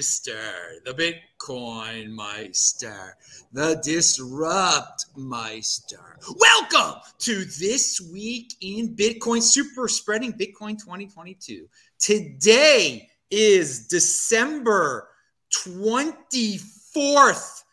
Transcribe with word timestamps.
Meister, 0.00 0.80
the 0.86 0.94
Bitcoin 0.94 2.08
Meister, 2.08 3.18
the 3.52 3.78
Disrupt 3.84 5.04
Meister. 5.14 6.16
Welcome 6.38 7.02
to 7.18 7.44
this 7.44 8.00
week 8.10 8.54
in 8.62 8.96
Bitcoin 8.96 9.42
Super 9.42 9.88
Spreading 9.88 10.32
Bitcoin 10.32 10.78
2022. 10.78 11.68
Today 11.98 13.10
is 13.30 13.88
December 13.88 15.10
24th. 15.54 17.64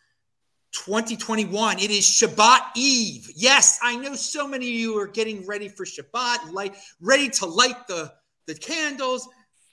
2021. 0.72 1.78
It 1.78 1.90
is 1.90 2.04
Shabbat 2.04 2.60
Eve. 2.76 3.30
Yes, 3.34 3.78
I 3.82 3.96
know 3.96 4.14
so 4.14 4.46
many 4.46 4.68
of 4.68 4.74
you 4.74 5.00
are 5.00 5.06
getting 5.06 5.46
ready 5.46 5.70
for 5.70 5.86
Shabbat, 5.86 6.52
light, 6.52 6.76
ready 7.00 7.30
to 7.30 7.46
light 7.46 7.88
the 7.88 8.12
the 8.48 8.54
candles. 8.54 9.28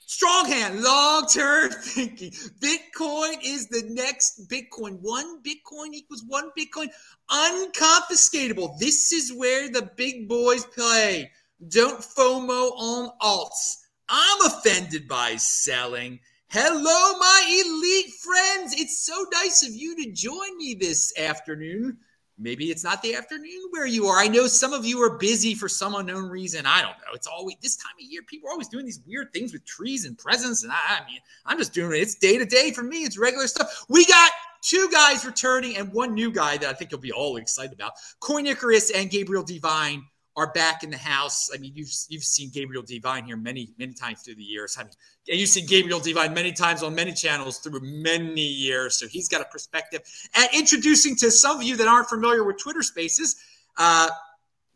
Strong 0.08 0.46
hand, 0.46 0.82
long 0.82 1.26
term 1.26 1.70
thinking. 1.82 2.30
Bitcoin 2.60 3.38
is 3.42 3.66
the 3.68 3.82
next 3.88 4.48
Bitcoin. 4.48 4.98
One 5.00 5.42
Bitcoin 5.42 5.92
equals 5.92 6.22
one 6.28 6.50
Bitcoin. 6.56 6.88
Unconfiscatable. 7.28 8.78
This 8.78 9.12
is 9.12 9.32
where 9.32 9.68
the 9.68 9.90
big 9.96 10.28
boys 10.28 10.64
play. 10.64 11.32
Don't 11.68 12.00
FOMO 12.00 12.70
on 12.76 13.10
alts. 13.20 13.78
I'm 14.08 14.46
offended 14.46 15.08
by 15.08 15.34
selling. 15.36 16.20
Hello, 16.50 17.18
my 17.18 17.64
elite 17.66 18.12
friends. 18.22 18.74
It's 18.80 19.04
so 19.04 19.26
nice 19.32 19.66
of 19.66 19.74
you 19.74 19.96
to 19.96 20.12
join 20.12 20.56
me 20.56 20.76
this 20.78 21.12
afternoon. 21.18 21.98
Maybe 22.38 22.66
it's 22.66 22.84
not 22.84 23.00
the 23.00 23.14
afternoon 23.14 23.68
where 23.70 23.86
you 23.86 24.06
are. 24.06 24.18
I 24.18 24.28
know 24.28 24.46
some 24.46 24.74
of 24.74 24.84
you 24.84 25.00
are 25.02 25.16
busy 25.16 25.54
for 25.54 25.70
some 25.70 25.94
unknown 25.94 26.28
reason. 26.28 26.66
I 26.66 26.82
don't 26.82 26.98
know. 26.98 27.14
It's 27.14 27.26
always 27.26 27.56
this 27.62 27.76
time 27.76 27.94
of 27.98 28.04
year. 28.04 28.20
People 28.26 28.50
are 28.50 28.52
always 28.52 28.68
doing 28.68 28.84
these 28.84 29.00
weird 29.06 29.32
things 29.32 29.54
with 29.54 29.64
trees 29.64 30.04
and 30.04 30.18
presents. 30.18 30.62
And 30.62 30.70
I, 30.70 31.00
I 31.00 31.06
mean, 31.06 31.20
I'm 31.46 31.56
just 31.56 31.72
doing 31.72 31.96
it. 31.96 32.02
It's 32.02 32.14
day 32.14 32.36
to 32.36 32.44
day 32.44 32.72
for 32.72 32.82
me. 32.82 33.04
It's 33.04 33.16
regular 33.16 33.46
stuff. 33.46 33.86
We 33.88 34.04
got 34.04 34.30
two 34.60 34.88
guys 34.92 35.24
returning 35.24 35.78
and 35.78 35.90
one 35.92 36.12
new 36.12 36.30
guy 36.30 36.58
that 36.58 36.68
I 36.68 36.74
think 36.74 36.90
you'll 36.90 37.00
be 37.00 37.12
all 37.12 37.36
excited 37.36 37.72
about. 37.72 37.92
Coin 38.20 38.46
Icarus 38.46 38.90
and 38.90 39.08
Gabriel 39.08 39.42
Devine 39.42 40.04
are 40.36 40.52
back 40.52 40.82
in 40.82 40.90
the 40.90 40.98
house. 40.98 41.50
I 41.52 41.58
mean, 41.58 41.72
you've 41.74 41.90
you've 42.08 42.22
seen 42.22 42.50
Gabriel 42.52 42.82
Divine 42.82 43.24
here 43.24 43.36
many 43.36 43.72
many 43.78 43.94
times 43.94 44.22
through 44.22 44.34
the 44.34 44.42
years. 44.42 44.76
I 44.78 44.82
mean, 44.84 44.92
and 45.28 45.40
you've 45.40 45.48
seen 45.48 45.66
Gabriel 45.66 45.98
Divine 45.98 46.34
many 46.34 46.52
times 46.52 46.82
on 46.82 46.94
many 46.94 47.12
channels 47.12 47.58
through 47.58 47.80
many 47.80 48.46
years. 48.46 48.98
So 48.98 49.06
he's 49.08 49.28
got 49.28 49.40
a 49.40 49.46
perspective. 49.46 50.02
And 50.34 50.48
introducing 50.54 51.16
to 51.16 51.30
some 51.30 51.56
of 51.56 51.62
you 51.62 51.76
that 51.76 51.88
aren't 51.88 52.08
familiar 52.08 52.44
with 52.44 52.58
Twitter 52.58 52.82
Spaces, 52.82 53.36
uh, 53.78 54.08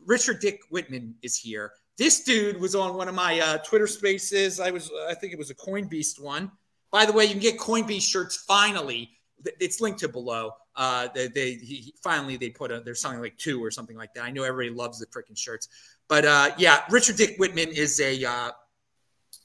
Richard 0.05 0.39
Dick 0.39 0.61
Whitman 0.69 1.15
is 1.21 1.37
here. 1.37 1.73
This 1.97 2.23
dude 2.23 2.59
was 2.59 2.73
on 2.73 2.95
one 2.95 3.07
of 3.07 3.15
my 3.15 3.39
uh, 3.39 3.57
Twitter 3.59 3.87
Spaces. 3.87 4.59
I 4.59 4.71
was, 4.71 4.89
I 5.07 5.13
think 5.13 5.33
it 5.33 5.39
was 5.39 5.51
a 5.51 5.55
Coin 5.55 5.87
Beast 5.87 6.21
one. 6.21 6.51
By 6.91 7.05
the 7.05 7.13
way, 7.13 7.25
you 7.25 7.31
can 7.31 7.39
get 7.39 7.59
Coin 7.59 7.85
Beast 7.85 8.09
shirts 8.09 8.35
finally. 8.35 9.11
It's 9.59 9.81
linked 9.81 9.99
to 9.99 10.07
below. 10.07 10.51
Uh, 10.75 11.09
they, 11.13 11.27
they 11.27 11.53
he, 11.55 11.93
finally 12.01 12.37
they 12.37 12.49
put 12.49 12.71
a 12.71 12.79
they're 12.79 12.95
selling 12.95 13.19
like 13.19 13.37
two 13.37 13.63
or 13.63 13.71
something 13.71 13.97
like 13.97 14.13
that. 14.13 14.23
I 14.23 14.31
know 14.31 14.43
everybody 14.43 14.75
loves 14.75 14.99
the 14.99 15.05
freaking 15.07 15.37
shirts, 15.37 15.67
but 16.07 16.25
uh, 16.25 16.51
yeah, 16.57 16.83
Richard 16.89 17.17
Dick 17.17 17.35
Whitman 17.37 17.69
is 17.69 17.99
a. 17.99 18.23
Uh, 18.23 18.51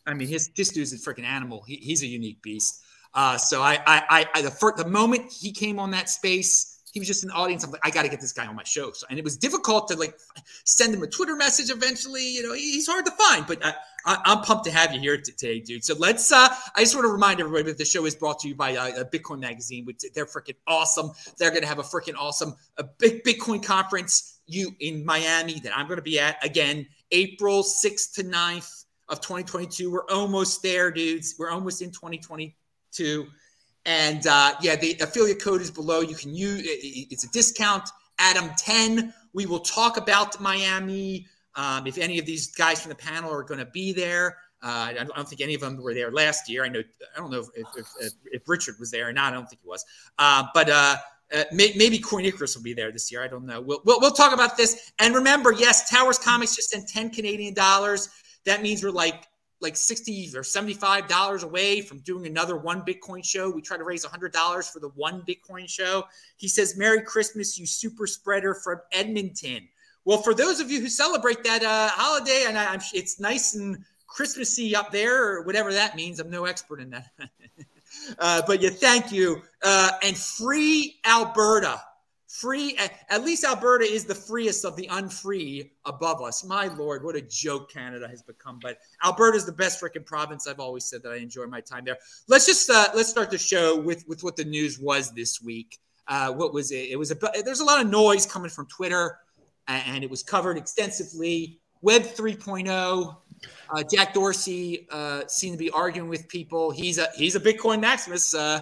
I 0.06 0.14
mean, 0.14 0.28
his 0.28 0.48
this 0.56 0.68
dude's 0.70 0.92
a 0.92 0.96
freaking 0.96 1.24
animal. 1.24 1.64
He, 1.66 1.76
he's 1.76 2.02
a 2.02 2.06
unique 2.06 2.40
beast. 2.42 2.82
Uh, 3.12 3.38
so 3.38 3.62
I, 3.62 3.80
I, 3.86 4.26
I, 4.34 4.42
the 4.42 4.50
first, 4.50 4.76
the 4.76 4.86
moment 4.86 5.32
he 5.32 5.50
came 5.50 5.78
on 5.78 5.90
that 5.92 6.10
space, 6.10 6.75
he 6.96 7.00
was 7.00 7.08
just 7.08 7.24
an 7.24 7.30
audience. 7.32 7.62
I'm 7.62 7.70
like, 7.70 7.82
I 7.84 7.90
got 7.90 8.04
to 8.04 8.08
get 8.08 8.22
this 8.22 8.32
guy 8.32 8.46
on 8.46 8.56
my 8.56 8.62
show. 8.64 8.90
So, 8.90 9.06
and 9.10 9.18
it 9.18 9.22
was 9.22 9.36
difficult 9.36 9.86
to 9.88 9.96
like 9.96 10.18
send 10.64 10.94
him 10.94 11.02
a 11.02 11.06
Twitter 11.06 11.36
message. 11.36 11.68
Eventually, 11.68 12.26
you 12.26 12.42
know, 12.42 12.54
he's 12.54 12.86
hard 12.86 13.04
to 13.04 13.10
find, 13.10 13.46
but 13.46 13.62
I, 13.62 13.74
I, 14.06 14.32
am 14.32 14.40
pumped 14.40 14.64
to 14.64 14.70
have 14.70 14.94
you 14.94 15.00
here 15.00 15.20
today, 15.20 15.60
dude. 15.60 15.84
So 15.84 15.94
let's. 15.98 16.32
uh 16.32 16.48
I 16.74 16.80
just 16.80 16.94
want 16.94 17.04
to 17.04 17.12
remind 17.12 17.38
everybody 17.38 17.64
that 17.64 17.76
the 17.76 17.84
show 17.84 18.06
is 18.06 18.14
brought 18.14 18.38
to 18.38 18.48
you 18.48 18.54
by 18.54 18.74
uh, 18.76 19.04
Bitcoin 19.04 19.40
Magazine, 19.40 19.84
which 19.84 20.04
they're 20.14 20.24
freaking 20.24 20.56
awesome. 20.66 21.10
They're 21.36 21.50
going 21.50 21.60
to 21.60 21.68
have 21.68 21.80
a 21.80 21.82
freaking 21.82 22.14
awesome 22.16 22.54
a 22.78 22.84
big 22.84 23.22
Bitcoin 23.24 23.62
conference 23.62 24.40
you 24.46 24.74
in 24.80 25.04
Miami 25.04 25.60
that 25.60 25.76
I'm 25.76 25.88
going 25.88 25.96
to 25.96 26.02
be 26.02 26.18
at 26.18 26.42
again, 26.42 26.86
April 27.10 27.62
6th 27.62 28.14
to 28.14 28.24
9th 28.24 28.84
of 29.10 29.20
2022. 29.20 29.92
We're 29.92 30.06
almost 30.08 30.62
there, 30.62 30.90
dudes. 30.90 31.34
We're 31.38 31.50
almost 31.50 31.82
in 31.82 31.90
2022. 31.90 33.26
And 33.86 34.26
uh, 34.26 34.54
yeah, 34.60 34.76
the 34.76 34.96
affiliate 35.00 35.40
code 35.40 35.62
is 35.62 35.70
below. 35.70 36.00
You 36.00 36.16
can 36.16 36.34
use 36.34 36.60
it's 36.64 37.24
a 37.24 37.30
discount, 37.30 37.88
Adam 38.18 38.50
10. 38.58 39.14
We 39.32 39.46
will 39.46 39.60
talk 39.60 39.96
about 39.96 40.38
Miami. 40.40 41.26
Um, 41.54 41.86
if 41.86 41.96
any 41.96 42.18
of 42.18 42.26
these 42.26 42.48
guys 42.48 42.82
from 42.82 42.90
the 42.90 42.96
panel 42.96 43.32
are 43.32 43.44
going 43.44 43.60
to 43.60 43.66
be 43.66 43.92
there, 43.92 44.36
uh, 44.62 44.92
I 44.98 45.04
don't 45.04 45.28
think 45.28 45.40
any 45.40 45.54
of 45.54 45.60
them 45.60 45.80
were 45.80 45.94
there 45.94 46.10
last 46.10 46.50
year. 46.50 46.64
I 46.64 46.68
know 46.68 46.82
I 47.14 47.18
don't 47.18 47.30
know 47.30 47.44
if, 47.54 47.66
if, 48.00 48.12
if, 48.32 48.48
Richard 48.48 48.74
was 48.80 48.90
there 48.90 49.08
or 49.08 49.12
not. 49.12 49.32
I 49.32 49.36
don't 49.36 49.48
think 49.48 49.62
he 49.62 49.68
was. 49.68 49.84
Uh, 50.18 50.44
but 50.52 50.68
uh, 50.68 50.96
uh, 51.32 51.44
may, 51.52 51.72
maybe 51.76 52.02
will 52.10 52.62
be 52.62 52.74
there 52.74 52.90
this 52.90 53.12
year. 53.12 53.22
I 53.22 53.28
don't 53.28 53.46
know. 53.46 53.60
We'll, 53.60 53.82
we'll, 53.84 54.00
we'll 54.00 54.10
talk 54.10 54.32
about 54.32 54.56
this. 54.56 54.92
And 54.98 55.14
remember, 55.14 55.52
yes, 55.52 55.88
Towers 55.88 56.18
Comics 56.18 56.56
just 56.56 56.70
sent 56.70 56.88
10 56.88 57.10
Canadian 57.10 57.54
dollars. 57.54 58.08
That 58.44 58.62
means 58.62 58.82
we're 58.82 58.90
like 58.90 59.26
like 59.60 59.76
60 59.76 60.32
or 60.34 60.42
75 60.42 61.08
dollars 61.08 61.42
away 61.42 61.80
from 61.80 61.98
doing 62.00 62.26
another 62.26 62.56
one 62.56 62.82
bitcoin 62.82 63.24
show. 63.24 63.50
We 63.50 63.62
try 63.62 63.76
to 63.76 63.84
raise 63.84 64.04
$100 64.04 64.72
for 64.72 64.80
the 64.80 64.88
one 64.90 65.22
bitcoin 65.22 65.68
show. 65.68 66.04
He 66.36 66.48
says 66.48 66.76
merry 66.76 67.02
christmas 67.02 67.58
you 67.58 67.66
super 67.66 68.06
spreader 68.06 68.54
from 68.54 68.80
edmonton. 68.92 69.68
Well 70.04 70.18
for 70.18 70.34
those 70.34 70.60
of 70.60 70.70
you 70.70 70.80
who 70.80 70.88
celebrate 70.88 71.42
that 71.44 71.62
uh, 71.62 71.88
holiday 71.88 72.44
and 72.46 72.58
I, 72.58 72.78
it's 72.92 73.18
nice 73.18 73.54
and 73.54 73.78
christmassy 74.06 74.76
up 74.76 74.92
there 74.92 75.24
or 75.24 75.42
whatever 75.42 75.72
that 75.72 75.96
means. 75.96 76.20
I'm 76.20 76.30
no 76.30 76.44
expert 76.44 76.80
in 76.80 76.90
that. 76.90 77.10
Uh, 78.18 78.42
but 78.46 78.60
yeah 78.60 78.68
thank 78.68 79.10
you. 79.10 79.40
Uh, 79.62 79.90
and 80.02 80.16
free 80.16 80.96
alberta 81.06 81.80
Free, 82.40 82.76
at 83.08 83.24
least 83.24 83.44
Alberta 83.44 83.86
is 83.86 84.04
the 84.04 84.14
freest 84.14 84.66
of 84.66 84.76
the 84.76 84.86
unfree 84.88 85.72
above 85.86 86.20
us. 86.20 86.44
My 86.44 86.66
lord, 86.66 87.02
what 87.02 87.16
a 87.16 87.22
joke 87.22 87.70
Canada 87.72 88.06
has 88.06 88.20
become. 88.20 88.58
But 88.60 88.76
Alberta 89.02 89.38
is 89.38 89.46
the 89.46 89.52
best 89.52 89.80
freaking 89.80 90.04
province. 90.04 90.46
I've 90.46 90.60
always 90.60 90.84
said 90.84 91.02
that 91.04 91.12
I 91.12 91.16
enjoy 91.16 91.46
my 91.46 91.62
time 91.62 91.86
there. 91.86 91.96
Let's 92.28 92.44
just 92.44 92.68
uh, 92.68 92.88
let's 92.94 93.08
start 93.08 93.30
the 93.30 93.38
show 93.38 93.80
with 93.80 94.06
with 94.06 94.22
what 94.22 94.36
the 94.36 94.44
news 94.44 94.78
was 94.78 95.12
this 95.12 95.40
week. 95.40 95.78
Uh, 96.08 96.30
what 96.30 96.52
was 96.52 96.72
it? 96.72 96.90
It 96.90 96.98
was 96.98 97.10
a 97.10 97.16
there's 97.42 97.60
a 97.60 97.64
lot 97.64 97.82
of 97.82 97.90
noise 97.90 98.26
coming 98.26 98.50
from 98.50 98.66
Twitter, 98.66 99.18
and 99.66 100.04
it 100.04 100.10
was 100.10 100.22
covered 100.22 100.58
extensively. 100.58 101.58
Web 101.80 102.02
3.0. 102.02 103.16
Uh, 103.70 103.82
Jack 103.90 104.12
Dorsey 104.12 104.86
uh, 104.90 105.22
seemed 105.26 105.54
to 105.54 105.58
be 105.58 105.70
arguing 105.70 106.10
with 106.10 106.28
people. 106.28 106.70
He's 106.70 106.98
a 106.98 107.08
he's 107.16 107.34
a 107.34 107.40
Bitcoin 107.40 107.80
Maximus. 107.80 108.34
Uh, 108.34 108.60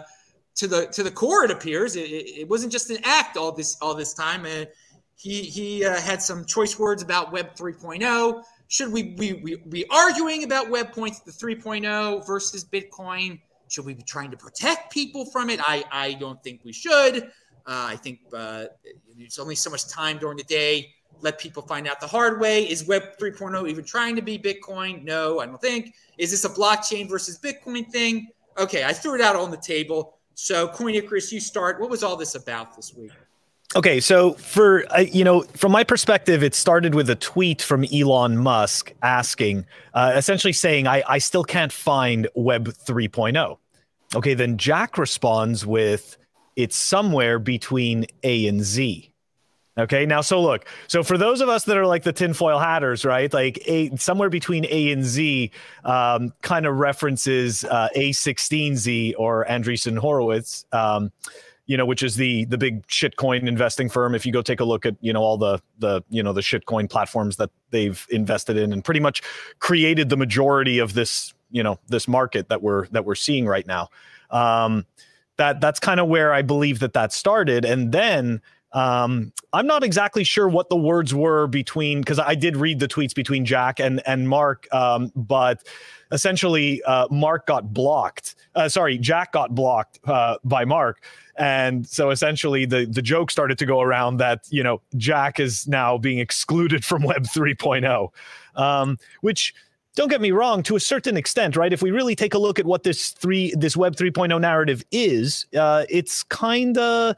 to 0.56 0.66
the 0.66 0.86
to 0.86 1.02
the 1.02 1.10
core. 1.10 1.44
It 1.44 1.50
appears 1.50 1.96
it, 1.96 2.10
it 2.10 2.48
wasn't 2.48 2.72
just 2.72 2.90
an 2.90 2.98
act 3.04 3.36
all 3.36 3.52
this 3.52 3.76
all 3.80 3.94
this 3.94 4.14
time. 4.14 4.44
Uh, 4.44 4.64
he 5.16 5.42
he 5.42 5.84
uh, 5.84 6.00
had 6.00 6.22
some 6.22 6.44
choice 6.44 6.78
words 6.78 7.02
about 7.02 7.32
Web 7.32 7.54
3.0. 7.54 8.42
Should 8.68 8.92
we 8.92 9.02
be 9.02 9.34
we, 9.34 9.56
we, 9.66 9.84
arguing 9.86 10.44
about 10.44 10.70
Web 10.70 10.92
points 10.92 11.20
the 11.20 11.30
3.0 11.30 12.26
versus 12.26 12.64
Bitcoin? 12.64 13.40
Should 13.68 13.84
we 13.84 13.94
be 13.94 14.02
trying 14.02 14.30
to 14.30 14.36
protect 14.36 14.92
people 14.92 15.26
from 15.26 15.50
it? 15.50 15.60
I 15.64 15.84
I 15.90 16.14
don't 16.14 16.42
think 16.42 16.60
we 16.64 16.72
should. 16.72 17.24
Uh, 17.66 17.88
I 17.88 17.96
think 17.96 18.20
uh, 18.34 18.66
there's 19.16 19.38
only 19.38 19.54
so 19.54 19.70
much 19.70 19.88
time 19.88 20.18
during 20.18 20.36
the 20.36 20.44
day. 20.44 20.90
Let 21.20 21.38
people 21.38 21.62
find 21.62 21.88
out 21.88 22.00
the 22.00 22.06
hard 22.06 22.40
way. 22.40 22.68
Is 22.68 22.86
Web 22.86 23.16
3.0 23.18 23.68
even 23.70 23.84
trying 23.84 24.16
to 24.16 24.22
be 24.22 24.38
Bitcoin? 24.38 25.02
No, 25.04 25.40
I 25.40 25.46
don't 25.46 25.60
think. 25.60 25.94
Is 26.18 26.30
this 26.30 26.44
a 26.44 26.50
blockchain 26.50 27.08
versus 27.08 27.38
Bitcoin 27.38 27.90
thing? 27.90 28.28
Okay, 28.58 28.84
I 28.84 28.92
threw 28.92 29.14
it 29.14 29.20
out 29.20 29.36
on 29.36 29.50
the 29.50 29.56
table. 29.56 30.13
So, 30.34 30.68
Coin 30.68 30.94
Icarus, 30.94 31.32
you 31.32 31.40
start. 31.40 31.80
What 31.80 31.90
was 31.90 32.02
all 32.02 32.16
this 32.16 32.34
about 32.34 32.76
this 32.76 32.94
week? 32.94 33.12
Okay, 33.76 33.98
so 33.98 34.34
for 34.34 34.84
uh, 34.92 35.00
you 35.00 35.24
know, 35.24 35.42
from 35.56 35.72
my 35.72 35.82
perspective, 35.82 36.42
it 36.42 36.54
started 36.54 36.94
with 36.94 37.10
a 37.10 37.16
tweet 37.16 37.60
from 37.62 37.84
Elon 37.92 38.36
Musk 38.36 38.92
asking, 39.02 39.66
uh, 39.94 40.12
essentially 40.14 40.52
saying, 40.52 40.86
I, 40.86 41.02
"I 41.08 41.18
still 41.18 41.44
can't 41.44 41.72
find 41.72 42.28
Web 42.34 42.68
3.0." 42.68 43.58
Okay, 44.14 44.34
then 44.34 44.58
Jack 44.58 44.96
responds 44.98 45.66
with, 45.66 46.16
"It's 46.56 46.76
somewhere 46.76 47.38
between 47.38 48.06
A 48.22 48.46
and 48.46 48.62
Z." 48.62 49.13
Okay, 49.76 50.06
now 50.06 50.20
so 50.20 50.40
look, 50.40 50.66
so 50.86 51.02
for 51.02 51.18
those 51.18 51.40
of 51.40 51.48
us 51.48 51.64
that 51.64 51.76
are 51.76 51.86
like 51.86 52.04
the 52.04 52.12
tinfoil 52.12 52.60
hatters, 52.60 53.04
right? 53.04 53.32
Like 53.32 53.60
a 53.66 53.94
somewhere 53.96 54.30
between 54.30 54.66
A 54.70 54.92
and 54.92 55.02
Z, 55.02 55.50
um, 55.84 56.32
kind 56.42 56.64
of 56.64 56.76
references 56.76 57.64
uh, 57.64 57.88
A16Z 57.96 59.14
or 59.18 59.44
Andreessen 59.46 59.98
Horowitz, 59.98 60.64
um, 60.70 61.10
you 61.66 61.76
know, 61.76 61.86
which 61.86 62.04
is 62.04 62.14
the 62.14 62.44
the 62.44 62.56
big 62.56 62.86
shitcoin 62.86 63.48
investing 63.48 63.88
firm. 63.88 64.14
If 64.14 64.24
you 64.24 64.32
go 64.32 64.42
take 64.42 64.60
a 64.60 64.64
look 64.64 64.86
at 64.86 64.94
you 65.00 65.12
know 65.12 65.22
all 65.22 65.36
the 65.36 65.60
the 65.80 66.02
you 66.08 66.22
know 66.22 66.32
the 66.32 66.40
shitcoin 66.40 66.88
platforms 66.88 67.36
that 67.38 67.50
they've 67.70 68.06
invested 68.10 68.56
in 68.56 68.72
and 68.72 68.84
pretty 68.84 69.00
much 69.00 69.22
created 69.58 70.08
the 70.08 70.16
majority 70.16 70.78
of 70.78 70.94
this 70.94 71.34
you 71.50 71.64
know 71.64 71.80
this 71.88 72.06
market 72.06 72.48
that 72.48 72.62
we're 72.62 72.86
that 72.88 73.04
we're 73.04 73.16
seeing 73.16 73.44
right 73.44 73.66
now. 73.66 73.88
Um, 74.30 74.86
that 75.36 75.60
that's 75.60 75.80
kind 75.80 75.98
of 75.98 76.06
where 76.06 76.32
I 76.32 76.42
believe 76.42 76.78
that 76.78 76.92
that 76.92 77.12
started, 77.12 77.64
and 77.64 77.90
then 77.90 78.40
Um, 78.74 79.32
I'm 79.52 79.68
not 79.68 79.84
exactly 79.84 80.24
sure 80.24 80.48
what 80.48 80.68
the 80.68 80.76
words 80.76 81.14
were 81.14 81.46
between 81.46 82.00
because 82.00 82.18
I 82.18 82.34
did 82.34 82.56
read 82.56 82.80
the 82.80 82.88
tweets 82.88 83.14
between 83.14 83.44
Jack 83.44 83.78
and 83.78 84.02
and 84.06 84.28
Mark, 84.28 84.66
um, 84.74 85.12
but 85.14 85.62
essentially 86.10 86.82
uh, 86.82 87.06
Mark 87.10 87.46
got 87.46 87.72
blocked. 87.72 88.34
Uh, 88.56 88.68
sorry, 88.68 88.98
Jack 88.98 89.32
got 89.32 89.54
blocked 89.54 90.00
uh, 90.06 90.38
by 90.42 90.64
Mark, 90.64 91.04
and 91.36 91.86
so 91.86 92.10
essentially 92.10 92.66
the 92.66 92.84
the 92.84 93.00
joke 93.00 93.30
started 93.30 93.58
to 93.58 93.66
go 93.66 93.80
around 93.80 94.16
that 94.16 94.40
you 94.50 94.64
know 94.64 94.80
Jack 94.96 95.38
is 95.38 95.68
now 95.68 95.96
being 95.96 96.18
excluded 96.18 96.84
from 96.84 97.02
Web 97.04 97.22
3.0, 97.22 98.08
um, 98.56 98.98
which 99.20 99.54
don't 99.94 100.08
get 100.08 100.20
me 100.20 100.32
wrong 100.32 100.64
to 100.64 100.74
a 100.74 100.80
certain 100.80 101.16
extent 101.16 101.54
right 101.54 101.72
if 101.72 101.80
we 101.80 101.92
really 101.92 102.16
take 102.16 102.34
a 102.34 102.38
look 102.38 102.58
at 102.58 102.66
what 102.66 102.82
this 102.82 103.10
three 103.10 103.54
this 103.56 103.76
web 103.76 103.94
3.0 103.94 104.40
narrative 104.40 104.82
is 104.90 105.46
uh, 105.56 105.84
it's 105.88 106.24
kind 106.24 106.76
of 106.76 107.14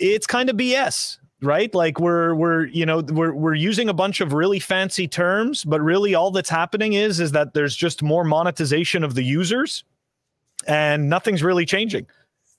it's 0.00 0.26
kind 0.26 0.50
of 0.50 0.56
BS, 0.56 1.18
right? 1.42 1.72
Like 1.74 2.00
we're 2.00 2.34
we're 2.34 2.66
you 2.66 2.84
know 2.86 3.00
we're 3.00 3.34
we're 3.34 3.54
using 3.54 3.88
a 3.88 3.94
bunch 3.94 4.20
of 4.20 4.32
really 4.32 4.58
fancy 4.58 5.06
terms, 5.06 5.64
but 5.64 5.80
really 5.80 6.14
all 6.14 6.30
that's 6.30 6.50
happening 6.50 6.94
is 6.94 7.20
is 7.20 7.32
that 7.32 7.54
there's 7.54 7.76
just 7.76 8.02
more 8.02 8.24
monetization 8.24 9.04
of 9.04 9.14
the 9.14 9.22
users, 9.22 9.84
and 10.66 11.08
nothing's 11.08 11.42
really 11.42 11.66
changing. 11.66 12.06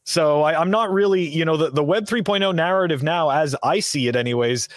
So 0.03 0.41
I, 0.41 0.59
am 0.59 0.71
not 0.71 0.91
really 0.91 1.27
you 1.27 1.43
know 1.43 1.57
the 1.57 1.71
the 1.71 1.83
Web 1.83 2.05
3.0 2.05 2.55
narrative 2.55 3.03
now, 3.03 3.29
as 3.29 3.55
I 3.63 3.79
see 3.79 4.07
it, 4.07 4.15
anyways. 4.15 4.69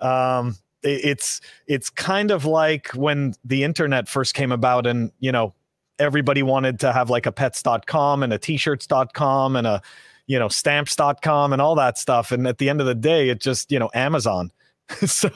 Um, 0.00 0.56
it, 0.82 1.04
it's 1.04 1.40
it's 1.66 1.90
kind 1.90 2.30
of 2.30 2.44
like 2.44 2.88
when 2.88 3.34
the 3.44 3.64
internet 3.64 4.08
first 4.08 4.34
came 4.34 4.52
about, 4.52 4.86
and 4.86 5.10
you 5.18 5.32
know 5.32 5.54
everybody 5.98 6.42
wanted 6.42 6.78
to 6.80 6.92
have 6.92 7.10
like 7.10 7.26
a 7.26 7.32
pets.com 7.32 8.22
and 8.22 8.30
a 8.30 8.38
t-shirts.com 8.38 9.56
and 9.56 9.66
a 9.66 9.80
you 10.26 10.38
know, 10.38 10.48
stamps.com 10.48 11.52
and 11.52 11.62
all 11.62 11.74
that 11.76 11.98
stuff. 11.98 12.32
And 12.32 12.46
at 12.46 12.58
the 12.58 12.68
end 12.68 12.80
of 12.80 12.86
the 12.86 12.94
day, 12.94 13.28
it 13.28 13.40
just, 13.40 13.70
you 13.70 13.78
know, 13.78 13.90
Amazon. 13.94 14.50
so 15.06 15.30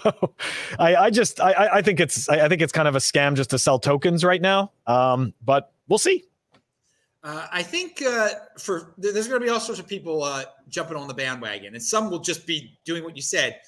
I, 0.78 0.94
I 0.96 1.10
just 1.10 1.40
I, 1.40 1.68
I 1.74 1.82
think 1.82 1.98
it's 1.98 2.28
I 2.28 2.48
think 2.48 2.62
it's 2.62 2.72
kind 2.72 2.86
of 2.86 2.94
a 2.94 3.00
scam 3.00 3.34
just 3.34 3.50
to 3.50 3.58
sell 3.58 3.78
tokens 3.80 4.24
right 4.24 4.40
now. 4.40 4.70
Um, 4.86 5.34
but 5.44 5.72
we'll 5.88 5.98
see. 5.98 6.24
Uh, 7.22 7.46
I 7.52 7.62
think 7.62 8.00
uh, 8.00 8.28
for 8.58 8.94
there's 8.96 9.28
going 9.28 9.40
to 9.40 9.44
be 9.44 9.50
all 9.50 9.60
sorts 9.60 9.80
of 9.80 9.86
people 9.86 10.22
uh, 10.22 10.44
jumping 10.68 10.96
on 10.96 11.08
the 11.08 11.14
bandwagon, 11.14 11.74
and 11.74 11.82
some 11.82 12.10
will 12.10 12.20
just 12.20 12.46
be 12.46 12.78
doing 12.84 13.04
what 13.04 13.16
you 13.16 13.22
said. 13.22 13.60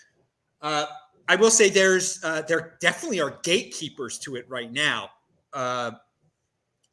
Uh, 0.63 0.87
I 1.29 1.37
will 1.37 1.51
say 1.51 1.69
there's 1.69 2.23
uh, 2.25 2.43
there 2.43 2.77
definitely 2.81 3.21
are 3.21 3.39
gatekeepers 3.43 4.19
to 4.21 4.37
it 4.37 4.49
right 4.49 4.73
now, 4.73 5.11
uh, 5.53 5.91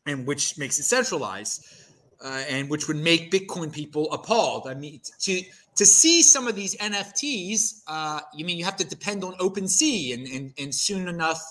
and 0.06 0.26
which 0.28 0.58
makes 0.58 0.80
it 0.80 0.84
centralized 0.84 1.66
uh, 2.24 2.44
and 2.50 2.70
which 2.70 2.88
would 2.88 2.98
make 2.98 3.32
Bitcoin 3.32 3.72
people 3.72 4.12
appalled. 4.12 4.68
I 4.68 4.74
mean, 4.74 5.02
to 5.22 5.42
to 5.76 5.86
see 5.86 6.22
some 6.22 6.48
of 6.48 6.56
these 6.56 6.76
NFTs, 6.78 7.84
uh, 7.88 8.20
you 8.36 8.44
mean 8.46 8.58
you 8.58 8.66
have 8.66 8.76
to 8.78 8.86
depend 8.86 9.24
on 9.24 9.34
OpenSea 9.36 10.14
and 10.14 10.28
and, 10.28 10.54
and 10.58 10.76
soon 10.76 11.08
enough 11.08 11.42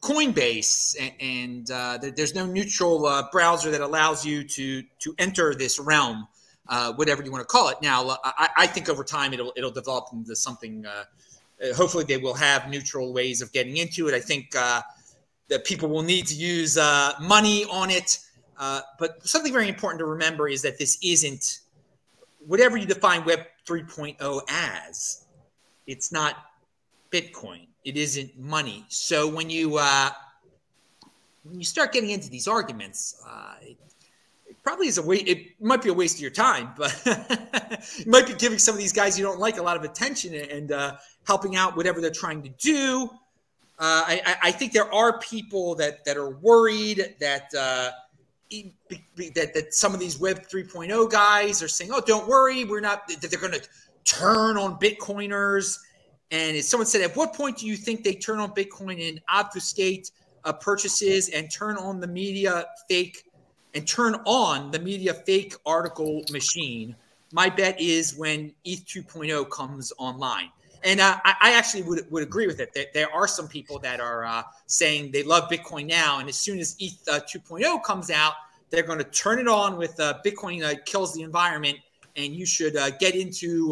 Coinbase, 0.00 0.96
and, 1.00 1.12
and 1.20 1.70
uh, 1.70 1.98
there's 2.16 2.34
no 2.34 2.46
neutral 2.46 3.06
uh, 3.06 3.28
browser 3.32 3.70
that 3.70 3.80
allows 3.80 4.24
you 4.24 4.44
to 4.44 4.82
to 5.00 5.14
enter 5.18 5.54
this 5.54 5.78
realm, 5.80 6.28
uh, 6.68 6.92
whatever 6.94 7.22
you 7.22 7.30
want 7.32 7.42
to 7.42 7.46
call 7.46 7.68
it. 7.68 7.78
Now, 7.82 8.10
uh, 8.10 8.16
I, 8.22 8.48
I, 8.56 8.66
think 8.66 8.88
over 8.88 9.02
time 9.02 9.32
it'll 9.32 9.52
it'll 9.56 9.70
develop 9.70 10.08
into 10.12 10.36
something. 10.36 10.84
hopefully, 11.74 12.04
they 12.04 12.18
will 12.18 12.34
have 12.34 12.68
neutral 12.68 13.12
ways 13.12 13.42
of 13.42 13.52
getting 13.52 13.78
into 13.78 14.08
it. 14.08 14.14
I 14.14 14.20
think 14.20 14.50
that 14.52 15.64
people 15.64 15.88
will 15.88 16.02
need 16.02 16.26
to 16.28 16.34
use 16.34 16.76
money 17.20 17.64
on 17.64 17.90
it. 17.90 18.18
Uh, 18.58 18.80
but 18.98 19.26
something 19.26 19.52
very 19.52 19.68
important 19.68 19.98
to 19.98 20.06
remember 20.06 20.48
is 20.48 20.62
that 20.62 20.78
this 20.78 20.98
isn't 21.02 21.60
whatever 22.46 22.76
you 22.76 22.86
define 22.86 23.24
Web 23.24 23.40
3.0 23.66 24.40
as. 24.48 25.24
It's 25.86 26.10
not 26.10 26.36
Bitcoin. 27.10 27.66
It 27.84 27.96
isn't 27.96 28.36
money. 28.38 28.84
So 28.88 29.28
when 29.28 29.50
you 29.50 29.78
uh, 29.78 30.10
when 31.44 31.58
you 31.58 31.64
start 31.64 31.92
getting 31.92 32.10
into 32.10 32.28
these 32.28 32.48
arguments, 32.48 33.22
uh, 33.26 33.54
it, 33.62 33.76
it, 34.48 34.56
probably 34.64 34.88
is 34.88 34.98
a 34.98 35.02
waste. 35.02 35.28
It 35.28 35.60
might 35.60 35.82
be 35.82 35.90
a 35.90 35.94
waste 35.94 36.16
of 36.16 36.20
your 36.20 36.32
time, 36.32 36.70
but 36.76 37.00
you 37.98 38.10
might 38.10 38.26
be 38.26 38.34
giving 38.34 38.58
some 38.58 38.74
of 38.74 38.78
these 38.78 38.92
guys 38.92 39.16
you 39.16 39.24
don't 39.24 39.38
like 39.38 39.58
a 39.58 39.62
lot 39.62 39.76
of 39.76 39.84
attention 39.84 40.34
and 40.34 40.72
uh, 40.72 40.96
helping 41.26 41.54
out 41.54 41.76
whatever 41.76 42.00
they're 42.00 42.10
trying 42.10 42.42
to 42.42 42.48
do. 42.48 43.08
Uh, 43.78 44.02
I, 44.08 44.36
I, 44.44 44.52
think 44.52 44.72
there 44.72 44.90
are 44.92 45.18
people 45.20 45.74
that 45.74 46.02
that 46.06 46.16
are 46.16 46.30
worried 46.30 47.14
that 47.20 47.54
uh, 47.56 47.90
that, 48.50 49.52
that 49.54 49.74
some 49.74 49.94
of 49.94 50.00
these 50.00 50.18
Web 50.18 50.46
3.0 50.48 51.10
guys 51.10 51.62
are 51.62 51.68
saying, 51.68 51.90
"Oh, 51.92 52.00
don't 52.04 52.28
worry, 52.28 52.64
we're 52.64 52.80
not." 52.80 53.06
That 53.08 53.30
they're 53.30 53.40
going 53.40 53.52
to 53.52 53.62
turn 54.04 54.56
on 54.56 54.78
Bitcoiners. 54.78 55.78
And 56.30 56.56
as 56.56 56.68
someone 56.68 56.86
said, 56.86 57.02
at 57.02 57.16
what 57.16 57.34
point 57.34 57.58
do 57.58 57.66
you 57.66 57.76
think 57.76 58.02
they 58.02 58.14
turn 58.14 58.38
on 58.38 58.52
Bitcoin 58.52 59.08
and 59.08 59.20
obfuscate 59.28 60.10
uh, 60.44 60.52
purchases 60.52 61.28
and 61.28 61.50
turn 61.50 61.76
on 61.76 62.00
the 62.00 62.06
media 62.06 62.66
fake 62.88 63.24
and 63.74 63.86
turn 63.86 64.14
on 64.24 64.70
the 64.70 64.78
media 64.78 65.12
fake 65.12 65.54
article 65.66 66.22
machine? 66.32 66.96
My 67.32 67.48
bet 67.48 67.80
is 67.80 68.16
when 68.16 68.52
ETH 68.64 68.86
2.0 68.86 69.50
comes 69.50 69.92
online. 69.98 70.50
And 70.86 71.00
uh, 71.00 71.18
I, 71.24 71.34
I, 71.42 71.52
actually 71.54 71.82
would, 71.82 72.08
would 72.12 72.22
agree 72.22 72.46
with 72.46 72.60
it. 72.60 72.72
There, 72.72 72.86
there 72.94 73.12
are 73.12 73.26
some 73.26 73.48
people 73.48 73.80
that 73.80 73.98
are 73.98 74.24
uh, 74.24 74.44
saying 74.66 75.10
they 75.10 75.24
love 75.24 75.50
Bitcoin 75.50 75.88
now, 75.88 76.20
and 76.20 76.28
as 76.28 76.36
soon 76.36 76.60
as 76.60 76.76
ETH 76.78 77.02
uh, 77.08 77.18
2.0 77.20 77.82
comes 77.82 78.08
out, 78.08 78.34
they're 78.70 78.84
going 78.84 78.98
to 79.00 79.04
turn 79.04 79.40
it 79.40 79.48
on 79.48 79.76
with 79.76 79.98
uh, 79.98 80.20
Bitcoin 80.24 80.62
uh, 80.64 80.78
kills 80.86 81.12
the 81.12 81.22
environment, 81.22 81.76
and 82.14 82.32
you 82.32 82.46
should 82.46 82.76
uh, 82.76 82.90
get 82.90 83.16
into 83.16 83.70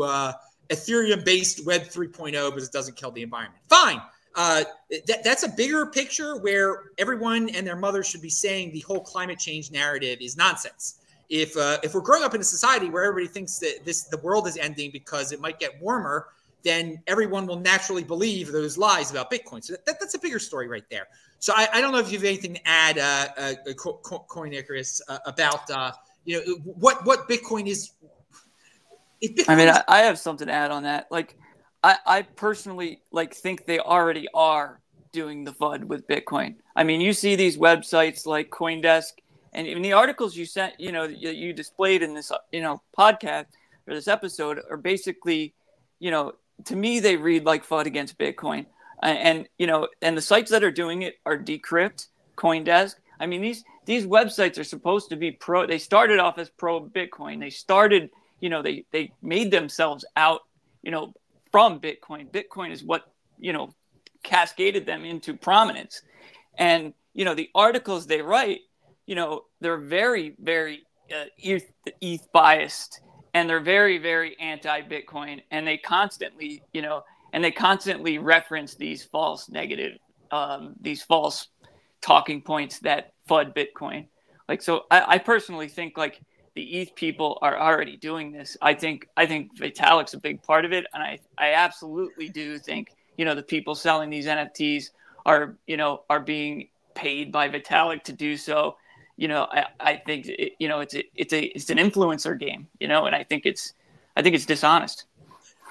Ethereum-based 0.70 1.64
Web 1.64 1.82
3.0 1.82 2.50
because 2.50 2.66
it 2.66 2.72
doesn't 2.72 2.96
kill 2.96 3.12
the 3.12 3.22
environment. 3.22 3.62
Fine. 3.68 4.02
That, 4.34 5.20
that's 5.22 5.44
a 5.44 5.48
bigger 5.50 5.86
picture 5.86 6.36
where 6.38 6.90
everyone 6.98 7.48
and 7.50 7.64
their 7.64 7.76
mother 7.76 8.02
should 8.02 8.22
be 8.22 8.28
saying 8.28 8.72
the 8.72 8.80
whole 8.80 9.00
climate 9.00 9.38
change 9.38 9.70
narrative 9.70 10.18
is 10.20 10.36
nonsense 10.36 10.98
if 11.30 11.56
uh, 11.56 11.78
if 11.82 11.94
we're 11.94 12.00
growing 12.00 12.22
up 12.22 12.34
in 12.34 12.40
a 12.40 12.44
society 12.44 12.90
where 12.90 13.04
everybody 13.04 13.32
thinks 13.32 13.58
that 13.58 13.84
this 13.84 14.04
the 14.04 14.18
world 14.18 14.46
is 14.46 14.56
ending 14.56 14.90
because 14.92 15.32
it 15.32 15.40
might 15.40 15.58
get 15.58 15.80
warmer, 15.80 16.28
then 16.64 17.00
everyone 17.06 17.46
will 17.46 17.60
naturally 17.60 18.02
believe 18.02 18.50
those 18.50 18.76
lies 18.78 19.10
about 19.10 19.30
Bitcoin. 19.30 19.62
So 19.62 19.74
that, 19.86 20.00
that's 20.00 20.14
a 20.14 20.18
bigger 20.18 20.38
story 20.38 20.66
right 20.66 20.84
there. 20.90 21.06
So 21.38 21.52
I, 21.54 21.68
I, 21.74 21.80
don't 21.82 21.92
know 21.92 21.98
if 21.98 22.10
you 22.10 22.16
have 22.16 22.24
anything 22.24 22.54
to 22.54 22.68
add, 22.68 22.98
uh, 22.98 23.28
uh, 23.36 23.74
Coin 23.74 24.54
Icarus, 24.54 25.02
uh, 25.08 25.18
about 25.26 25.70
uh, 25.70 25.92
you 26.24 26.38
know 26.38 26.54
what 26.64 27.04
what 27.04 27.28
Bitcoin 27.28 27.66
is. 27.66 27.92
Bitcoin 29.22 29.44
I 29.48 29.56
mean, 29.56 29.68
is- 29.68 29.78
I 29.86 29.98
have 30.00 30.18
something 30.18 30.46
to 30.46 30.52
add 30.52 30.70
on 30.70 30.84
that. 30.84 31.06
Like, 31.10 31.36
I, 31.82 31.98
I 32.06 32.22
personally 32.22 33.02
like 33.12 33.34
think 33.34 33.66
they 33.66 33.78
already 33.78 34.26
are 34.32 34.80
doing 35.12 35.44
the 35.44 35.52
FUD 35.52 35.84
with 35.84 36.08
Bitcoin. 36.08 36.56
I 36.74 36.82
mean, 36.82 37.00
you 37.02 37.12
see 37.12 37.36
these 37.36 37.58
websites 37.58 38.26
like 38.26 38.48
CoinDesk, 38.50 39.12
and 39.52 39.66
in 39.66 39.82
the 39.82 39.92
articles 39.92 40.34
you 40.34 40.46
sent, 40.46 40.80
you 40.80 40.92
know, 40.92 41.04
you, 41.04 41.30
you 41.30 41.52
displayed 41.52 42.02
in 42.02 42.14
this, 42.14 42.32
you 42.52 42.62
know, 42.62 42.82
podcast 42.98 43.46
or 43.86 43.94
this 43.94 44.08
episode 44.08 44.60
are 44.70 44.78
basically, 44.78 45.54
you 46.00 46.10
know, 46.10 46.32
to 46.64 46.76
me 46.76 47.00
they 47.00 47.16
read 47.16 47.44
like 47.44 47.66
FUD 47.66 47.86
against 47.86 48.18
Bitcoin. 48.18 48.66
And, 49.02 49.18
and 49.18 49.48
you 49.58 49.66
know, 49.66 49.88
and 50.02 50.16
the 50.16 50.22
sites 50.22 50.50
that 50.50 50.64
are 50.64 50.70
doing 50.70 51.02
it 51.02 51.16
are 51.26 51.36
Decrypt, 51.36 52.08
CoinDesk. 52.36 52.94
I 53.20 53.26
mean, 53.26 53.42
these 53.42 53.64
these 53.86 54.06
websites 54.06 54.58
are 54.58 54.64
supposed 54.64 55.10
to 55.10 55.16
be 55.16 55.30
pro. 55.30 55.66
They 55.66 55.78
started 55.78 56.18
off 56.18 56.38
as 56.38 56.50
pro 56.50 56.84
Bitcoin. 56.84 57.40
They 57.40 57.50
started, 57.50 58.10
you 58.40 58.48
know, 58.48 58.62
they 58.62 58.84
they 58.92 59.12
made 59.22 59.50
themselves 59.50 60.04
out, 60.16 60.40
you 60.82 60.90
know, 60.90 61.12
from 61.52 61.80
Bitcoin. 61.80 62.30
Bitcoin 62.30 62.70
is 62.70 62.82
what 62.82 63.12
you 63.38 63.52
know 63.52 63.74
cascaded 64.22 64.86
them 64.86 65.04
into 65.04 65.34
prominence. 65.36 66.02
And 66.58 66.94
you 67.12 67.24
know, 67.24 67.34
the 67.34 67.50
articles 67.54 68.06
they 68.06 68.22
write, 68.22 68.60
you 69.06 69.14
know, 69.14 69.44
they're 69.60 69.78
very 69.78 70.34
very 70.40 70.82
uh, 71.14 71.26
ETH, 71.38 71.70
ETH 72.00 72.32
biased 72.32 73.00
and 73.34 73.50
they're 73.50 73.60
very 73.60 73.98
very 73.98 74.38
anti-bitcoin 74.38 75.42
and 75.50 75.66
they 75.66 75.76
constantly 75.76 76.62
you 76.72 76.80
know 76.80 77.02
and 77.32 77.42
they 77.42 77.50
constantly 77.50 78.18
reference 78.18 78.74
these 78.76 79.04
false 79.04 79.48
negative 79.48 79.98
um, 80.30 80.74
these 80.80 81.02
false 81.02 81.48
talking 82.00 82.42
points 82.42 82.78
that 82.80 83.12
fud 83.28 83.54
bitcoin. 83.54 84.06
Like 84.48 84.62
so 84.62 84.84
I, 84.90 85.14
I, 85.14 85.18
personally 85.18 85.68
think 85.68 85.96
like 85.96 86.20
the 86.54 86.80
eth 86.80 86.94
people 86.94 87.38
are 87.40 87.58
already 87.58 87.96
doing 87.96 88.32
this. 88.32 88.56
I 88.60 88.74
think 88.74 89.08
i 89.16 89.26
think 89.26 89.56
vitalik's 89.58 90.14
a 90.14 90.18
big 90.18 90.42
part 90.42 90.64
of 90.64 90.72
it 90.72 90.86
and 90.92 91.02
i 91.02 91.18
i 91.38 91.52
absolutely 91.52 92.28
do 92.28 92.58
think 92.58 92.90
you 93.16 93.24
know 93.24 93.34
the 93.34 93.42
people 93.42 93.74
selling 93.74 94.10
these 94.10 94.26
nfts 94.26 94.90
are 95.24 95.56
you 95.66 95.76
know 95.76 96.02
are 96.10 96.20
being 96.20 96.68
paid 96.94 97.32
by 97.32 97.48
vitalik 97.48 98.02
to 98.04 98.12
do 98.12 98.36
so 98.36 98.76
you 99.16 99.28
know, 99.28 99.46
I, 99.50 99.66
I 99.80 99.96
think 99.96 100.26
it, 100.26 100.52
you 100.58 100.68
know 100.68 100.80
it's 100.80 100.94
a, 100.94 101.04
it's 101.14 101.32
a 101.32 101.42
it's 101.44 101.70
an 101.70 101.78
influencer 101.78 102.38
game, 102.38 102.66
you 102.80 102.88
know, 102.88 103.06
and 103.06 103.14
I 103.14 103.24
think 103.24 103.46
it's 103.46 103.72
I 104.16 104.22
think 104.22 104.34
it's 104.34 104.46
dishonest. 104.46 105.04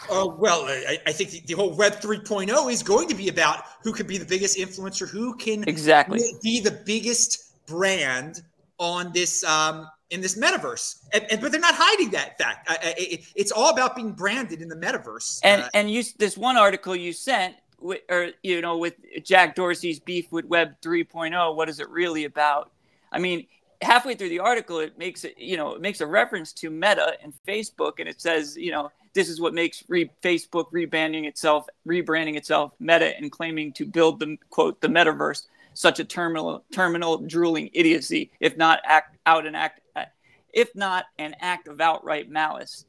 Oh 0.09 0.31
uh, 0.31 0.35
well, 0.35 0.65
I, 0.65 0.97
I 1.05 1.11
think 1.11 1.29
the, 1.29 1.41
the, 1.41 1.53
whole 1.53 1.73
Web 1.73 1.93
3.0 1.93 2.71
is 2.71 2.83
going 2.83 3.07
to 3.07 3.15
be 3.15 3.29
about 3.29 3.63
who 3.83 3.93
can 3.93 4.05
be 4.05 4.17
the 4.17 4.25
biggest 4.25 4.57
influencer, 4.57 5.07
who 5.07 5.35
can 5.35 5.63
exactly 5.67 6.19
be 6.41 6.59
the 6.59 6.71
biggest 6.85 7.65
brand 7.67 8.41
on 8.79 9.13
this 9.13 9.43
um, 9.45 9.87
in 10.09 10.21
this 10.21 10.37
metaverse, 10.37 11.03
and, 11.13 11.25
and, 11.31 11.41
but 11.41 11.51
they're 11.51 11.61
not 11.61 11.75
hiding 11.75 12.11
that 12.11 12.37
fact. 12.37 12.67
it, 12.97 13.25
it's 13.35 13.51
all 13.51 13.71
about 13.71 13.95
being 13.95 14.11
branded 14.11 14.61
in 14.61 14.67
the 14.67 14.75
metaverse. 14.75 15.39
And 15.43 15.63
uh, 15.63 15.69
and 15.73 15.89
you 15.89 16.03
this 16.17 16.37
one 16.37 16.57
article 16.57 16.95
you 16.95 17.13
sent, 17.13 17.55
with, 17.79 18.01
or 18.09 18.31
you 18.43 18.61
know, 18.61 18.77
with 18.77 18.95
Jack 19.23 19.55
Dorsey's 19.55 19.99
beef 19.99 20.31
with 20.31 20.45
Web 20.45 20.79
3.0, 20.81 21.55
what 21.55 21.69
is 21.69 21.79
it 21.79 21.89
really 21.89 22.25
about? 22.25 22.71
I 23.13 23.19
mean, 23.19 23.47
halfway 23.81 24.15
through 24.15 24.29
the 24.29 24.39
article, 24.39 24.79
it 24.79 24.97
makes 24.97 25.23
it 25.23 25.37
you 25.37 25.55
know 25.55 25.73
it 25.75 25.81
makes 25.81 26.01
a 26.01 26.07
reference 26.07 26.51
to 26.53 26.69
Meta 26.69 27.13
and 27.23 27.33
Facebook, 27.47 27.93
and 27.99 28.09
it 28.09 28.19
says 28.19 28.57
you 28.57 28.71
know 28.71 28.91
this 29.13 29.29
is 29.29 29.39
what 29.39 29.53
makes 29.53 29.83
re- 29.87 30.11
Facebook 30.21 30.71
rebranding 30.73 31.25
itself, 31.25 31.67
rebranding 31.87 32.35
itself 32.35 32.73
Meta, 32.79 33.15
and 33.17 33.31
claiming 33.31 33.71
to 33.73 33.85
build 33.85 34.19
the 34.19 34.37
quote 34.49 34.81
the 34.81 34.87
metaverse 34.87 35.43
such 35.73 35.99
a 35.99 36.05
terminal, 36.05 36.63
terminal 36.71 37.17
drooling 37.17 37.69
idiocy, 37.73 38.31
if 38.39 38.57
not 38.57 38.79
act 38.85 39.17
out 39.25 39.45
an 39.45 39.55
act, 39.55 39.81
uh, 39.95 40.05
if 40.53 40.73
not 40.75 41.05
an 41.17 41.35
act 41.39 41.67
of 41.67 41.81
outright 41.81 42.29
malice. 42.29 42.85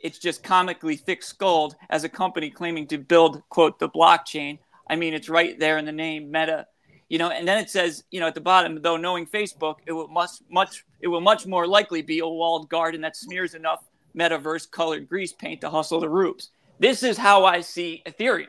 It's 0.00 0.18
just 0.18 0.44
comically 0.44 0.96
thick-skulled 0.96 1.74
as 1.90 2.04
a 2.04 2.08
company 2.08 2.50
claiming 2.50 2.86
to 2.88 2.98
build 2.98 3.42
quote 3.48 3.78
the 3.78 3.88
blockchain. 3.88 4.58
I 4.88 4.96
mean, 4.96 5.12
it's 5.12 5.28
right 5.28 5.58
there 5.58 5.78
in 5.78 5.84
the 5.84 5.92
name 5.92 6.30
Meta, 6.30 6.66
you 7.08 7.18
know. 7.18 7.30
And 7.30 7.46
then 7.46 7.58
it 7.58 7.70
says, 7.70 8.04
you 8.10 8.20
know, 8.20 8.26
at 8.26 8.34
the 8.34 8.40
bottom, 8.40 8.80
though 8.82 8.96
knowing 8.96 9.26
Facebook, 9.26 9.76
it 9.86 9.92
will 9.92 10.08
much 10.08 10.30
much 10.50 10.84
it 11.00 11.08
will 11.08 11.20
much 11.20 11.46
more 11.46 11.66
likely 11.66 12.02
be 12.02 12.20
a 12.20 12.26
walled 12.26 12.68
garden 12.68 13.00
that 13.02 13.16
smears 13.16 13.54
enough 13.54 13.84
metaverse 14.16 14.70
colored 14.70 15.08
grease 15.08 15.32
paint 15.32 15.60
to 15.60 15.70
hustle 15.70 16.00
the 16.00 16.08
roofs. 16.08 16.50
This 16.78 17.02
is 17.02 17.16
how 17.16 17.44
I 17.44 17.60
see 17.60 18.02
Ethereum. 18.06 18.46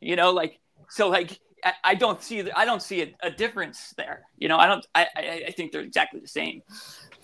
You 0.00 0.16
know, 0.16 0.30
like 0.30 0.58
so, 0.88 1.08
like 1.08 1.38
I, 1.64 1.72
I 1.84 1.94
don't 1.94 2.22
see 2.22 2.50
I 2.52 2.64
don't 2.64 2.82
see 2.82 3.02
a, 3.02 3.14
a, 3.22 3.30
difference 3.30 3.92
there. 3.96 4.22
You 4.38 4.48
know, 4.48 4.56
I 4.56 4.66
don't. 4.66 4.86
I, 4.94 5.06
I, 5.16 5.44
I 5.48 5.50
think 5.52 5.72
they're 5.72 5.82
exactly 5.82 6.20
the 6.20 6.28
same. 6.28 6.62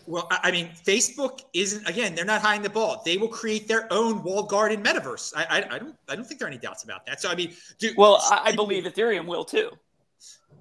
Well, 0.06 0.28
I 0.30 0.52
mean, 0.52 0.70
Facebook 0.84 1.40
isn't 1.52 1.88
again. 1.88 2.14
They're 2.14 2.24
not 2.24 2.40
hiding 2.40 2.62
the 2.62 2.70
ball. 2.70 3.02
They 3.04 3.16
will 3.16 3.28
create 3.28 3.66
their 3.66 3.92
own 3.92 4.22
walled 4.22 4.48
garden 4.48 4.82
metaverse. 4.82 5.32
I, 5.34 5.44
I, 5.44 5.74
I 5.74 5.78
don't, 5.78 5.96
I 6.08 6.14
don't 6.14 6.24
think 6.24 6.38
there 6.38 6.46
are 6.46 6.50
any 6.50 6.60
doubts 6.60 6.84
about 6.84 7.04
that. 7.06 7.20
So, 7.20 7.28
I 7.28 7.34
mean, 7.34 7.54
do, 7.78 7.92
well, 7.96 8.20
I, 8.22 8.42
I 8.44 8.54
believe 8.54 8.84
Ethereum 8.84 9.26
will 9.26 9.44
too. 9.44 9.70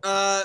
Uh, 0.03 0.43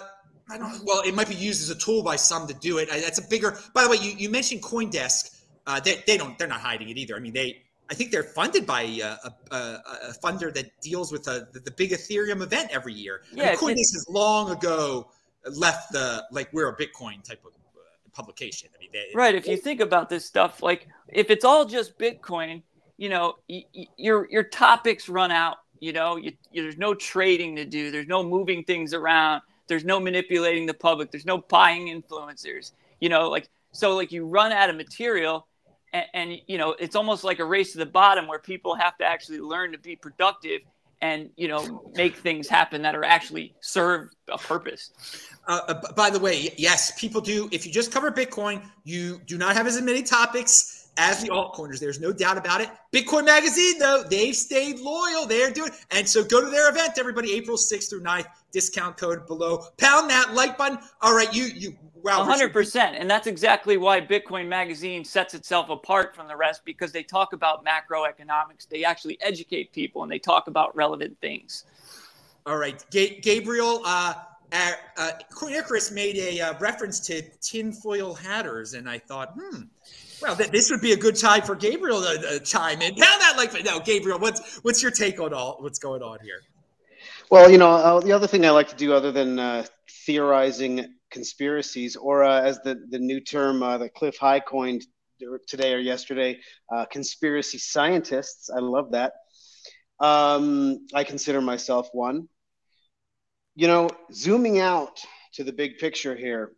I 0.50 0.58
don't. 0.58 0.84
Well, 0.84 1.02
it 1.02 1.14
might 1.14 1.28
be 1.28 1.34
used 1.34 1.62
as 1.62 1.70
a 1.70 1.78
tool 1.78 2.02
by 2.02 2.16
some 2.16 2.46
to 2.48 2.54
do 2.54 2.78
it. 2.78 2.88
That's 2.90 3.18
a 3.18 3.28
bigger. 3.28 3.58
By 3.74 3.84
the 3.84 3.90
way, 3.90 3.96
you, 3.96 4.12
you 4.12 4.28
mentioned 4.28 4.62
CoinDesk. 4.62 5.42
Uh, 5.66 5.78
they, 5.80 6.02
they 6.06 6.16
don't. 6.16 6.36
They're 6.38 6.48
not 6.48 6.60
hiding 6.60 6.88
it 6.88 6.96
either. 6.96 7.16
I 7.16 7.20
mean, 7.20 7.32
they 7.32 7.62
I 7.90 7.94
think 7.94 8.12
they're 8.12 8.22
funded 8.22 8.66
by 8.66 8.82
a, 8.82 9.16
a, 9.50 9.54
a 9.54 10.14
funder 10.22 10.54
that 10.54 10.80
deals 10.80 11.10
with 11.10 11.26
a, 11.26 11.48
the, 11.52 11.58
the, 11.58 11.72
big 11.72 11.90
Ethereum 11.90 12.40
event 12.40 12.70
every 12.72 12.94
year. 12.94 13.22
Yeah, 13.34 13.44
I 13.44 13.46
mean, 13.48 13.56
Coinbase 13.56 13.92
has 13.94 14.06
long 14.08 14.52
ago 14.52 15.10
left 15.44 15.92
the 15.92 16.24
like 16.30 16.52
we're 16.52 16.68
a 16.68 16.76
Bitcoin 16.76 17.24
type 17.24 17.44
of 17.44 17.52
uh, 17.52 17.80
publication. 18.12 18.68
I 18.76 18.80
mean, 18.80 18.90
they, 18.92 19.06
right. 19.12 19.34
If 19.34 19.48
you 19.48 19.56
think 19.56 19.80
about 19.80 20.08
this 20.08 20.24
stuff, 20.24 20.62
like 20.62 20.86
if 21.08 21.30
it's 21.30 21.44
all 21.44 21.64
just 21.64 21.98
Bitcoin, 21.98 22.62
you 22.96 23.08
know, 23.08 23.34
y- 23.48 23.64
y- 23.74 23.86
your 23.96 24.28
your 24.30 24.44
topics 24.44 25.08
run 25.08 25.32
out. 25.32 25.56
You 25.80 25.92
know, 25.92 26.16
you, 26.16 26.32
you, 26.52 26.62
there's 26.62 26.78
no 26.78 26.94
trading 26.94 27.56
to 27.56 27.64
do. 27.64 27.90
There's 27.90 28.06
no 28.06 28.22
moving 28.22 28.64
things 28.64 28.94
around. 28.94 29.42
There's 29.66 29.84
no 29.84 29.98
manipulating 29.98 30.66
the 30.66 30.74
public. 30.74 31.10
There's 31.10 31.26
no 31.26 31.38
buying 31.38 31.86
influencers. 31.86 32.72
You 33.00 33.08
know, 33.08 33.28
like 33.28 33.48
so, 33.72 33.96
like 33.96 34.12
you 34.12 34.26
run 34.26 34.52
out 34.52 34.68
of 34.68 34.76
material 34.76 35.46
and, 35.92 36.04
and, 36.14 36.40
you 36.46 36.58
know 36.58 36.74
it's 36.78 36.96
almost 36.96 37.24
like 37.24 37.38
a 37.38 37.44
race 37.44 37.72
to 37.72 37.78
the 37.78 37.86
bottom 37.86 38.26
where 38.26 38.38
people 38.38 38.74
have 38.74 38.96
to 38.98 39.04
actually 39.04 39.40
learn 39.40 39.72
to 39.72 39.78
be 39.78 39.96
productive 39.96 40.60
and 41.00 41.30
you 41.36 41.48
know 41.48 41.90
make 41.94 42.16
things 42.16 42.48
happen 42.48 42.82
that 42.82 42.94
are 42.94 43.04
actually 43.04 43.54
serve 43.60 44.10
a 44.28 44.38
purpose 44.38 44.90
uh, 45.48 45.60
uh 45.68 45.92
by 45.94 46.10
the 46.10 46.18
way 46.18 46.52
yes 46.56 46.92
people 46.98 47.20
do 47.20 47.48
if 47.52 47.66
you 47.66 47.72
just 47.72 47.90
cover 47.90 48.10
bitcoin 48.10 48.62
you 48.84 49.20
do 49.26 49.38
not 49.38 49.56
have 49.56 49.66
as 49.66 49.80
many 49.80 50.02
topics 50.02 50.79
as 50.96 51.22
the 51.22 51.28
altcoiners. 51.28 51.78
There's 51.78 52.00
no 52.00 52.12
doubt 52.12 52.36
about 52.36 52.60
it. 52.60 52.68
Bitcoin 52.92 53.26
Magazine, 53.26 53.78
though, 53.78 54.04
they've 54.08 54.34
stayed 54.34 54.78
loyal. 54.78 55.26
They're 55.26 55.50
doing 55.50 55.70
and 55.90 56.08
so 56.08 56.24
go 56.24 56.40
to 56.40 56.50
their 56.50 56.70
event, 56.70 56.98
everybody, 56.98 57.32
April 57.32 57.56
6th 57.56 57.90
through 57.90 58.02
9th. 58.02 58.26
Discount 58.52 58.96
code 58.96 59.26
below. 59.26 59.64
Pound 59.78 60.10
that 60.10 60.34
like 60.34 60.58
button. 60.58 60.78
All 61.00 61.14
right, 61.14 61.32
you 61.32 61.44
you 61.44 61.76
wow. 62.02 62.26
100%. 62.26 62.76
And 62.98 63.08
that's 63.08 63.28
exactly 63.28 63.76
why 63.76 64.00
Bitcoin 64.00 64.48
Magazine 64.48 65.04
sets 65.04 65.34
itself 65.34 65.68
apart 65.70 66.16
from 66.16 66.26
the 66.26 66.36
rest 66.36 66.64
because 66.64 66.90
they 66.90 67.04
talk 67.04 67.32
about 67.32 67.64
macroeconomics. 67.64 68.68
They 68.68 68.84
actually 68.84 69.20
educate 69.20 69.72
people 69.72 70.02
and 70.02 70.10
they 70.10 70.18
talk 70.18 70.48
about 70.48 70.74
relevant 70.74 71.16
things. 71.20 71.64
All 72.44 72.56
right. 72.56 72.84
G- 72.90 73.20
Gabriel, 73.22 73.82
uh, 73.84 74.14
uh, 74.52 74.72
uh, 74.96 75.12
Coin 75.32 75.52
Icarus 75.52 75.90
made 75.90 76.16
a 76.16 76.40
uh, 76.40 76.58
reference 76.58 77.00
to 77.00 77.22
tinfoil 77.40 78.14
hatters, 78.14 78.74
and 78.74 78.88
I 78.88 78.98
thought, 78.98 79.34
hmm, 79.38 79.62
well, 80.22 80.36
th- 80.36 80.50
this 80.50 80.70
would 80.70 80.80
be 80.80 80.92
a 80.92 80.96
good 80.96 81.16
time 81.16 81.42
for 81.42 81.54
Gabriel 81.54 82.00
to 82.00 82.36
uh, 82.36 82.38
chime 82.40 82.82
in. 82.82 82.94
Now 82.96 83.16
that 83.18 83.34
like, 83.36 83.64
no, 83.64 83.80
Gabriel, 83.80 84.18
what's 84.18 84.58
what's 84.62 84.82
your 84.82 84.90
take 84.90 85.20
on 85.20 85.32
all 85.32 85.56
what's 85.60 85.78
going 85.78 86.02
on 86.02 86.18
here? 86.22 86.40
Well, 87.30 87.50
you 87.50 87.58
know, 87.58 87.70
uh, 87.70 88.00
the 88.00 88.12
other 88.12 88.26
thing 88.26 88.44
I 88.44 88.50
like 88.50 88.68
to 88.68 88.76
do, 88.76 88.92
other 88.92 89.12
than 89.12 89.38
uh, 89.38 89.64
theorizing 90.06 90.94
conspiracies, 91.10 91.96
or 91.96 92.24
uh, 92.24 92.42
as 92.42 92.58
the 92.60 92.84
the 92.90 92.98
new 92.98 93.20
term 93.20 93.62
uh, 93.62 93.78
that 93.78 93.94
Cliff 93.94 94.16
High 94.18 94.40
coined 94.40 94.84
today 95.46 95.74
or 95.74 95.78
yesterday, 95.78 96.40
uh, 96.72 96.86
conspiracy 96.86 97.58
scientists. 97.58 98.50
I 98.50 98.60
love 98.60 98.92
that. 98.92 99.12
Um, 99.98 100.86
I 100.94 101.04
consider 101.04 101.40
myself 101.40 101.88
one. 101.92 102.28
You 103.54 103.66
know, 103.66 103.90
zooming 104.12 104.58
out 104.58 105.00
to 105.34 105.44
the 105.44 105.52
big 105.52 105.78
picture 105.78 106.16
here, 106.16 106.52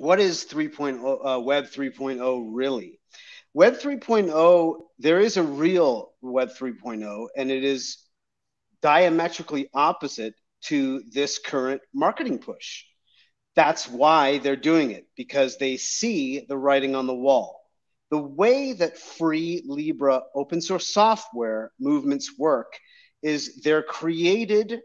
what 0.00 0.18
is 0.18 0.46
3.0 0.46 1.36
uh, 1.36 1.38
web 1.40 1.66
3.0 1.66 2.48
really? 2.52 2.98
Web 3.52 3.74
3.0 3.74 4.80
there 4.98 5.20
is 5.20 5.36
a 5.36 5.42
real 5.42 6.14
web 6.22 6.48
3.0 6.58 7.26
and 7.36 7.50
it 7.50 7.64
is 7.64 7.98
diametrically 8.80 9.68
opposite 9.74 10.32
to 10.62 11.02
this 11.12 11.38
current 11.38 11.82
marketing 11.92 12.38
push. 12.38 12.84
That's 13.54 13.86
why 13.86 14.38
they're 14.38 14.56
doing 14.56 14.92
it 14.92 15.06
because 15.18 15.58
they 15.58 15.76
see 15.76 16.46
the 16.48 16.56
writing 16.56 16.94
on 16.94 17.06
the 17.06 17.14
wall. 17.14 17.60
The 18.10 18.22
way 18.22 18.72
that 18.72 18.96
free 18.96 19.62
libre 19.66 20.22
open 20.34 20.62
source 20.62 20.94
software 20.94 21.72
movements 21.78 22.38
work 22.38 22.72
is 23.22 23.60
they're 23.62 23.82
created 23.82 24.80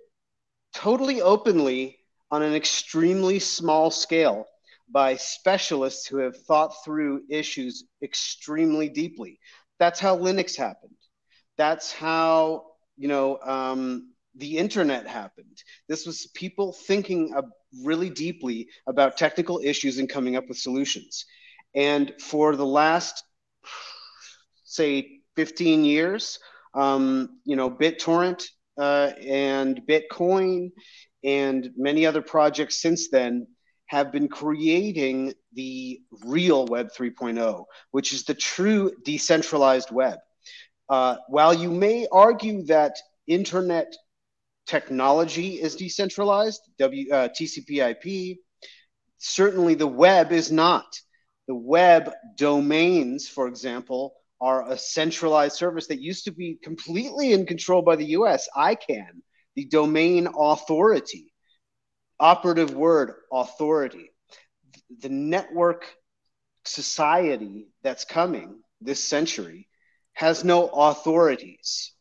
totally 0.74 1.22
openly 1.22 2.00
on 2.32 2.42
an 2.42 2.54
extremely 2.54 3.40
small 3.40 3.92
scale 3.92 4.46
by 4.92 5.16
specialists 5.16 6.08
who 6.08 6.18
have 6.18 6.38
thought 6.46 6.74
through 6.84 7.24
issues 7.30 7.86
extremely 8.02 8.90
deeply. 8.90 9.40
That's 9.80 10.00
how 10.00 10.18
Linux 10.18 10.56
happened. 10.56 10.96
That's 11.58 11.92
how 11.92 12.66
you 12.98 13.08
know 13.08 13.40
um, 13.42 14.14
the 14.36 14.58
internet 14.58 15.08
happened. 15.08 15.62
This 15.88 16.06
was 16.06 16.28
people 16.34 16.74
thinking 16.74 17.34
really 17.84 18.10
deeply 18.10 18.70
about 18.88 19.18
technical 19.18 19.60
issues 19.64 19.98
and 19.98 20.10
coming 20.10 20.36
up 20.36 20.48
with 20.48 20.58
solutions. 20.58 21.26
And 21.74 22.14
for 22.20 22.56
the 22.56 22.66
last, 22.66 23.24
say, 24.64 25.20
15 25.36 25.84
years, 25.84 26.40
um, 26.74 27.40
you 27.44 27.56
know, 27.56 27.70
BitTorrent 27.70 28.46
uh, 28.78 29.12
and 29.26 29.82
Bitcoin 29.88 30.72
and 31.24 31.72
many 31.76 32.06
other 32.06 32.22
projects 32.22 32.82
since 32.82 33.10
then 33.10 33.48
have 33.88 34.12
been 34.12 34.28
creating 34.28 35.34
the 35.54 36.02
real 36.24 36.66
Web 36.66 36.90
3.0, 36.98 37.66
which 37.92 38.14
is 38.14 38.24
the 38.24 38.34
true 38.34 38.92
decentralized 39.04 39.92
web. 39.92 40.20
Uh, 40.90 41.18
while 41.28 41.54
you 41.54 41.70
may 41.72 42.08
argue 42.12 42.64
that 42.64 42.98
internet 43.28 43.96
technology 44.68 45.62
is 45.62 45.76
decentralized, 45.76 46.62
w, 46.80 47.12
uh, 47.12 47.30
TCP/IP, 47.30 48.38
certainly 49.18 49.76
the 49.76 49.88
web 49.88 50.32
is 50.32 50.52
not. 50.52 51.00
The 51.48 51.56
web 51.56 52.12
domains, 52.38 53.28
for 53.28 53.48
example, 53.48 54.16
are 54.42 54.70
a 54.70 54.78
centralized 54.78 55.56
service 55.56 55.88
that 55.88 56.02
used 56.02 56.26
to 56.26 56.32
be 56.32 56.58
completely 56.62 57.34
in 57.34 57.46
control 57.46 57.82
by 57.82 57.96
the 57.96 58.08
US, 58.18 58.48
ICANN, 58.56 59.22
the 59.56 59.66
domain 59.66 60.28
authority 60.38 61.32
operative 62.20 62.74
word 62.74 63.14
authority. 63.32 64.12
The 65.02 65.10
network 65.10 65.86
society 66.66 67.68
that's 67.84 68.06
coming 68.06 68.60
this 68.82 69.04
century 69.04 69.68
has 70.14 70.44
no 70.44 70.68
authorities. 70.68 71.94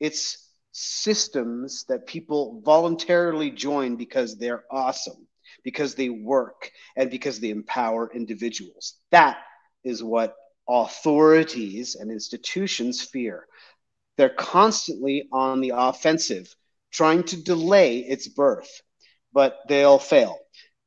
It's 0.00 0.38
systems 0.72 1.84
that 1.88 2.06
people 2.06 2.60
voluntarily 2.64 3.50
join 3.50 3.96
because 3.96 4.36
they're 4.36 4.64
awesome, 4.70 5.26
because 5.64 5.94
they 5.94 6.10
work, 6.10 6.70
and 6.96 7.10
because 7.10 7.40
they 7.40 7.50
empower 7.50 8.10
individuals. 8.14 8.94
That 9.10 9.38
is 9.84 10.02
what 10.02 10.36
authorities 10.68 11.94
and 11.94 12.10
institutions 12.10 13.02
fear. 13.02 13.46
They're 14.16 14.28
constantly 14.28 15.28
on 15.32 15.60
the 15.60 15.72
offensive, 15.74 16.54
trying 16.90 17.24
to 17.24 17.42
delay 17.42 17.98
its 17.98 18.28
birth 18.28 18.82
but 19.36 19.58
they'll 19.68 19.98
fail. 19.98 20.38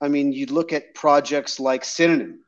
I 0.02 0.08
mean, 0.08 0.34
you 0.34 0.48
look 0.48 0.74
at 0.74 0.96
projects 0.96 1.60
like 1.60 1.86
Synonym, 1.86 2.40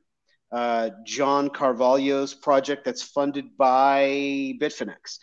uh, 0.51 0.89
John 1.05 1.51
Carvalho's 1.51 2.34
project 2.34 2.86
that's 2.86 3.03
funded 3.03 3.55
by 3.55 4.55
Bitfinex. 4.60 5.20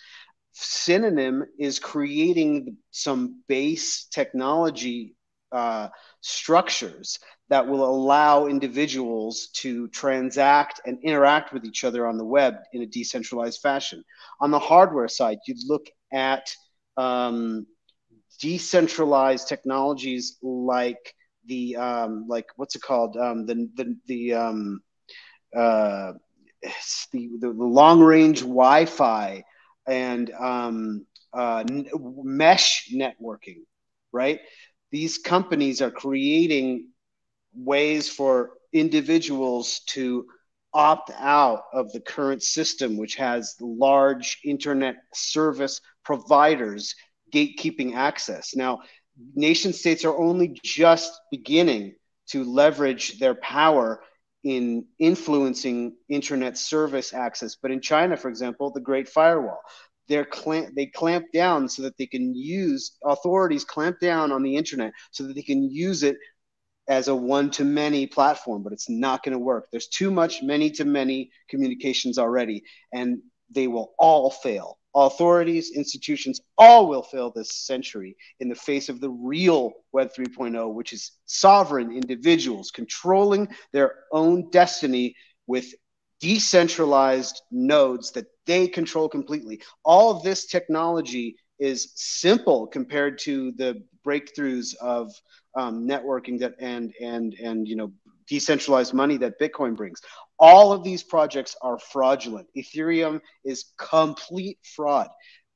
Synonym 0.52 1.44
is 1.58 1.80
creating 1.80 2.76
some 2.92 3.42
base 3.48 4.04
technology 4.04 5.16
uh, 5.50 5.88
structures 6.20 7.18
that 7.48 7.66
will 7.66 7.84
allow 7.84 8.46
individuals 8.46 9.48
to 9.54 9.88
transact 9.88 10.80
and 10.86 11.02
interact 11.02 11.52
with 11.52 11.64
each 11.64 11.82
other 11.82 12.06
on 12.06 12.18
the 12.18 12.24
web 12.24 12.54
in 12.72 12.82
a 12.82 12.86
decentralized 12.86 13.60
fashion. 13.60 14.04
On 14.40 14.52
the 14.52 14.60
hardware 14.60 15.08
side, 15.08 15.38
you'd 15.44 15.66
look 15.66 15.88
at 16.12 16.54
um, 16.96 17.66
decentralized 18.40 19.48
technologies 19.48 20.36
like 20.42 21.14
the 21.46 21.76
um, 21.76 22.26
like 22.28 22.46
what's 22.56 22.76
it 22.76 22.82
called 22.82 23.16
um, 23.16 23.46
the 23.46 23.68
the 23.74 23.96
the 24.06 24.34
um, 24.34 24.80
uh, 25.56 26.12
the, 27.12 27.30
the, 27.40 27.48
long 27.50 28.00
range 28.00 28.40
Wi-Fi 28.40 29.44
and 29.86 30.30
um, 30.32 31.06
uh, 31.32 31.64
mesh 32.22 32.90
networking, 32.92 33.62
right? 34.12 34.40
These 34.90 35.18
companies 35.18 35.80
are 35.82 35.90
creating 35.90 36.88
ways 37.54 38.08
for 38.08 38.52
individuals 38.72 39.80
to 39.88 40.26
opt 40.74 41.10
out 41.18 41.62
of 41.72 41.92
the 41.92 42.00
current 42.00 42.42
system, 42.42 42.96
which 42.96 43.16
has 43.16 43.56
large 43.60 44.38
internet 44.44 44.96
service 45.14 45.80
providers 46.04 46.94
gatekeeping 47.32 47.94
access. 47.94 48.54
Now, 48.54 48.80
nation 49.34 49.72
states 49.72 50.04
are 50.04 50.16
only 50.16 50.58
just 50.64 51.12
beginning 51.30 51.94
to 52.30 52.44
leverage 52.44 53.18
their 53.18 53.34
power 53.34 54.00
in 54.44 54.86
influencing 54.98 55.96
internet 56.08 56.56
service 56.56 57.12
access. 57.12 57.56
But 57.60 57.70
in 57.70 57.80
China, 57.80 58.16
for 58.16 58.28
example, 58.28 58.70
the 58.70 58.80
Great 58.80 59.08
Firewall, 59.08 59.60
they're 60.08 60.24
clamp, 60.24 60.74
they 60.74 60.86
clamp 60.86 61.26
down 61.32 61.68
so 61.68 61.82
that 61.82 61.96
they 61.98 62.06
can 62.06 62.34
use 62.34 62.96
authorities 63.04 63.64
clamp 63.64 64.00
down 64.00 64.32
on 64.32 64.42
the 64.42 64.56
internet 64.56 64.92
so 65.10 65.26
that 65.26 65.34
they 65.34 65.42
can 65.42 65.70
use 65.70 66.02
it 66.02 66.16
as 66.88 67.08
a 67.08 67.14
one 67.14 67.50
to 67.50 67.64
many 67.64 68.06
platform, 68.06 68.62
but 68.62 68.72
it's 68.72 68.88
not 68.88 69.22
going 69.22 69.34
to 69.34 69.38
work. 69.38 69.68
There's 69.70 69.88
too 69.88 70.10
much 70.10 70.42
many 70.42 70.70
to 70.72 70.86
many 70.86 71.30
communications 71.50 72.18
already, 72.18 72.62
and 72.92 73.18
they 73.50 73.68
will 73.68 73.92
all 73.98 74.30
fail 74.30 74.77
authorities, 74.94 75.70
institutions, 75.70 76.40
all 76.56 76.88
will 76.88 77.02
fail 77.02 77.30
this 77.30 77.54
century 77.54 78.16
in 78.40 78.48
the 78.48 78.54
face 78.54 78.88
of 78.88 79.00
the 79.00 79.10
real 79.10 79.72
Web 79.92 80.10
3.0, 80.12 80.72
which 80.74 80.92
is 80.92 81.12
sovereign 81.26 81.92
individuals 81.92 82.70
controlling 82.70 83.48
their 83.72 83.94
own 84.12 84.50
destiny 84.50 85.14
with 85.46 85.74
decentralized 86.20 87.42
nodes 87.50 88.12
that 88.12 88.26
they 88.46 88.66
control 88.66 89.08
completely. 89.08 89.60
All 89.84 90.16
of 90.16 90.22
this 90.22 90.46
technology 90.46 91.36
is 91.58 91.92
simple 91.94 92.66
compared 92.66 93.18
to 93.18 93.52
the 93.52 93.82
breakthroughs 94.06 94.74
of 94.76 95.12
um, 95.54 95.86
networking 95.86 96.38
that 96.38 96.54
and 96.60 96.92
and 97.00 97.34
and 97.34 97.66
you 97.66 97.76
know 97.76 97.92
decentralized 98.28 98.94
money 98.94 99.16
that 99.18 99.40
Bitcoin 99.40 99.76
brings. 99.76 100.00
All 100.38 100.72
of 100.72 100.84
these 100.84 101.02
projects 101.02 101.56
are 101.62 101.78
fraudulent. 101.78 102.46
Ethereum 102.56 103.20
is 103.44 103.72
complete 103.78 104.58
fraud. 104.76 105.08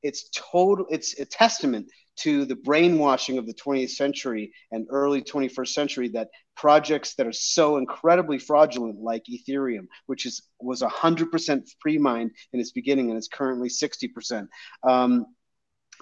It's 0.03 0.29
total. 0.35 0.87
It's 0.91 1.19
a 1.21 1.25
testament 1.25 1.87
to 2.15 2.45
the 2.45 2.57
brainwashing 2.57 3.39
of 3.39 3.47
the 3.47 3.55
20th 3.55 3.91
century 3.91 4.53
and 4.71 4.87
early 4.91 5.23
21st 5.23 5.69
century 5.69 6.09
that 6.09 6.29
projects 6.57 7.15
that 7.15 7.27
are 7.27 7.33
so 7.33 7.79
incredibly 7.79 8.39
fraudulent 8.39 9.01
like 9.01 9.25
ethereum 9.31 9.87
which 10.07 10.27
is 10.27 10.43
was 10.61 10.83
100% 10.83 11.63
pre-mined 11.81 12.31
in 12.53 12.61
its 12.61 12.73
beginning 12.73 13.09
and 13.09 13.17
it's 13.17 13.29
currently 13.29 13.69
60% 13.69 14.47
um, 14.85 15.27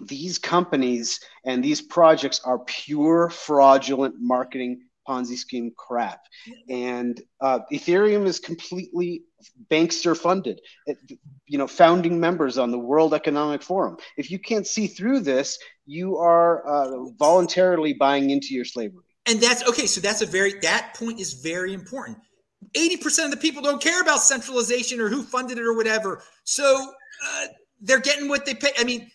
these 0.02 0.38
companies 0.38 1.20
and 1.44 1.62
these 1.62 1.80
projects 1.80 2.40
are 2.44 2.58
pure 2.60 3.30
fraudulent 3.30 4.16
marketing 4.18 4.80
Ponzi 5.10 5.36
scheme 5.36 5.72
crap. 5.76 6.20
And 6.68 7.20
uh, 7.40 7.60
Ethereum 7.72 8.26
is 8.26 8.38
completely 8.38 9.24
bankster 9.70 10.16
funded. 10.16 10.60
It, 10.86 10.98
you 11.46 11.58
know, 11.58 11.66
founding 11.66 12.20
members 12.20 12.58
on 12.58 12.70
the 12.70 12.78
World 12.78 13.12
Economic 13.12 13.62
Forum. 13.62 13.96
If 14.16 14.30
you 14.30 14.38
can't 14.38 14.66
see 14.66 14.86
through 14.86 15.20
this, 15.20 15.58
you 15.86 16.16
are 16.18 16.66
uh, 16.66 17.10
voluntarily 17.18 17.92
buying 17.94 18.30
into 18.30 18.54
your 18.54 18.64
slavery. 18.64 19.04
And 19.26 19.40
that's 19.40 19.66
okay. 19.68 19.86
So 19.86 20.00
that's 20.00 20.22
a 20.22 20.26
very 20.26 20.54
that 20.60 20.94
point 20.94 21.18
is 21.20 21.34
very 21.34 21.74
important. 21.74 22.18
80% 22.76 23.24
of 23.24 23.30
the 23.30 23.36
people 23.36 23.62
don't 23.62 23.82
care 23.82 24.00
about 24.00 24.20
centralization 24.20 25.00
or 25.00 25.08
who 25.08 25.22
funded 25.22 25.58
it 25.58 25.64
or 25.64 25.74
whatever. 25.74 26.22
So 26.44 26.92
uh, 27.26 27.46
they're 27.80 28.00
getting 28.00 28.28
what 28.28 28.46
they 28.46 28.54
pay. 28.54 28.70
I 28.78 28.84
mean, 28.84 29.10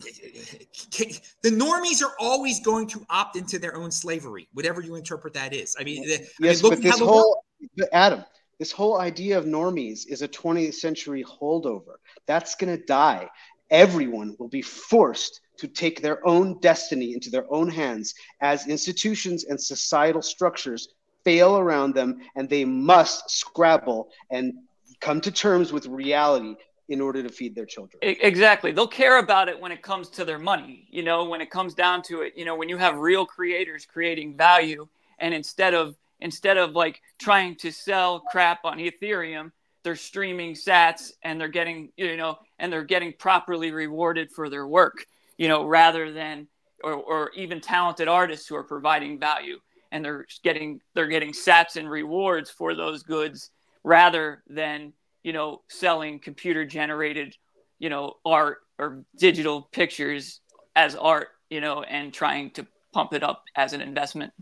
the 0.00 1.50
normies 1.50 2.02
are 2.02 2.12
always 2.20 2.60
going 2.60 2.86
to 2.88 3.04
opt 3.10 3.36
into 3.36 3.58
their 3.58 3.76
own 3.76 3.90
slavery, 3.90 4.48
whatever 4.52 4.80
you 4.80 4.94
interpret 4.94 5.34
that 5.34 5.52
is. 5.52 5.76
I 5.78 5.84
mean, 5.84 6.02
the, 6.02 6.26
yes, 6.40 6.64
I 6.64 6.68
mean, 6.68 6.76
but 6.76 6.82
this 6.82 6.98
whole 6.98 7.44
Adam, 7.92 8.24
this 8.58 8.72
whole 8.72 9.00
idea 9.00 9.38
of 9.38 9.44
normies 9.44 10.06
is 10.08 10.22
a 10.22 10.28
20th 10.28 10.74
century 10.74 11.24
holdover. 11.24 11.96
That's 12.26 12.54
going 12.54 12.76
to 12.76 12.84
die. 12.84 13.28
Everyone 13.70 14.34
will 14.38 14.48
be 14.48 14.62
forced 14.62 15.40
to 15.58 15.68
take 15.68 16.00
their 16.00 16.26
own 16.26 16.58
destiny 16.60 17.12
into 17.12 17.30
their 17.30 17.52
own 17.52 17.68
hands 17.68 18.14
as 18.40 18.66
institutions 18.68 19.44
and 19.44 19.60
societal 19.60 20.22
structures 20.22 20.88
fail 21.24 21.58
around 21.58 21.94
them, 21.94 22.20
and 22.36 22.48
they 22.48 22.64
must 22.64 23.30
scrabble 23.30 24.08
and 24.30 24.54
come 25.00 25.20
to 25.20 25.30
terms 25.30 25.72
with 25.72 25.86
reality 25.86 26.56
in 26.88 27.00
order 27.00 27.22
to 27.22 27.28
feed 27.28 27.54
their 27.54 27.66
children. 27.66 27.98
Exactly. 28.02 28.72
They'll 28.72 28.88
care 28.88 29.18
about 29.18 29.48
it 29.48 29.60
when 29.60 29.72
it 29.72 29.82
comes 29.82 30.08
to 30.10 30.24
their 30.24 30.38
money. 30.38 30.88
You 30.90 31.02
know, 31.02 31.24
when 31.24 31.40
it 31.40 31.50
comes 31.50 31.74
down 31.74 32.02
to 32.04 32.22
it, 32.22 32.32
you 32.36 32.44
know, 32.44 32.56
when 32.56 32.68
you 32.68 32.78
have 32.78 32.96
real 32.96 33.26
creators 33.26 33.84
creating 33.84 34.36
value 34.36 34.88
and 35.18 35.34
instead 35.34 35.74
of 35.74 35.96
instead 36.20 36.56
of 36.56 36.72
like 36.72 37.00
trying 37.18 37.54
to 37.56 37.70
sell 37.70 38.20
crap 38.20 38.64
on 38.64 38.78
Ethereum, 38.78 39.52
they're 39.82 39.96
streaming 39.96 40.54
sats 40.54 41.12
and 41.22 41.40
they're 41.40 41.48
getting, 41.48 41.90
you 41.96 42.16
know, 42.16 42.38
and 42.58 42.72
they're 42.72 42.84
getting 42.84 43.12
properly 43.12 43.70
rewarded 43.70 44.30
for 44.30 44.48
their 44.48 44.66
work, 44.66 45.06
you 45.36 45.48
know, 45.48 45.64
rather 45.64 46.12
than 46.12 46.48
or, 46.82 46.94
or 46.94 47.30
even 47.36 47.60
talented 47.60 48.08
artists 48.08 48.48
who 48.48 48.56
are 48.56 48.64
providing 48.64 49.18
value 49.18 49.58
and 49.92 50.04
they're 50.04 50.26
getting 50.42 50.80
they're 50.94 51.06
getting 51.06 51.32
sats 51.32 51.76
and 51.76 51.90
rewards 51.90 52.50
for 52.50 52.74
those 52.74 53.02
goods 53.02 53.50
rather 53.84 54.42
than 54.48 54.92
you 55.28 55.34
know, 55.34 55.60
selling 55.68 56.18
computer 56.18 56.64
generated, 56.64 57.36
you 57.78 57.90
know, 57.90 58.14
art 58.24 58.60
or 58.78 59.04
digital 59.18 59.68
pictures 59.72 60.40
as 60.74 60.96
art, 60.96 61.28
you 61.50 61.60
know, 61.60 61.82
and 61.82 62.14
trying 62.14 62.50
to 62.52 62.66
pump 62.94 63.12
it 63.12 63.22
up 63.22 63.44
as 63.54 63.74
an 63.74 63.82
investment. 63.82 64.32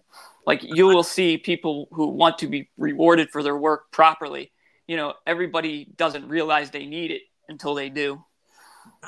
Like 0.46 0.60
you 0.62 0.86
will 0.86 1.02
see 1.02 1.38
people 1.38 1.88
who 1.90 2.10
want 2.10 2.38
to 2.38 2.46
be 2.46 2.70
rewarded 2.78 3.30
for 3.32 3.42
their 3.42 3.56
work 3.56 3.90
properly. 3.90 4.52
You 4.86 4.96
know, 4.96 5.14
everybody 5.26 5.88
doesn't 5.96 6.28
realize 6.28 6.70
they 6.70 6.86
need 6.86 7.10
it 7.10 7.22
until 7.48 7.74
they 7.74 7.88
do. 7.88 8.24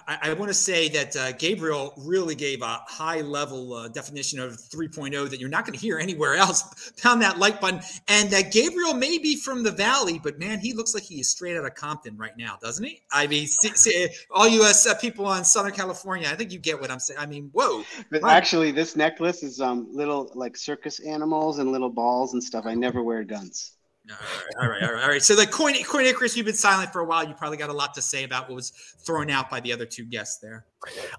I, 0.06 0.18
I 0.22 0.32
want 0.34 0.48
to 0.48 0.54
say 0.54 0.88
that 0.90 1.16
uh, 1.16 1.32
Gabriel 1.32 1.92
really 1.96 2.34
gave 2.34 2.62
a 2.62 2.80
high 2.86 3.20
level 3.20 3.74
uh, 3.74 3.88
definition 3.88 4.38
of 4.38 4.52
3.0 4.52 5.30
that 5.30 5.40
you're 5.40 5.48
not 5.48 5.64
going 5.64 5.78
to 5.78 5.80
hear 5.80 5.98
anywhere 5.98 6.34
else. 6.34 6.92
Pound 7.02 7.22
that 7.22 7.38
like 7.38 7.60
button. 7.60 7.80
And 8.08 8.30
that 8.30 8.52
Gabriel 8.52 8.94
may 8.94 9.18
be 9.18 9.36
from 9.36 9.62
the 9.62 9.70
Valley, 9.70 10.20
but 10.22 10.38
man, 10.38 10.60
he 10.60 10.72
looks 10.72 10.94
like 10.94 11.02
he 11.02 11.20
is 11.20 11.30
straight 11.30 11.56
out 11.56 11.64
of 11.64 11.74
Compton 11.74 12.16
right 12.16 12.36
now, 12.36 12.58
doesn't 12.60 12.84
he? 12.84 13.02
I 13.12 13.26
mean, 13.26 13.46
see, 13.46 13.70
see, 13.70 14.08
all 14.30 14.48
you 14.48 14.62
uh, 14.62 14.94
people 15.00 15.26
on 15.26 15.44
Southern 15.44 15.72
California, 15.72 16.28
I 16.30 16.34
think 16.34 16.52
you 16.52 16.58
get 16.58 16.80
what 16.80 16.90
I'm 16.90 17.00
saying. 17.00 17.18
I 17.18 17.26
mean, 17.26 17.50
whoa. 17.52 17.84
But 18.10 18.24
actually, 18.24 18.72
this 18.72 18.96
necklace 18.96 19.42
is 19.42 19.60
um, 19.60 19.88
little 19.90 20.30
like 20.34 20.56
circus 20.56 21.00
animals 21.00 21.58
and 21.58 21.72
little 21.72 21.90
balls 21.90 22.34
and 22.34 22.42
stuff. 22.42 22.66
I 22.66 22.74
never 22.74 23.02
wear 23.02 23.24
guns. 23.24 23.77
All 24.60 24.68
right, 24.68 24.82
all 24.82 24.92
right, 24.92 25.02
all 25.02 25.08
right. 25.10 25.22
So 25.22 25.34
the 25.34 25.46
coin, 25.46 25.74
coin 25.84 26.06
Icarus, 26.06 26.36
you've 26.36 26.46
been 26.46 26.54
silent 26.54 26.92
for 26.92 27.00
a 27.00 27.04
while. 27.04 27.26
You 27.26 27.34
probably 27.34 27.58
got 27.58 27.70
a 27.70 27.74
lot 27.74 27.94
to 27.94 28.02
say 28.02 28.24
about 28.24 28.48
what 28.48 28.54
was 28.54 28.70
thrown 28.70 29.30
out 29.30 29.50
by 29.50 29.60
the 29.60 29.72
other 29.72 29.86
two 29.86 30.04
guests 30.04 30.38
there. 30.38 30.64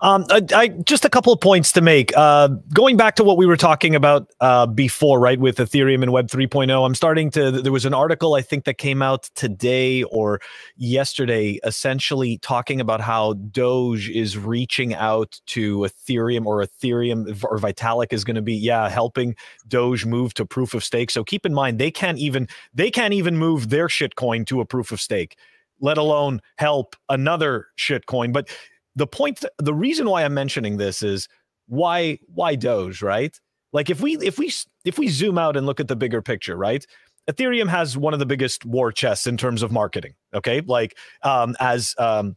Um, 0.01 0.25
I, 0.29 0.41
I, 0.55 0.67
just 0.69 1.03
a 1.03 1.09
couple 1.09 1.33
of 1.33 1.41
points 1.41 1.73
to 1.73 1.81
make. 1.81 2.15
Uh, 2.15 2.47
going 2.73 2.95
back 2.95 3.15
to 3.15 3.23
what 3.23 3.35
we 3.35 3.45
were 3.45 3.57
talking 3.57 3.93
about 3.93 4.31
uh, 4.39 4.65
before, 4.65 5.19
right, 5.19 5.39
with 5.39 5.57
Ethereum 5.57 6.01
and 6.01 6.13
Web 6.13 6.27
3.0, 6.27 6.85
I'm 6.85 6.95
starting 6.95 7.29
to. 7.31 7.51
There 7.51 7.71
was 7.71 7.85
an 7.85 7.93
article 7.93 8.35
I 8.35 8.41
think 8.41 8.63
that 8.65 8.77
came 8.77 9.01
out 9.01 9.23
today 9.35 10.03
or 10.03 10.39
yesterday, 10.77 11.59
essentially 11.65 12.37
talking 12.37 12.79
about 12.79 13.01
how 13.01 13.33
Doge 13.33 14.09
is 14.09 14.37
reaching 14.37 14.93
out 14.93 15.39
to 15.47 15.79
Ethereum 15.79 16.45
or 16.45 16.63
Ethereum 16.63 17.43
or 17.43 17.57
Vitalik 17.59 18.13
is 18.13 18.23
going 18.23 18.35
to 18.35 18.41
be, 18.41 18.55
yeah, 18.55 18.87
helping 18.87 19.35
Doge 19.67 20.05
move 20.05 20.33
to 20.35 20.45
proof 20.45 20.73
of 20.73 20.83
stake. 20.83 21.11
So 21.11 21.23
keep 21.23 21.45
in 21.45 21.53
mind 21.53 21.79
they 21.79 21.91
can't 21.91 22.17
even 22.17 22.47
they 22.79 22.91
can't 22.91 23.13
even 23.13 23.37
move 23.37 23.69
their 23.69 23.87
shitcoin 23.87 24.45
to 24.47 24.61
a 24.61 24.65
proof 24.65 24.91
of 24.91 25.01
stake, 25.01 25.37
let 25.79 25.97
alone 25.97 26.41
help 26.57 26.95
another 27.09 27.67
shitcoin. 27.77 28.33
But 28.33 28.49
the 28.95 29.07
point 29.07 29.43
the 29.59 29.73
reason 29.73 30.09
why 30.09 30.23
i'm 30.23 30.33
mentioning 30.33 30.77
this 30.77 31.03
is 31.03 31.27
why 31.67 32.17
why 32.27 32.55
doge 32.55 33.01
right 33.03 33.39
like 33.71 33.89
if 33.89 34.01
we 34.01 34.17
if 34.17 34.37
we 34.37 34.51
if 34.85 34.97
we 34.97 35.07
zoom 35.07 35.37
out 35.37 35.55
and 35.55 35.65
look 35.65 35.79
at 35.79 35.87
the 35.87 35.95
bigger 35.95 36.21
picture, 36.21 36.55
right? 36.55 36.85
Ethereum 37.29 37.67
has 37.67 37.95
one 37.95 38.13
of 38.13 38.19
the 38.19 38.25
biggest 38.25 38.65
war 38.65 38.91
chests 38.91 39.27
in 39.27 39.37
terms 39.37 39.61
of 39.61 39.71
marketing. 39.71 40.13
Okay, 40.33 40.61
like 40.61 40.97
um, 41.21 41.55
as 41.59 41.93
um, 41.99 42.35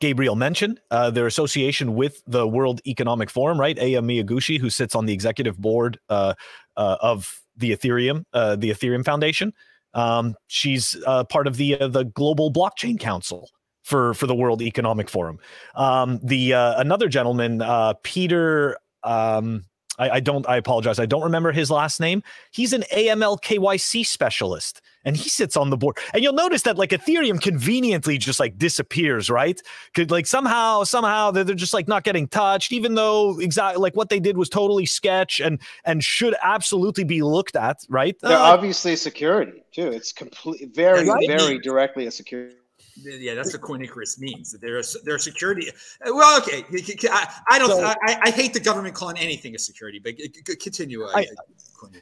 Gabriel 0.00 0.36
mentioned, 0.36 0.80
uh, 0.90 1.10
their 1.10 1.26
association 1.26 1.94
with 1.94 2.22
the 2.26 2.48
World 2.48 2.80
Economic 2.86 3.28
Forum, 3.28 3.60
right? 3.60 3.78
Aya 3.78 4.00
Miyaguchi, 4.00 4.58
who 4.58 4.70
sits 4.70 4.94
on 4.94 5.04
the 5.04 5.12
executive 5.12 5.58
board 5.58 5.98
uh, 6.08 6.34
uh, 6.76 6.96
of 7.00 7.40
the 7.56 7.72
Ethereum, 7.72 8.24
uh, 8.32 8.56
the 8.56 8.70
Ethereum 8.70 9.04
Foundation. 9.04 9.52
Um, 9.94 10.34
she's 10.48 10.96
uh, 11.06 11.24
part 11.24 11.46
of 11.46 11.56
the 11.56 11.78
uh, 11.78 11.88
the 11.88 12.04
Global 12.04 12.52
Blockchain 12.52 12.98
Council 12.98 13.50
for 13.82 14.14
for 14.14 14.26
the 14.26 14.34
World 14.34 14.62
Economic 14.62 15.08
Forum. 15.08 15.38
Um, 15.74 16.20
the 16.22 16.52
another 16.52 17.08
gentleman, 17.08 17.62
Peter. 18.02 18.76
Um, 19.02 19.66
I, 19.98 20.10
I, 20.10 20.20
don't. 20.20 20.48
I 20.48 20.56
apologize. 20.56 20.98
I 20.98 21.06
don't 21.06 21.22
remember 21.22 21.52
his 21.52 21.70
last 21.70 22.00
name. 22.00 22.22
He's 22.50 22.72
an 22.72 22.82
AML 22.92 23.40
KYC 23.42 24.04
specialist, 24.04 24.80
and 25.04 25.16
he 25.16 25.28
sits 25.28 25.56
on 25.56 25.70
the 25.70 25.76
board. 25.76 25.98
And 26.12 26.22
you'll 26.22 26.32
notice 26.32 26.62
that 26.62 26.78
like 26.78 26.90
Ethereum 26.90 27.40
conveniently 27.40 28.18
just 28.18 28.40
like 28.40 28.58
disappears, 28.58 29.30
right? 29.30 29.60
Could 29.94 30.10
like 30.10 30.26
somehow, 30.26 30.84
somehow 30.84 31.30
they're, 31.30 31.44
they're 31.44 31.54
just 31.54 31.74
like 31.74 31.88
not 31.88 32.04
getting 32.04 32.28
touched, 32.28 32.72
even 32.72 32.94
though 32.94 33.38
exactly 33.40 33.80
like 33.80 33.96
what 33.96 34.08
they 34.08 34.20
did 34.20 34.36
was 34.36 34.48
totally 34.48 34.86
sketch 34.86 35.40
and 35.40 35.60
and 35.84 36.02
should 36.02 36.34
absolutely 36.42 37.04
be 37.04 37.22
looked 37.22 37.56
at, 37.56 37.84
right? 37.88 38.16
They're 38.20 38.36
uh, 38.36 38.40
obviously 38.40 38.96
security 38.96 39.62
too. 39.72 39.88
It's 39.88 40.12
complete, 40.12 40.74
very, 40.74 41.08
right? 41.08 41.26
very 41.26 41.58
directly 41.58 42.06
a 42.06 42.10
security 42.10 42.56
yeah, 42.96 43.34
that's 43.34 43.52
what 43.52 43.62
Coin 43.62 43.82
Icarus 43.82 44.18
means. 44.18 44.52
They're 44.52 44.78
a, 44.78 44.82
they're 45.04 45.16
a 45.16 45.20
security. 45.20 45.70
Well, 46.04 46.40
okay, 46.40 46.64
I, 47.10 47.40
I 47.50 47.58
don't. 47.58 47.70
So, 47.70 47.84
I, 47.84 48.18
I, 48.22 48.30
hate 48.30 48.52
the 48.52 48.60
government 48.60 48.94
calling 48.94 49.18
anything 49.18 49.54
a 49.54 49.58
security, 49.58 49.98
but 49.98 50.14
continue. 50.60 51.04
Uh, 51.04 51.10
I, 51.12 51.26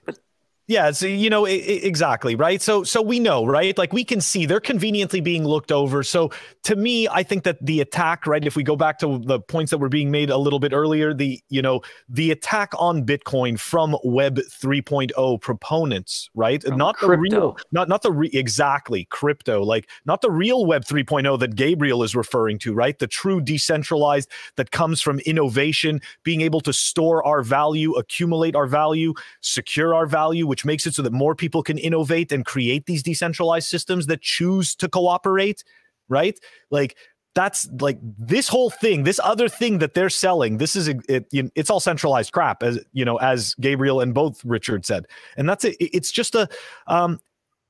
but 0.04 0.18
yeah, 0.68 0.92
so 0.92 1.06
you 1.06 1.28
know 1.28 1.44
it, 1.44 1.56
exactly 1.56 2.36
right. 2.36 2.62
So 2.62 2.84
so 2.84 3.02
we 3.02 3.18
know 3.18 3.44
right, 3.44 3.76
like 3.76 3.92
we 3.92 4.04
can 4.04 4.20
see 4.20 4.46
they're 4.46 4.60
conveniently 4.60 5.20
being 5.20 5.44
looked 5.44 5.72
over. 5.72 6.04
So 6.04 6.30
to 6.62 6.76
me, 6.76 7.08
I 7.08 7.24
think 7.24 7.42
that 7.42 7.58
the 7.60 7.80
attack, 7.80 8.28
right, 8.28 8.44
if 8.44 8.54
we 8.54 8.62
go 8.62 8.76
back 8.76 9.00
to 9.00 9.18
the 9.18 9.40
points 9.40 9.70
that 9.70 9.78
were 9.78 9.88
being 9.88 10.12
made 10.12 10.30
a 10.30 10.36
little 10.36 10.60
bit 10.60 10.72
earlier, 10.72 11.12
the 11.12 11.40
you 11.48 11.62
know 11.62 11.80
the 12.08 12.30
attack 12.30 12.70
on 12.78 13.04
Bitcoin 13.04 13.58
from 13.58 13.96
Web 14.04 14.36
3.0 14.36 15.40
proponents, 15.40 16.30
right, 16.34 16.62
from 16.62 16.78
not 16.78 16.96
crypto. 16.96 17.16
the 17.16 17.18
real, 17.18 17.56
not 17.72 17.88
not 17.88 18.02
the 18.02 18.12
re- 18.12 18.30
exactly 18.32 19.06
crypto, 19.06 19.64
like 19.64 19.90
not 20.06 20.20
the 20.20 20.30
real 20.30 20.64
Web 20.64 20.84
3.0 20.84 21.40
that 21.40 21.56
Gabriel 21.56 22.04
is 22.04 22.14
referring 22.14 22.60
to, 22.60 22.72
right, 22.72 23.00
the 23.00 23.08
true 23.08 23.40
decentralized 23.40 24.30
that 24.54 24.70
comes 24.70 25.00
from 25.00 25.18
innovation, 25.20 26.00
being 26.22 26.40
able 26.40 26.60
to 26.60 26.72
store 26.72 27.26
our 27.26 27.42
value, 27.42 27.94
accumulate 27.94 28.54
our 28.54 28.68
value, 28.68 29.12
secure 29.40 29.92
our 29.92 30.06
value 30.06 30.51
which 30.52 30.66
makes 30.66 30.86
it 30.86 30.92
so 30.92 31.00
that 31.00 31.14
more 31.14 31.34
people 31.34 31.62
can 31.62 31.78
innovate 31.78 32.30
and 32.30 32.44
create 32.44 32.84
these 32.84 33.02
decentralized 33.02 33.66
systems 33.66 34.06
that 34.06 34.20
choose 34.20 34.74
to 34.74 34.86
cooperate, 34.86 35.64
right? 36.10 36.38
Like 36.70 36.94
that's 37.34 37.66
like 37.80 37.98
this 38.18 38.48
whole 38.48 38.68
thing, 38.68 39.04
this 39.04 39.18
other 39.24 39.48
thing 39.48 39.78
that 39.78 39.94
they're 39.94 40.10
selling. 40.10 40.58
This 40.58 40.76
is 40.76 40.88
it, 40.88 41.24
it's 41.32 41.70
all 41.70 41.80
centralized 41.80 42.32
crap, 42.32 42.62
as 42.62 42.78
you 42.92 43.02
know, 43.02 43.16
as 43.16 43.54
Gabriel 43.54 44.02
and 44.02 44.12
both 44.12 44.44
Richard 44.44 44.84
said, 44.84 45.06
and 45.38 45.48
that's 45.48 45.64
it. 45.64 45.74
It's 45.80 46.12
just 46.12 46.34
a 46.34 46.46
um, 46.86 47.18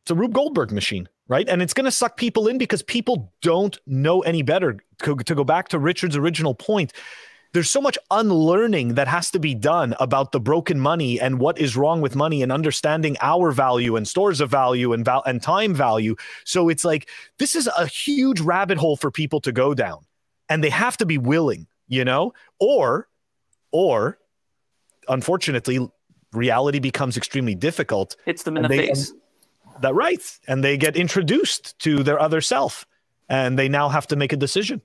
it's 0.02 0.10
a 0.10 0.16
Rube 0.16 0.34
Goldberg 0.34 0.72
machine, 0.72 1.08
right? 1.28 1.48
And 1.48 1.62
it's 1.62 1.74
going 1.74 1.84
to 1.84 1.92
suck 1.92 2.16
people 2.16 2.48
in 2.48 2.58
because 2.58 2.82
people 2.82 3.32
don't 3.42 3.78
know 3.86 4.22
any 4.22 4.42
better. 4.42 4.80
To, 5.04 5.14
to 5.14 5.34
go 5.36 5.44
back 5.44 5.68
to 5.68 5.78
Richard's 5.78 6.16
original 6.16 6.56
point, 6.56 6.92
there's 7.52 7.70
so 7.70 7.80
much 7.80 7.98
unlearning 8.10 8.94
that 8.94 9.08
has 9.08 9.30
to 9.30 9.38
be 9.38 9.54
done 9.54 9.94
about 10.00 10.32
the 10.32 10.40
broken 10.40 10.80
money 10.80 11.20
and 11.20 11.38
what 11.38 11.58
is 11.58 11.76
wrong 11.76 12.00
with 12.00 12.16
money 12.16 12.42
and 12.42 12.50
understanding 12.50 13.16
our 13.20 13.50
value 13.50 13.96
and 13.96 14.08
stores 14.08 14.40
of 14.40 14.50
value 14.50 14.92
and 14.92 15.04
val- 15.04 15.22
and 15.26 15.42
time 15.42 15.74
value. 15.74 16.16
So 16.44 16.68
it's 16.68 16.84
like 16.84 17.08
this 17.38 17.54
is 17.54 17.68
a 17.76 17.86
huge 17.86 18.40
rabbit 18.40 18.78
hole 18.78 18.96
for 18.96 19.10
people 19.10 19.40
to 19.42 19.52
go 19.52 19.74
down, 19.74 20.04
and 20.48 20.64
they 20.64 20.70
have 20.70 20.96
to 20.98 21.06
be 21.06 21.18
willing, 21.18 21.66
you 21.88 22.04
know, 22.04 22.32
or 22.58 23.08
or 23.70 24.18
unfortunately, 25.08 25.86
reality 26.32 26.78
becomes 26.78 27.16
extremely 27.16 27.54
difficult. 27.54 28.16
Hits 28.24 28.44
them 28.44 28.56
in 28.56 28.62
the 28.62 28.68
they, 28.68 28.86
face. 28.86 29.12
That 29.80 29.94
right, 29.94 30.22
and 30.48 30.64
they 30.64 30.76
get 30.76 30.96
introduced 30.96 31.78
to 31.80 32.02
their 32.02 32.20
other 32.20 32.40
self, 32.40 32.86
and 33.28 33.58
they 33.58 33.68
now 33.68 33.90
have 33.90 34.06
to 34.08 34.16
make 34.16 34.32
a 34.32 34.36
decision. 34.36 34.80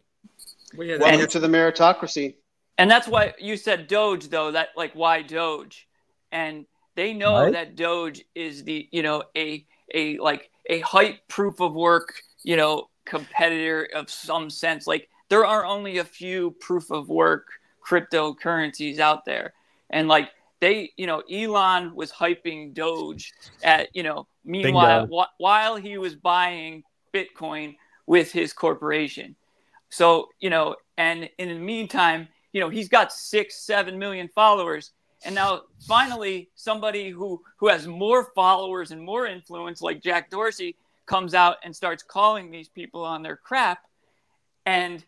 Well, 0.75 0.87
yeah, 0.87 0.97
Welcome 0.97 1.27
to 1.27 1.39
the 1.39 1.47
meritocracy. 1.47 2.35
And 2.77 2.89
that's 2.89 3.07
why 3.07 3.33
you 3.39 3.57
said 3.57 3.87
Doge, 3.87 4.29
though. 4.29 4.51
That 4.51 4.69
like 4.75 4.93
why 4.93 5.21
Doge, 5.23 5.87
and 6.31 6.65
they 6.95 7.13
know 7.13 7.43
right. 7.43 7.53
that 7.53 7.75
Doge 7.75 8.23
is 8.35 8.63
the 8.63 8.87
you 8.91 9.01
know 9.01 9.23
a 9.35 9.65
a 9.93 10.17
like 10.19 10.49
a 10.69 10.79
hype 10.81 11.27
proof 11.27 11.59
of 11.59 11.73
work 11.73 12.13
you 12.43 12.55
know 12.55 12.89
competitor 13.05 13.87
of 13.95 14.09
some 14.09 14.49
sense. 14.49 14.85
Like 14.85 15.09
there 15.29 15.45
are 15.45 15.65
only 15.65 15.97
a 15.97 16.03
few 16.03 16.51
proof 16.59 16.91
of 16.91 17.09
work 17.09 17.47
cryptocurrencies 17.87 18.99
out 18.99 19.25
there, 19.25 19.53
and 19.89 20.07
like 20.07 20.29
they 20.59 20.91
you 20.97 21.07
know 21.07 21.21
Elon 21.31 21.95
was 21.95 22.11
hyping 22.11 22.73
Doge 22.73 23.33
at 23.63 23.95
you 23.95 24.03
know 24.03 24.27
meanwhile 24.45 25.07
wh- 25.07 25.41
while 25.41 25.77
he 25.77 25.97
was 25.97 26.15
buying 26.15 26.83
Bitcoin 27.13 27.75
with 28.05 28.31
his 28.31 28.53
corporation. 28.53 29.35
So 29.89 30.29
you 30.39 30.51
know, 30.51 30.75
and 30.97 31.29
in 31.37 31.49
the 31.49 31.55
meantime 31.55 32.27
you 32.53 32.61
know 32.61 32.69
he's 32.69 32.89
got 32.89 33.11
six 33.11 33.55
seven 33.55 33.97
million 33.97 34.27
followers. 34.27 34.91
And 35.25 35.33
now 35.33 35.63
finally 35.87 36.49
somebody 36.55 37.09
who 37.09 37.41
who 37.57 37.67
has 37.67 37.87
more 37.87 38.31
followers 38.35 38.91
and 38.91 39.01
more 39.01 39.25
influence 39.25 39.81
like 39.81 40.01
jack 40.01 40.29
dorsey 40.29 40.75
comes 41.05 41.33
out 41.33 41.57
and 41.63 41.75
starts 41.75 42.03
calling 42.03 42.51
these 42.51 42.69
people 42.69 43.03
on 43.03 43.23
their 43.23 43.37
crap. 43.37 43.79
And 44.65 45.03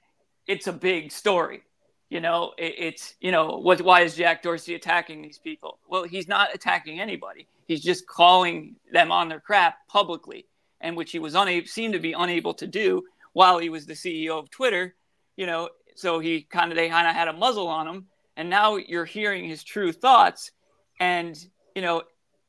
it's 0.48 0.68
a 0.68 0.74
big 0.74 1.12
story 1.12 1.64
you 2.10 2.20
know 2.20 2.54
it, 2.58 2.74
it's 2.78 3.14
you 3.22 3.32
know 3.32 3.60
what 3.60 3.82
why 3.82 4.02
is 4.02 4.16
jack 4.16 4.42
dorsey 4.42 4.76
attacking 4.76 5.22
these 5.22 5.38
people? 5.38 5.78
Well 5.88 6.04
he's 6.04 6.28
not 6.28 6.54
attacking 6.54 7.00
anybody. 7.00 7.48
He's 7.68 7.82
just 7.82 8.08
calling 8.08 8.76
them 8.92 9.12
on 9.12 9.30
their 9.30 9.40
crap 9.40 9.88
publicly 9.88 10.48
and 10.82 10.96
which 10.96 11.12
he 11.12 11.20
was 11.20 11.36
unable 11.36 11.68
seemed 11.68 11.94
to 11.94 12.00
be 12.00 12.14
unable 12.14 12.54
to 12.56 12.68
do 12.68 13.04
while 13.34 13.60
he 13.60 13.70
was 13.70 13.86
the 13.86 13.94
ceo 13.94 14.40
of 14.40 14.50
twitter 14.50 14.96
you 15.36 15.46
know 15.46 15.70
so 16.00 16.20
he 16.20 16.44
kind 16.44 16.72
of 16.72 16.78
they 16.78 16.90
kind 16.90 17.08
of 17.08 17.14
had 17.14 17.28
a 17.28 17.34
muzzle 17.34 17.68
on 17.68 17.88
him, 17.88 18.06
and 18.38 18.50
now 18.50 18.78
you're 18.78 19.06
hearing 19.06 19.44
his 19.48 19.64
true 19.64 19.92
thoughts, 19.92 20.52
and 21.00 21.38
you 21.76 21.82
know 21.82 22.04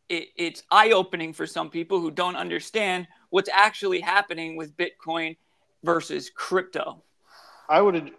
it, 0.09 0.29
it's 0.37 0.63
eye 0.71 0.91
opening 0.91 1.33
for 1.33 1.47
some 1.47 1.69
people 1.69 2.01
who 2.01 2.13
don't 2.13 2.37
understand 2.37 3.09
what's 3.31 3.49
actually 3.53 4.01
happening 4.01 4.57
with 4.57 4.77
Bitcoin 4.77 5.37
versus 5.83 6.31
crypto. 6.31 7.03
I 7.69 7.81
would 7.81 8.13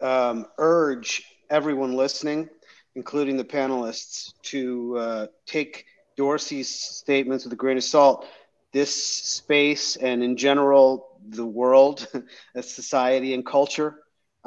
um, 0.00 0.46
urge 0.58 1.24
everyone 1.50 1.94
listening, 1.94 2.48
including 2.94 3.36
the 3.36 3.44
panelists, 3.44 4.32
to 4.42 4.96
uh, 4.98 5.26
take 5.44 5.86
Dorsey's 6.16 6.68
statements 6.68 7.44
with 7.44 7.52
a 7.52 7.56
grain 7.56 7.76
of 7.76 7.84
salt. 7.84 8.26
This 8.72 8.94
space 8.94 9.96
and 9.96 10.22
in 10.22 10.36
general, 10.36 11.18
the 11.28 11.46
world, 11.46 12.06
society, 12.60 13.34
and 13.34 13.44
culture 13.44 13.96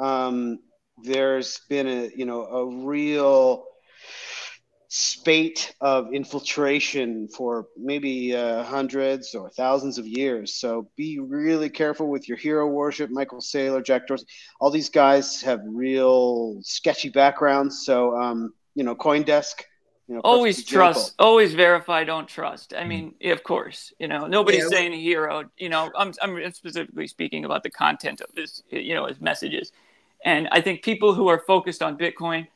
um, 0.02 0.58
there's 1.02 1.60
been 1.68 1.86
a 1.86 2.10
you 2.14 2.26
know 2.26 2.44
a 2.44 2.84
real 2.84 3.64
spate 4.88 5.74
of 5.80 6.12
infiltration 6.12 7.26
for 7.28 7.66
maybe 7.78 8.36
uh, 8.36 8.62
hundreds 8.62 9.34
or 9.34 9.48
thousands 9.48 9.96
of 9.96 10.06
years. 10.06 10.56
So 10.56 10.90
be 10.96 11.18
really 11.18 11.70
careful 11.70 12.08
with 12.08 12.28
your 12.28 12.36
hero 12.36 12.66
worship. 12.66 13.10
Michael 13.10 13.40
Saylor, 13.40 13.82
Jack 13.82 14.06
Dorsey, 14.06 14.26
all 14.60 14.70
these 14.70 14.90
guys 14.90 15.40
have 15.40 15.60
real 15.64 16.58
sketchy 16.60 17.08
backgrounds. 17.08 17.86
So 17.86 18.14
um, 18.20 18.52
you 18.74 18.84
know, 18.84 18.94
CoinDesk. 18.94 19.62
You 20.08 20.16
know, 20.16 20.20
always 20.24 20.64
trust, 20.64 21.14
always 21.18 21.54
verify, 21.54 22.04
don't 22.04 22.28
trust. 22.28 22.74
I 22.76 22.84
mean, 22.84 23.14
of 23.24 23.44
course, 23.44 23.94
you 23.98 24.08
know, 24.08 24.26
nobody's 24.26 24.64
yeah, 24.64 24.68
saying 24.68 24.92
hero. 24.92 25.44
You 25.56 25.68
know, 25.70 25.90
I'm, 25.96 26.12
I'm 26.20 26.52
specifically 26.52 27.06
speaking 27.06 27.44
about 27.44 27.62
the 27.62 27.70
content 27.70 28.20
of 28.20 28.34
this, 28.34 28.62
you 28.68 28.94
know, 28.94 29.06
his 29.06 29.20
messages. 29.20 29.72
And 30.24 30.48
I 30.52 30.60
think 30.60 30.82
people 30.82 31.14
who 31.14 31.28
are 31.28 31.38
focused 31.38 31.82
on 31.82 31.98
Bitcoin, 31.98 32.46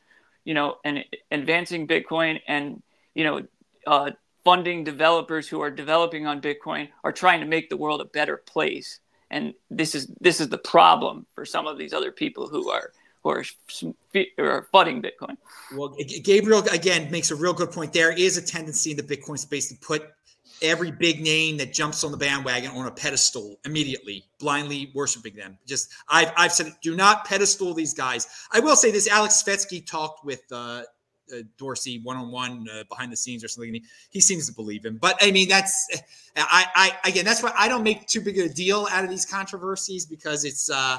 you 0.45 0.55
know, 0.55 0.77
and 0.85 1.05
advancing 1.31 1.87
Bitcoin 1.87 2.41
and, 2.47 2.83
you 3.15 3.25
know, 3.25 3.43
uh, 3.87 4.11
funding 4.45 4.85
developers 4.85 5.49
who 5.49 5.61
are 5.61 5.71
developing 5.71 6.27
on 6.27 6.41
Bitcoin 6.41 6.89
are 7.03 7.13
trying 7.13 7.41
to 7.41 7.47
make 7.47 7.69
the 7.69 7.77
world 7.77 8.01
a 8.01 8.05
better 8.05 8.37
place. 8.37 9.01
And 9.31 9.55
this 9.71 9.97
is 9.97 10.07
this 10.21 10.41
is 10.41 10.49
the 10.49 10.59
problem 10.59 11.27
for 11.35 11.45
some 11.45 11.67
of 11.67 11.79
these 11.79 11.93
other 11.93 12.13
people 12.13 12.47
who 12.47 12.71
are 12.71 12.93
who 13.25 13.31
are, 13.31 13.45
are 14.39 14.69
funding 14.71 15.03
Bitcoin. 15.03 15.37
Well, 15.75 15.97
Gabriel 16.23 16.63
again 16.71 17.11
makes 17.11 17.33
a 17.33 17.35
real 17.35 17.53
good 17.53 17.73
point. 17.73 17.93
There 17.93 18.13
is 18.13 18.37
a 18.37 18.43
tendency 18.43 18.93
in 18.93 18.97
the 18.97 19.03
Bitcoin 19.03 19.39
space 19.39 19.69
to 19.71 19.75
put 19.75 20.13
every 20.63 20.91
big 20.91 21.23
name 21.23 21.57
that 21.59 21.73
jumps 21.73 22.05
on 22.05 22.11
the 22.11 22.17
bandwagon 22.17 22.71
on 22.71 22.87
a 22.87 22.91
pedestal 22.91 23.59
immediately, 23.65 24.25
blindly 24.39 24.91
worshiping 24.95 25.35
them. 25.35 25.59
Just 25.67 25.91
I've 26.09 26.33
I've 26.37 26.53
said 26.53 26.73
do 26.83 26.97
not 26.97 27.25
pedestal 27.25 27.75
these 27.75 27.95
guys. 27.95 28.27
I 28.53 28.61
will 28.61 28.77
say 28.77 28.91
this: 28.91 29.09
Alex 29.09 29.43
Svetski 29.43 29.87
talked 29.87 30.25
with 30.25 30.43
uh, 30.51 30.83
uh, 31.33 31.39
Dorsey 31.59 32.01
one 32.03 32.17
on 32.17 32.31
one 32.31 32.69
behind 32.89 33.13
the 33.13 33.17
scenes 33.17 33.43
or 33.45 33.49
something. 33.49 33.75
He, 33.75 33.85
he, 34.11 34.21
seems 34.21 34.47
to 34.47 34.55
believe 34.55 34.85
him. 34.85 34.99
But 35.01 35.17
I 35.21 35.31
mean, 35.31 35.49
that's 35.49 35.89
I, 36.37 36.67
I 37.03 37.09
again, 37.09 37.25
that's 37.25 37.43
why 37.43 37.53
I 37.57 37.69
don't 37.69 37.83
make 37.83 38.07
too 38.07 38.21
big 38.21 38.39
a 38.39 38.49
deal 38.49 38.87
out 38.91 39.05
of 39.05 39.11
these 39.11 39.27
controversies 39.27 40.07
because 40.07 40.45
it's 40.45 40.71
uh, 40.71 40.99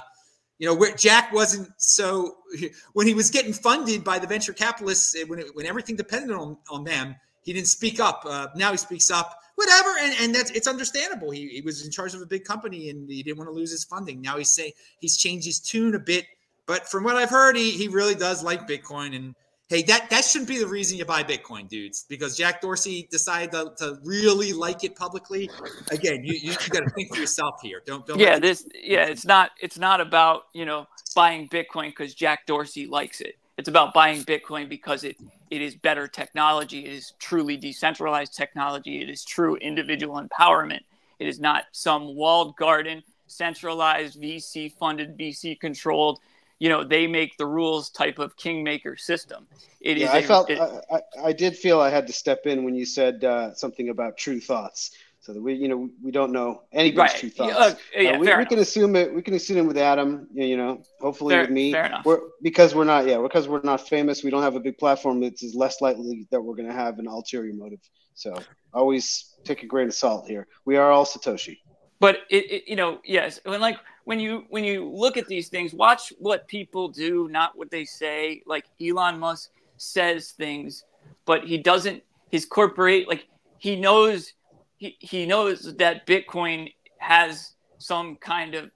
you 0.59 0.67
know, 0.67 0.73
where 0.73 0.95
Jack 0.95 1.31
wasn't 1.33 1.69
so 1.77 2.37
when 2.93 3.07
he 3.07 3.13
was 3.13 3.29
getting 3.29 3.53
funded 3.53 4.03
by 4.03 4.19
the 4.19 4.27
venture 4.27 4.53
capitalists 4.53 5.15
when 5.27 5.39
it, 5.39 5.55
when 5.55 5.65
everything 5.65 5.95
depended 5.95 6.35
on 6.35 6.57
on 6.69 6.83
them, 6.83 7.15
he 7.43 7.53
didn't 7.53 7.67
speak 7.67 7.99
up. 7.99 8.23
Uh, 8.25 8.47
now 8.55 8.71
he 8.71 8.77
speaks 8.77 9.09
up. 9.11 9.39
Whatever, 9.57 9.89
and, 10.01 10.15
and 10.21 10.35
that's 10.35 10.51
it's 10.51 10.67
understandable. 10.67 11.31
He, 11.31 11.47
he 11.49 11.61
was 11.61 11.85
in 11.85 11.91
charge 11.91 12.13
of 12.13 12.21
a 12.21 12.25
big 12.25 12.45
company 12.45 12.89
and 12.89 13.09
he 13.09 13.21
didn't 13.23 13.37
want 13.37 13.49
to 13.49 13.53
lose 13.53 13.71
his 13.71 13.83
funding. 13.83 14.21
Now 14.21 14.37
he's 14.37 14.51
saying 14.51 14.71
he's 14.99 15.17
changed 15.17 15.45
his 15.45 15.59
tune 15.59 15.95
a 15.95 15.99
bit 15.99 16.25
but 16.67 16.87
from 16.87 17.03
what 17.03 17.15
I've 17.15 17.29
heard, 17.29 17.55
he, 17.55 17.71
he 17.71 17.87
really 17.87 18.13
does 18.13 18.43
like 18.43 18.67
Bitcoin. 18.67 19.15
And 19.15 19.33
hey, 19.69 19.81
that, 19.83 20.09
that 20.09 20.25
shouldn't 20.25 20.49
be 20.49 20.59
the 20.59 20.67
reason 20.67 20.97
you 20.97 21.05
buy 21.05 21.23
Bitcoin, 21.23 21.67
dudes, 21.67 22.05
because 22.07 22.37
Jack 22.37 22.61
Dorsey 22.61 23.07
decided 23.09 23.51
to, 23.53 23.71
to 23.77 23.97
really 24.03 24.51
like 24.51 24.83
it 24.83 24.95
publicly. 24.95 25.49
Again, 25.91 26.23
you, 26.23 26.33
you, 26.33 26.51
you 26.51 26.69
got 26.69 26.83
to 26.83 26.89
think 26.89 27.09
for 27.09 27.19
yourself 27.19 27.61
here. 27.63 27.81
Don't, 27.85 28.05
don't. 28.05 28.19
Yeah, 28.19 28.37
this, 28.37 28.67
yeah, 28.75 29.05
it's 29.05 29.25
not, 29.25 29.51
it's 29.61 29.79
not 29.79 30.01
about, 30.01 30.43
you 30.53 30.65
know, 30.65 30.85
buying 31.15 31.47
Bitcoin 31.47 31.87
because 31.87 32.13
Jack 32.13 32.45
Dorsey 32.45 32.85
likes 32.85 33.21
it. 33.21 33.35
It's 33.57 33.67
about 33.67 33.93
buying 33.93 34.23
Bitcoin 34.23 34.69
because 34.69 35.03
it, 35.03 35.17
it 35.49 35.61
is 35.61 35.75
better 35.75 36.07
technology. 36.07 36.85
It 36.85 36.93
is 36.93 37.13
truly 37.19 37.57
decentralized 37.57 38.35
technology. 38.35 39.01
It 39.01 39.09
is 39.09 39.23
true 39.23 39.55
individual 39.55 40.21
empowerment. 40.21 40.81
It 41.19 41.27
is 41.27 41.39
not 41.39 41.63
some 41.71 42.15
walled 42.15 42.55
garden, 42.55 43.03
centralized 43.25 44.21
VC 44.21 44.71
funded, 44.71 45.17
VC 45.17 45.59
controlled 45.59 46.19
you 46.59 46.69
know 46.69 46.83
they 46.83 47.07
make 47.07 47.37
the 47.37 47.45
rules 47.45 47.89
type 47.89 48.19
of 48.19 48.35
kingmaker 48.35 48.95
system. 48.97 49.47
It 49.81 49.97
yeah, 49.97 50.07
is 50.07 50.11
I 50.11 50.21
felt 50.27 50.49
it, 50.49 50.59
I, 50.59 51.01
I, 51.23 51.33
did 51.33 51.55
feel 51.55 51.79
I 51.79 51.89
had 51.89 52.07
to 52.07 52.13
step 52.13 52.45
in 52.45 52.63
when 52.63 52.75
you 52.75 52.85
said 52.85 53.23
uh, 53.23 53.53
something 53.53 53.89
about 53.89 54.17
true 54.17 54.39
thoughts. 54.39 54.91
So 55.27 55.33
that 55.33 55.41
we, 55.41 55.55
you 55.55 55.67
know, 55.67 55.89
we 56.01 56.11
don't 56.11 56.31
know 56.31 56.63
anybody's 56.71 57.11
right. 57.11 57.19
true 57.19 57.29
thoughts. 57.29 57.53
Uh, 57.53 57.75
yeah, 57.93 58.11
uh, 58.11 58.17
we, 58.17 58.33
we 58.33 58.45
can 58.45 58.59
assume 58.59 58.95
it. 58.95 59.13
We 59.13 59.21
can 59.21 59.33
assume 59.33 59.57
it 59.57 59.63
with 59.63 59.77
Adam. 59.77 60.29
You 60.33 60.55
know, 60.55 60.83
hopefully 61.01 61.33
fair, 61.33 61.41
with 61.41 61.49
me. 61.49 61.73
Fair 61.73 61.87
enough. 61.87 62.05
We're, 62.05 62.21
because 62.41 62.73
we're 62.73 62.85
not, 62.85 63.05
yeah, 63.07 63.17
because 63.21 63.45
we're 63.45 63.59
not 63.61 63.85
famous. 63.85 64.23
We 64.23 64.29
don't 64.29 64.41
have 64.41 64.55
a 64.55 64.61
big 64.61 64.77
platform. 64.77 65.23
It's 65.23 65.43
less 65.53 65.81
likely 65.81 66.25
that 66.31 66.39
we're 66.39 66.55
going 66.55 66.69
to 66.69 66.73
have 66.73 66.97
an 66.97 67.07
ulterior 67.07 67.53
motive. 67.53 67.81
So 68.13 68.39
always 68.73 69.35
take 69.43 69.63
a 69.63 69.65
grain 69.65 69.87
of 69.87 69.95
salt 69.95 70.29
here. 70.29 70.47
We 70.63 70.77
are 70.77 70.93
all 70.93 71.03
Satoshi. 71.03 71.57
But 71.99 72.19
it, 72.29 72.49
it 72.49 72.63
you 72.69 72.77
know, 72.77 73.01
yes, 73.03 73.41
when 73.43 73.59
like 73.59 73.79
when 74.05 74.21
you 74.21 74.45
when 74.49 74.63
you 74.63 74.89
look 74.89 75.17
at 75.17 75.27
these 75.27 75.49
things, 75.49 75.73
watch 75.73 76.13
what 76.19 76.47
people 76.47 76.87
do, 76.87 77.27
not 77.27 77.57
what 77.57 77.69
they 77.69 77.83
say. 77.83 78.43
Like 78.45 78.63
Elon 78.81 79.19
Musk 79.19 79.49
says 79.75 80.31
things, 80.31 80.85
but 81.25 81.43
he 81.43 81.57
doesn't. 81.57 82.01
His 82.31 82.45
corporate 82.45 83.09
like 83.09 83.27
he 83.57 83.75
knows 83.75 84.31
he, 84.77 84.95
he 84.99 85.25
knows 85.25 85.75
that 85.77 86.07
Bitcoin 86.07 86.73
has 86.99 87.53
some 87.77 88.15
kind 88.15 88.55
of 88.55 88.71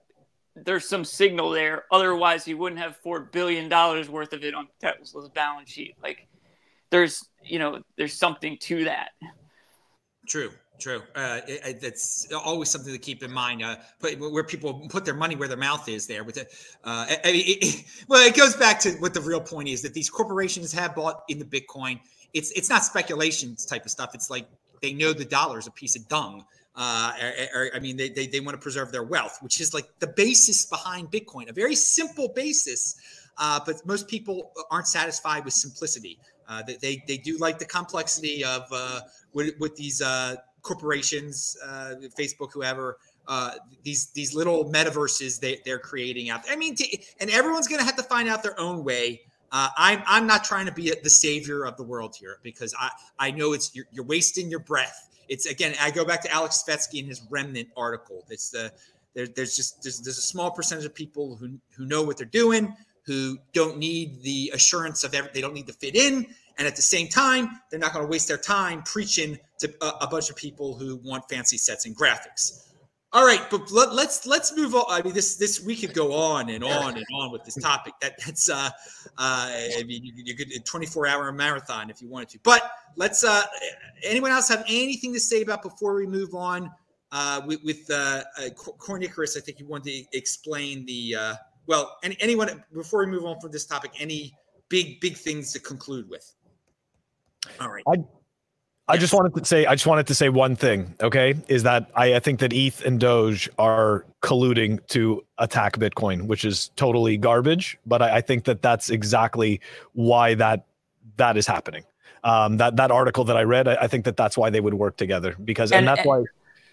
there's 0.55 0.87
some 0.87 1.05
signal 1.05 1.49
there. 1.49 1.85
Otherwise, 1.91 2.43
he 2.43 2.53
wouldn't 2.53 2.81
have 2.81 2.97
four 2.97 3.21
billion 3.21 3.69
dollars 3.69 4.09
worth 4.09 4.33
of 4.33 4.43
it 4.43 4.53
on 4.53 4.67
Tesla's 4.81 5.29
balance 5.29 5.69
sheet. 5.69 5.95
Like 6.03 6.27
there's 6.89 7.27
you 7.43 7.59
know 7.59 7.81
there's 7.97 8.13
something 8.13 8.57
to 8.61 8.83
that. 8.85 9.11
True. 10.27 10.51
True. 10.79 11.03
Uh, 11.13 11.41
it, 11.47 11.83
it, 11.83 12.33
always 12.33 12.69
something 12.71 12.91
to 12.91 12.97
keep 12.97 13.21
in 13.21 13.31
mind. 13.31 13.63
Uh, 13.63 13.75
put, 13.99 14.17
where 14.19 14.43
people 14.43 14.87
put 14.89 15.05
their 15.05 15.13
money 15.13 15.35
where 15.35 15.47
their 15.47 15.55
mouth 15.55 15.87
is. 15.87 16.07
There 16.07 16.23
with 16.23 16.37
it. 16.37 16.51
Uh, 16.83 17.05
I 17.07 17.19
it, 17.25 17.85
well, 18.07 18.25
it 18.25 18.35
goes 18.35 18.55
back 18.55 18.79
to 18.79 18.91
what 18.93 19.13
the 19.13 19.21
real 19.21 19.41
point 19.41 19.69
is 19.69 19.83
that 19.83 19.93
these 19.93 20.09
corporations 20.09 20.71
have 20.73 20.95
bought 20.95 21.21
into 21.29 21.45
Bitcoin. 21.45 21.99
It's 22.33 22.49
it's 22.51 22.67
not 22.67 22.83
speculation 22.83 23.55
type 23.55 23.85
of 23.85 23.91
stuff. 23.91 24.15
It's 24.15 24.31
like 24.31 24.47
they 24.81 24.93
know 24.93 25.13
the 25.13 25.25
dollar 25.25 25.59
is 25.59 25.67
a 25.67 25.71
piece 25.71 25.95
of 25.95 26.07
dung. 26.07 26.45
Uh, 26.75 27.11
or, 27.21 27.63
or, 27.63 27.69
I 27.75 27.79
mean, 27.79 27.97
they, 27.97 28.09
they 28.09 28.27
they 28.27 28.39
want 28.39 28.55
to 28.55 28.61
preserve 28.61 28.91
their 28.91 29.03
wealth, 29.03 29.39
which 29.41 29.59
is 29.59 29.73
like 29.73 29.87
the 29.99 30.07
basis 30.07 30.65
behind 30.65 31.11
Bitcoin. 31.11 31.49
A 31.49 31.53
very 31.53 31.75
simple 31.75 32.29
basis, 32.29 32.95
uh, 33.37 33.59
but 33.65 33.85
most 33.85 34.07
people 34.07 34.51
aren't 34.69 34.87
satisfied 34.87 35.43
with 35.43 35.53
simplicity. 35.53 36.17
Uh, 36.47 36.63
they, 36.63 36.75
they 36.75 37.03
they 37.07 37.17
do 37.17 37.37
like 37.37 37.59
the 37.59 37.65
complexity 37.65 38.45
of 38.45 38.63
uh, 38.71 39.01
with, 39.33 39.53
with 39.59 39.75
these 39.75 40.01
uh, 40.01 40.35
corporations, 40.61 41.57
uh, 41.65 41.95
Facebook, 42.17 42.51
whoever, 42.53 42.97
uh, 43.27 43.51
these 43.83 44.11
these 44.11 44.33
little 44.33 44.65
metaverses 44.71 45.39
they, 45.39 45.59
they're 45.65 45.79
creating 45.79 46.29
out 46.29 46.43
there. 46.43 46.53
I 46.53 46.55
mean, 46.55 46.75
t- 46.75 47.03
and 47.19 47.29
everyone's 47.29 47.67
going 47.67 47.79
to 47.79 47.85
have 47.85 47.95
to 47.97 48.03
find 48.03 48.29
out 48.29 48.43
their 48.43 48.59
own 48.59 48.83
way. 48.83 49.21
Uh, 49.51 49.69
I'm 49.77 50.03
I'm 50.05 50.27
not 50.27 50.43
trying 50.43 50.65
to 50.65 50.71
be 50.71 50.93
the 51.03 51.09
savior 51.09 51.65
of 51.65 51.77
the 51.77 51.83
world 51.83 52.15
here 52.15 52.37
because 52.43 52.73
I 52.79 52.89
I 53.19 53.31
know 53.31 53.53
it's 53.53 53.75
you're, 53.75 53.85
you're 53.91 54.05
wasting 54.05 54.49
your 54.49 54.59
breath. 54.59 55.09
It's 55.27 55.45
again 55.45 55.73
I 55.79 55.91
go 55.91 56.05
back 56.05 56.21
to 56.23 56.31
Alex 56.31 56.63
Svetski 56.65 56.99
and 56.99 57.07
his 57.07 57.21
remnant 57.29 57.69
article. 57.75 58.25
It's 58.29 58.49
the 58.49 58.71
there, 59.13 59.27
there's 59.27 59.55
just 59.55 59.83
there's, 59.83 59.99
there's 59.99 60.17
a 60.17 60.21
small 60.21 60.51
percentage 60.51 60.85
of 60.85 60.93
people 60.95 61.35
who 61.35 61.59
who 61.75 61.85
know 61.85 62.01
what 62.03 62.17
they're 62.17 62.25
doing 62.25 62.75
who 63.03 63.37
don't 63.51 63.79
need 63.79 64.21
the 64.21 64.51
assurance 64.53 65.03
of 65.03 65.15
every, 65.15 65.31
they 65.33 65.41
don't 65.41 65.55
need 65.55 65.65
to 65.65 65.73
fit 65.73 65.95
in 65.95 66.27
and 66.61 66.67
at 66.67 66.75
the 66.75 66.81
same 66.83 67.07
time, 67.07 67.59
they're 67.69 67.79
not 67.79 67.91
going 67.91 68.05
to 68.05 68.09
waste 68.09 68.27
their 68.27 68.37
time 68.37 68.83
preaching 68.83 69.39
to 69.57 69.73
a, 69.81 70.05
a, 70.05 70.07
bunch 70.07 70.29
of 70.29 70.35
people 70.35 70.75
who 70.75 70.97
want 70.97 71.27
fancy 71.27 71.57
sets 71.57 71.87
and 71.87 71.97
graphics. 71.97 72.67
All 73.13 73.25
right, 73.25 73.41
but 73.51 73.69
let, 73.71 73.93
let's, 73.93 74.25
let's 74.25 74.55
move 74.55 74.73
on. 74.73 74.85
I 74.87 75.01
mean, 75.01 75.13
this 75.13 75.35
this 75.35 75.59
we 75.59 75.75
could 75.75 75.93
go 75.93 76.13
on 76.13 76.49
and 76.49 76.63
on 76.63 76.95
and 76.95 77.05
on 77.13 77.29
with 77.29 77.43
this 77.43 77.55
topic. 77.55 77.93
That 78.01 78.13
that's 78.25 78.49
uh, 78.49 78.69
uh 79.17 79.51
I 79.77 79.83
mean, 79.85 80.05
you, 80.05 80.13
you 80.15 80.33
could 80.33 80.49
a 80.53 80.59
24 80.59 81.07
hour 81.07 81.29
marathon 81.33 81.89
if 81.89 82.01
you 82.01 82.07
wanted 82.07 82.29
to. 82.29 82.39
But 82.43 82.71
let's. 82.95 83.23
uh 83.25 83.43
Anyone 84.03 84.31
else 84.31 84.47
have 84.47 84.63
anything 84.67 85.13
to 85.13 85.19
say 85.19 85.41
about 85.41 85.61
before 85.61 85.93
we 85.93 86.07
move 86.07 86.33
on? 86.33 86.71
Uh, 87.11 87.41
with, 87.45 87.61
with 87.65 87.91
uh, 87.91 88.23
uh, 88.39 88.49
Coin 88.51 89.03
Icarus? 89.03 89.35
I 89.35 89.41
think 89.41 89.59
you 89.59 89.67
wanted 89.67 89.91
to 89.91 90.17
explain 90.17 90.85
the. 90.85 91.15
Uh, 91.19 91.35
well, 91.67 91.97
any, 92.03 92.15
anyone 92.21 92.63
before 92.73 93.05
we 93.05 93.11
move 93.11 93.25
on 93.25 93.41
from 93.41 93.51
this 93.51 93.65
topic, 93.65 93.91
any 93.99 94.33
big 94.69 95.01
big 95.01 95.17
things 95.17 95.51
to 95.51 95.59
conclude 95.59 96.09
with? 96.09 96.33
All 97.59 97.69
right. 97.69 97.83
I 97.87 97.97
I 98.91 98.97
just 98.97 99.13
wanted 99.13 99.33
to 99.35 99.45
say 99.45 99.65
I 99.65 99.73
just 99.73 99.87
wanted 99.87 100.07
to 100.07 100.15
say 100.15 100.27
one 100.27 100.55
thing, 100.57 100.93
okay? 101.01 101.35
Is 101.47 101.63
that 101.63 101.89
I, 101.95 102.15
I 102.15 102.19
think 102.19 102.41
that 102.41 102.51
ETH 102.51 102.83
and 102.83 102.99
Doge 102.99 103.49
are 103.57 104.05
colluding 104.21 104.85
to 104.87 105.23
attack 105.37 105.77
Bitcoin, 105.77 106.27
which 106.27 106.43
is 106.43 106.71
totally 106.75 107.15
garbage. 107.15 107.77
But 107.85 108.01
I, 108.01 108.17
I 108.17 108.21
think 108.21 108.43
that 108.45 108.61
that's 108.61 108.89
exactly 108.89 109.61
why 109.93 110.33
that 110.35 110.65
that 111.15 111.37
is 111.37 111.47
happening. 111.47 111.85
Um, 112.25 112.57
that 112.57 112.75
that 112.75 112.91
article 112.91 113.23
that 113.23 113.37
I 113.37 113.43
read, 113.43 113.69
I, 113.69 113.75
I, 113.75 113.87
think 113.87 114.05
that 114.05 114.17
that's 114.17 114.37
why 114.37 114.49
they 114.49 114.59
would 114.59 114.75
work 114.75 114.95
together 114.97 115.35
because, 115.43 115.71
and, 115.71 115.79
and 115.79 115.87
that's 115.87 116.01
and, 116.01 116.07
why. 116.07 116.23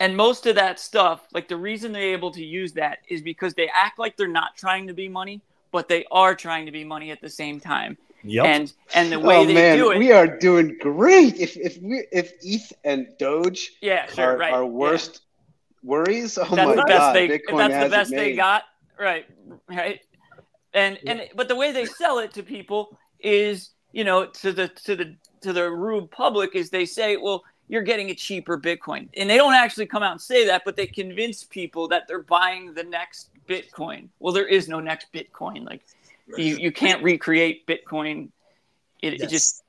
And 0.01 0.17
most 0.17 0.47
of 0.47 0.57
that 0.57 0.79
stuff, 0.79 1.27
like 1.33 1.49
the 1.49 1.57
reason 1.57 1.93
they're 1.93 2.13
able 2.13 2.31
to 2.33 2.45
use 2.45 2.73
that 2.73 2.99
is 3.09 3.23
because 3.23 3.55
they 3.55 3.71
act 3.73 3.99
like 3.99 4.17
they're 4.17 4.29
not 4.29 4.57
trying 4.57 4.89
to 4.89 4.93
be 4.93 5.09
money, 5.09 5.41
but 5.71 5.89
they 5.89 6.05
are 6.11 6.35
trying 6.35 6.67
to 6.67 6.73
be 6.73 6.85
money 6.85 7.11
at 7.11 7.21
the 7.21 7.31
same 7.31 7.61
time. 7.61 7.97
Yep. 8.29 8.45
And 8.45 8.73
and 8.95 9.13
the 9.13 9.21
way 9.21 9.39
oh, 9.39 9.45
they 9.47 9.55
man, 9.55 9.79
do 9.79 9.91
it, 9.91 9.99
we 9.99 10.13
are 10.13 10.27
doing 10.27 10.77
great. 10.81 11.37
If 11.37 11.57
if 11.57 11.81
we 11.81 12.05
if 12.13 12.33
ETH 12.43 12.73
and 12.85 13.09
Doge, 13.19 13.73
yeah, 13.81 14.07
sure, 14.07 14.35
are 14.35 14.39
right, 14.39 14.53
our 14.53 14.67
worst 14.67 15.23
yeah. 15.83 15.91
worries. 15.91 16.37
Oh 16.39 16.45
that's 16.55 16.69
my 16.69 16.75
the 16.77 16.85
god, 16.87 17.13
they, 17.15 17.29
Bitcoin 17.29 17.69
that's 17.69 17.85
the 17.85 17.91
best 17.91 18.11
they 18.11 18.37
got, 18.37 18.65
right, 18.99 19.27
right. 19.69 20.01
And 20.75 20.99
yeah. 21.03 21.13
and 21.13 21.23
but 21.35 21.49
the 21.49 21.57
way 21.57 21.73
they 21.73 21.87
sell 21.87 22.19
it 22.19 22.33
to 22.35 22.43
people 22.43 22.99
is, 23.21 23.71
you 23.93 24.05
know, 24.05 24.27
to 24.27 24.53
the 24.53 24.69
to 24.69 24.95
the 24.95 25.17
to 25.41 25.53
the 25.53 25.71
rude 25.71 26.11
public 26.11 26.55
is 26.55 26.69
they 26.69 26.85
say, 26.85 27.17
well, 27.17 27.45
you're 27.69 27.83
getting 27.83 28.11
a 28.11 28.15
cheaper 28.15 28.59
Bitcoin, 28.59 29.09
and 29.17 29.29
they 29.31 29.37
don't 29.37 29.55
actually 29.55 29.87
come 29.87 30.03
out 30.03 30.13
and 30.13 30.21
say 30.21 30.47
that, 30.47 30.63
but 30.65 30.77
they 30.77 30.87
convince 30.87 31.45
people 31.45 31.89
that 31.89 32.07
they're 32.09 32.23
buying 32.23 32.75
the 32.75 32.85
next 32.85 33.31
Bitcoin. 33.49 34.09
Well, 34.19 34.33
there 34.33 34.47
is 34.47 34.69
no 34.69 34.81
next 34.81 35.13
Bitcoin, 35.13 35.65
like 35.65 35.83
you 36.37 36.57
you 36.57 36.73
can't 36.73 37.03
recreate 37.03 37.67
Bitcoin. 37.67 38.31
It, 39.03 39.15
yes. 39.15 39.23
it 39.23 39.31
just 39.31 39.63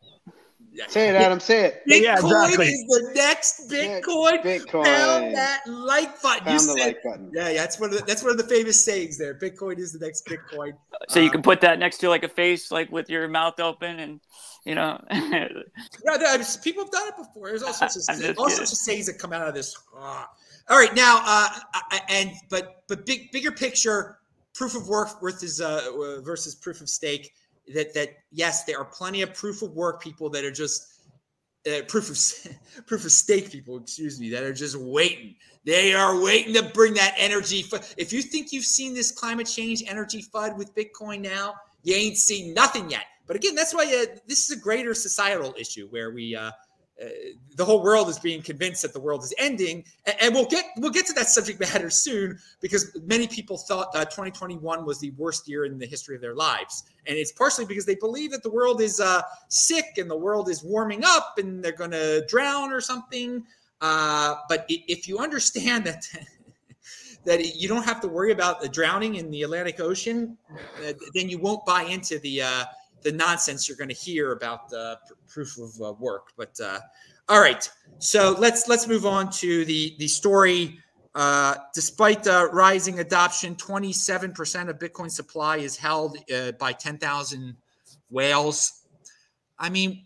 Say 0.88 1.10
it, 1.10 1.15
Adam. 1.15 1.39
Say 1.39 1.65
it. 1.65 1.82
Bitcoin 1.88 2.02
yeah, 2.02 2.13
exactly. 2.13 2.67
is 2.67 2.86
the 2.88 3.12
next 3.15 3.69
Bitcoin. 3.69 4.43
Bitcoin. 4.43 4.84
Pound 4.86 5.36
that 5.36 5.62
like 5.67 6.22
button. 6.22 6.45
Pound 6.45 6.62
you 6.62 6.67
the 6.67 6.80
said, 6.80 6.88
like 6.88 7.04
button. 7.04 7.32
Yeah, 7.34 7.50
yeah. 7.50 7.62
That's 7.62 7.80
one 7.80 7.89
of 7.91 7.98
the, 7.98 8.06
that's 8.06 8.24
one 8.24 8.32
of 8.32 8.38
the 8.38 8.43
famous 8.43 8.84
sayings 8.84 9.17
there. 9.17 9.34
Bitcoin 9.34 9.80
is 9.80 9.91
the 9.91 10.06
next 10.06 10.26
Bitcoin. 10.26 10.74
So 11.10 11.19
um, 11.19 11.26
you 11.26 11.32
can 11.32 11.41
put 11.41 11.62
that 11.62 11.80
next 11.80 11.98
to 12.00 12.10
like 12.10 12.24
a 12.24 12.30
face, 12.30 12.72
like 12.72 12.91
with 12.91 13.10
your 13.10 13.28
mouth 13.28 13.60
open, 13.60 14.00
and 14.00 14.19
you 14.63 14.76
know. 14.76 15.04
yeah, 15.12 15.48
no, 16.06 16.43
people 16.63 16.84
have 16.84 16.91
done 16.91 17.08
it 17.08 17.17
before. 17.17 17.50
There's 17.50 17.63
all 17.63 17.74
sorts 17.74 18.08
of 18.08 18.19
all 18.38 18.50
sorts 18.50 18.72
of 18.72 18.78
sayings 18.78 19.08
that 19.08 19.17
come 19.19 19.34
out 19.34 19.48
of 19.48 19.54
this. 19.54 19.76
Uh, 19.98 20.26
all 20.69 20.78
right, 20.78 20.95
now, 20.95 21.22
uh, 21.26 21.50
and 22.10 22.32
but 22.50 22.84
but 22.88 23.06
big 23.06 23.32
bigger 23.32 23.52
picture 23.52 24.18
proof 24.60 24.76
of 24.76 24.89
work 24.89 25.22
versus 25.22 25.62
uh, 25.62 26.19
versus 26.22 26.54
proof 26.54 26.82
of 26.82 26.89
stake. 26.89 27.32
That 27.74 27.93
that 27.93 28.10
yes, 28.32 28.65
there 28.65 28.78
are 28.78 28.86
plenty 28.86 29.22
of 29.22 29.34
proof 29.34 29.62
of 29.62 29.72
work 29.72 30.04
people 30.04 30.30
that 30.32 30.43
are 30.43 30.52
just 30.52 31.02
uh, 31.65 31.84
proof 31.88 32.10
of 32.10 32.86
proof 32.86 33.06
of 33.06 33.12
stake 33.12 33.50
people. 33.50 33.78
Excuse 33.78 34.19
me, 34.19 34.30
that 34.32 34.43
are 34.43 34.54
just 34.54 34.76
waiting. 34.76 35.36
They 35.63 35.93
are 35.93 36.22
waiting 36.22 36.54
to 36.56 36.63
bring 36.63 36.93
that 36.95 37.15
energy. 37.17 37.63
If 37.98 38.12
you 38.12 38.22
think 38.22 38.52
you've 38.52 38.65
seen 38.65 38.93
this 38.93 39.12
climate 39.12 39.48
change 39.48 39.84
energy 39.88 40.22
fud 40.22 40.58
with 40.58 40.76
Bitcoin 40.76 41.22
now, 41.22 41.54
you 41.84 41.95
ain't 41.95 42.17
seen 42.17 42.54
nothing 42.54 42.89
yet 42.89 43.06
But 43.28 43.36
again, 43.36 43.56
that's 43.56 43.74
why 43.74 43.84
uh, 43.84 44.17
this 44.28 44.50
is 44.50 44.58
a 44.58 44.60
greater 44.60 44.93
societal 44.93 45.54
issue 45.58 45.88
where 45.89 46.12
we 46.12 46.36
uh, 47.01 47.05
uh, 47.05 47.09
the 47.55 47.65
whole 47.65 47.83
world 47.83 48.09
is 48.09 48.19
being 48.19 48.41
convinced 48.41 48.81
that 48.81 48.93
the 48.93 48.99
world 48.99 49.23
is 49.23 49.33
ending, 49.38 49.83
and, 50.05 50.15
and, 50.21 50.33
we'll 50.33 50.45
get 50.45 50.65
we'll 50.77 50.91
get 50.91 51.05
to 51.05 51.13
that 51.13 51.27
subject 51.27 51.59
matter 51.59 51.89
soon 52.05 52.38
because 52.62 52.97
many 53.03 53.27
people 53.27 53.57
thought 53.57 53.89
uh, 53.95 54.05
2021 54.05 54.85
was 54.85 54.99
the 54.99 55.12
worst 55.12 55.47
year 55.47 55.65
in 55.65 55.77
the 55.77 55.85
history 55.85 56.15
of 56.15 56.21
their 56.21 56.35
lives, 56.35 56.83
and 57.07 57.17
it's 57.17 57.31
partially 57.31 57.65
because 57.65 57.85
they 57.85 57.95
believe 57.95 58.31
that 58.31 58.43
the 58.43 58.51
world 58.51 58.81
is 58.81 58.99
uh, 58.99 59.21
sick 59.49 59.97
and 59.97 60.09
the 60.09 60.17
world 60.17 60.49
is 60.49 60.63
warming 60.63 61.03
up 61.05 61.35
and 61.38 61.63
they're 61.63 61.71
going 61.71 61.91
to 61.91 62.25
drown 62.27 62.71
or 62.71 62.81
something. 62.81 63.43
Uh, 63.81 64.35
but 64.47 64.65
if 64.69 65.07
you 65.07 65.19
understand 65.19 65.85
that. 65.85 66.05
that 67.25 67.45
you 67.57 67.67
don't 67.67 67.83
have 67.83 67.99
to 67.99 68.07
worry 68.07 68.31
about 68.31 68.62
the 68.62 68.69
drowning 68.69 69.15
in 69.15 69.29
the 69.29 69.43
Atlantic 69.43 69.81
Ocean, 69.81 70.38
uh, 70.88 70.93
then 71.13 71.27
you 71.27 71.38
won't 71.38 71.63
buy 71.65 71.83
into 71.83 72.17
the 72.19 72.41
the 73.01 73.12
nonsense 73.12 73.67
you're 73.67 73.77
going 73.77 73.89
to 73.89 73.95
hear 73.95 74.31
about 74.31 74.69
the 74.69 74.99
pr- 75.07 75.13
proof 75.27 75.57
of 75.57 75.81
uh, 75.81 75.93
work. 75.93 76.31
But 76.38 76.59
uh, 76.63 76.79
all 77.27 77.41
right, 77.41 77.69
so 77.99 78.35
let's 78.39 78.67
let's 78.67 78.88
move 78.88 79.05
on 79.05 79.29
to 79.33 79.65
the 79.65 79.95
the 79.99 80.07
story. 80.07 80.79
Uh, 81.15 81.55
despite 81.73 82.23
the 82.23 82.49
rising 82.53 82.99
adoption, 82.99 83.55
27% 83.55 84.69
of 84.69 84.77
Bitcoin 84.77 85.09
supply 85.09 85.57
is 85.57 85.75
held 85.75 86.17
uh, 86.33 86.51
by 86.53 86.71
10,000 86.71 87.57
whales. 88.12 88.83
I 89.57 89.69
mean, 89.69 90.05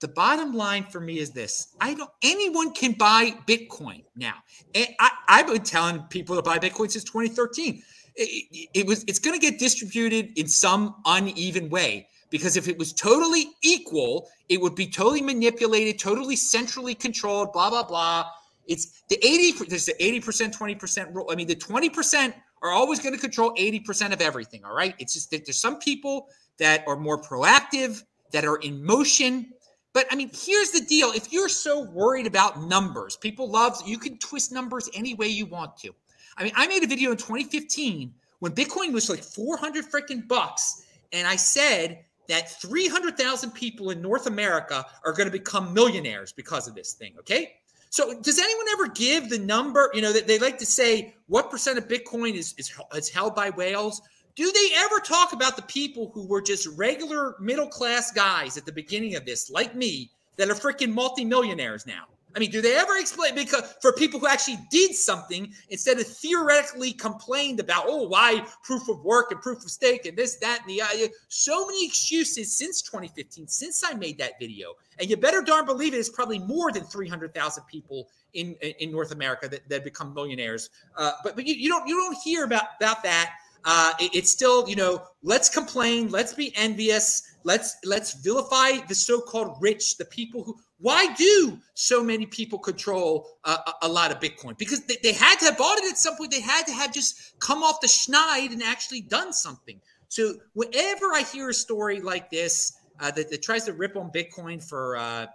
the 0.00 0.08
bottom 0.08 0.52
line 0.52 0.84
for 0.84 1.00
me 1.00 1.18
is 1.18 1.30
this: 1.30 1.74
I 1.80 1.94
don't. 1.94 2.10
Anyone 2.22 2.72
can 2.72 2.92
buy 2.92 3.34
Bitcoin 3.46 4.04
now. 4.14 4.34
And 4.74 4.88
I, 5.00 5.10
I've 5.28 5.46
been 5.46 5.62
telling 5.62 6.02
people 6.02 6.36
to 6.36 6.42
buy 6.42 6.58
Bitcoin 6.58 6.90
since 6.90 7.04
2013 7.04 7.82
it, 8.18 8.68
it 8.74 8.86
was 8.86 9.04
it's 9.06 9.18
going 9.18 9.38
to 9.38 9.40
get 9.40 9.58
distributed 9.58 10.38
in 10.38 10.48
some 10.48 10.96
uneven 11.06 11.68
way 11.70 12.08
because 12.30 12.56
if 12.56 12.68
it 12.68 12.78
was 12.78 12.92
totally 12.92 13.50
equal, 13.62 14.28
it 14.48 14.60
would 14.60 14.74
be 14.74 14.86
totally 14.86 15.22
manipulated, 15.22 15.98
totally 15.98 16.36
centrally 16.36 16.94
controlled, 16.94 17.52
blah 17.52 17.70
blah 17.70 17.84
blah. 17.84 18.26
It's 18.66 19.02
the 19.08 19.16
80 19.24 19.64
there's 19.64 19.86
the 19.86 19.94
80% 19.94 20.54
20% 20.54 21.14
rule. 21.14 21.28
I 21.30 21.34
mean 21.34 21.46
the 21.46 21.56
20% 21.56 22.34
are 22.60 22.70
always 22.70 22.98
going 22.98 23.14
to 23.14 23.20
control 23.20 23.54
80% 23.54 24.12
of 24.12 24.20
everything, 24.20 24.64
all 24.64 24.74
right? 24.74 24.94
It's 24.98 25.14
just 25.14 25.30
that 25.30 25.46
there's 25.46 25.60
some 25.60 25.78
people 25.78 26.28
that 26.58 26.82
are 26.88 26.96
more 26.96 27.20
proactive, 27.20 28.02
that 28.32 28.44
are 28.44 28.56
in 28.56 28.84
motion. 28.84 29.52
But 29.92 30.06
I 30.10 30.16
mean, 30.16 30.30
here's 30.34 30.70
the 30.70 30.80
deal. 30.80 31.12
If 31.12 31.32
you're 31.32 31.48
so 31.48 31.82
worried 31.82 32.26
about 32.26 32.62
numbers, 32.62 33.16
people 33.16 33.50
love 33.50 33.80
you 33.86 33.98
can 33.98 34.18
twist 34.18 34.52
numbers 34.52 34.90
any 34.92 35.14
way 35.14 35.28
you 35.28 35.46
want 35.46 35.76
to. 35.78 35.94
I 36.38 36.44
mean, 36.44 36.52
I 36.56 36.66
made 36.68 36.84
a 36.84 36.86
video 36.86 37.10
in 37.10 37.16
2015 37.16 38.14
when 38.38 38.52
Bitcoin 38.52 38.92
was 38.92 39.10
like 39.10 39.22
400 39.22 39.84
freaking 39.84 40.26
bucks, 40.26 40.84
and 41.12 41.26
I 41.26 41.36
said 41.36 42.04
that 42.28 42.50
300,000 42.60 43.50
people 43.50 43.90
in 43.90 44.00
North 44.00 44.26
America 44.26 44.86
are 45.04 45.12
going 45.12 45.26
to 45.26 45.32
become 45.32 45.74
millionaires 45.74 46.32
because 46.32 46.68
of 46.68 46.74
this 46.74 46.92
thing. 46.92 47.14
Okay. 47.18 47.54
So, 47.90 48.20
does 48.20 48.38
anyone 48.38 48.66
ever 48.72 48.88
give 48.88 49.30
the 49.30 49.38
number? 49.38 49.90
You 49.94 50.02
know, 50.02 50.12
that 50.12 50.26
they 50.26 50.38
like 50.38 50.58
to 50.58 50.66
say 50.66 51.14
what 51.26 51.50
percent 51.50 51.78
of 51.78 51.88
Bitcoin 51.88 52.34
is, 52.34 52.54
is, 52.58 52.72
is 52.94 53.08
held 53.08 53.34
by 53.34 53.50
whales. 53.50 54.02
Do 54.36 54.52
they 54.52 54.68
ever 54.76 55.00
talk 55.00 55.32
about 55.32 55.56
the 55.56 55.62
people 55.62 56.12
who 56.14 56.26
were 56.26 56.42
just 56.42 56.68
regular 56.78 57.34
middle 57.40 57.66
class 57.66 58.12
guys 58.12 58.56
at 58.56 58.66
the 58.66 58.72
beginning 58.72 59.16
of 59.16 59.24
this, 59.24 59.50
like 59.50 59.74
me, 59.74 60.10
that 60.36 60.48
are 60.48 60.54
freaking 60.54 60.92
multimillionaires 60.92 61.86
now? 61.86 62.04
I 62.38 62.40
mean, 62.40 62.52
do 62.52 62.60
they 62.60 62.76
ever 62.76 62.96
explain 62.98 63.34
because 63.34 63.74
for 63.82 63.92
people 63.92 64.20
who 64.20 64.28
actually 64.28 64.60
did 64.70 64.94
something 64.94 65.52
instead 65.70 65.98
of 65.98 66.06
theoretically 66.06 66.92
complained 66.92 67.58
about, 67.58 67.82
oh, 67.88 68.06
why 68.06 68.46
proof 68.62 68.88
of 68.88 69.02
work 69.02 69.32
and 69.32 69.42
proof 69.42 69.64
of 69.64 69.70
stake 69.72 70.06
and 70.06 70.16
this, 70.16 70.36
that, 70.36 70.60
and 70.60 70.70
the 70.70 70.80
uh, 70.80 71.08
so 71.26 71.66
many 71.66 71.84
excuses 71.84 72.56
since 72.56 72.80
2015, 72.82 73.48
since 73.48 73.82
I 73.84 73.94
made 73.94 74.18
that 74.18 74.38
video. 74.38 74.74
And 75.00 75.10
you 75.10 75.16
better 75.16 75.42
darn 75.42 75.66
believe 75.66 75.94
it 75.94 75.96
is 75.96 76.10
probably 76.10 76.38
more 76.38 76.70
than 76.70 76.84
300,000 76.84 77.64
people 77.64 78.08
in 78.34 78.54
in 78.78 78.92
North 78.92 79.10
America 79.10 79.48
that, 79.48 79.68
that 79.68 79.82
become 79.82 80.14
millionaires. 80.14 80.70
Uh, 80.96 81.10
but 81.24 81.34
but 81.34 81.44
you, 81.44 81.54
you 81.54 81.68
don't 81.68 81.88
you 81.88 81.96
don't 81.96 82.16
hear 82.22 82.44
about 82.44 82.66
about 82.80 83.02
that. 83.02 83.32
Uh, 83.64 83.92
it, 84.00 84.14
it's 84.14 84.30
still 84.30 84.68
you 84.68 84.76
know 84.76 85.02
let's 85.22 85.48
complain, 85.48 86.08
let's 86.10 86.34
be 86.34 86.52
envious, 86.56 87.36
let's 87.44 87.76
let's 87.84 88.14
vilify 88.22 88.78
the 88.88 88.94
so-called 88.94 89.56
rich, 89.60 89.96
the 89.96 90.04
people 90.06 90.44
who 90.44 90.56
why 90.80 91.12
do 91.14 91.58
so 91.74 92.02
many 92.04 92.24
people 92.24 92.58
control 92.58 93.28
uh, 93.44 93.58
a, 93.82 93.88
lot 93.88 94.12
of 94.12 94.20
Bitcoin? 94.20 94.56
Because 94.56 94.84
they, 94.84 94.96
they, 95.02 95.12
had 95.12 95.36
to 95.40 95.46
have 95.46 95.58
bought 95.58 95.78
it 95.78 95.90
at 95.90 95.98
some 95.98 96.16
point. 96.16 96.30
They 96.30 96.40
had 96.40 96.66
to 96.66 96.72
have 96.72 96.92
just 96.92 97.34
come 97.40 97.64
off 97.64 97.80
the 97.80 97.88
schneid 97.88 98.52
and 98.52 98.62
actually 98.62 99.00
done 99.00 99.32
something. 99.32 99.80
So 100.08 100.34
whenever 100.54 101.06
I 101.06 101.22
hear 101.22 101.48
a 101.48 101.54
story 101.54 102.00
like 102.00 102.30
this 102.30 102.78
uh, 103.00 103.10
that, 103.10 103.28
that, 103.30 103.42
tries 103.42 103.64
to 103.64 103.72
rip 103.72 103.96
on 103.96 104.10
Bitcoin 104.10 104.62
for 104.62 104.96
uh, 104.96 105.26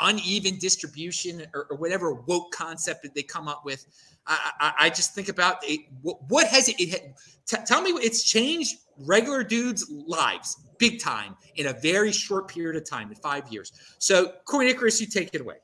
uneven 0.00 0.58
distribution 0.58 1.46
or, 1.54 1.66
or, 1.70 1.76
whatever 1.76 2.14
woke 2.14 2.52
concept 2.52 3.02
that 3.02 3.14
they 3.14 3.22
come 3.22 3.48
up 3.48 3.64
with, 3.64 3.86
I, 4.26 4.52
I, 4.60 4.72
I 4.80 4.90
just 4.90 5.14
think 5.14 5.28
about 5.28 5.58
it, 5.62 5.80
what, 6.02 6.18
what, 6.28 6.46
has 6.48 6.68
it, 6.68 6.76
it 6.78 7.14
t- 7.46 7.56
tell 7.66 7.82
me 7.82 7.90
it's 7.90 8.22
changed 8.22 8.76
regular 8.98 9.42
dudes' 9.42 9.90
lives 9.90 10.56
big 10.78 11.00
time 11.00 11.36
in 11.56 11.66
a 11.66 11.72
very 11.72 12.12
short 12.12 12.48
period 12.48 12.76
of 12.76 12.88
time 12.88 13.10
in 13.10 13.16
five 13.16 13.50
years. 13.52 13.72
So, 13.98 14.32
Coin 14.46 14.66
Icarus, 14.66 15.00
you 15.00 15.06
take 15.06 15.30
it 15.34 15.40
away. 15.40 15.56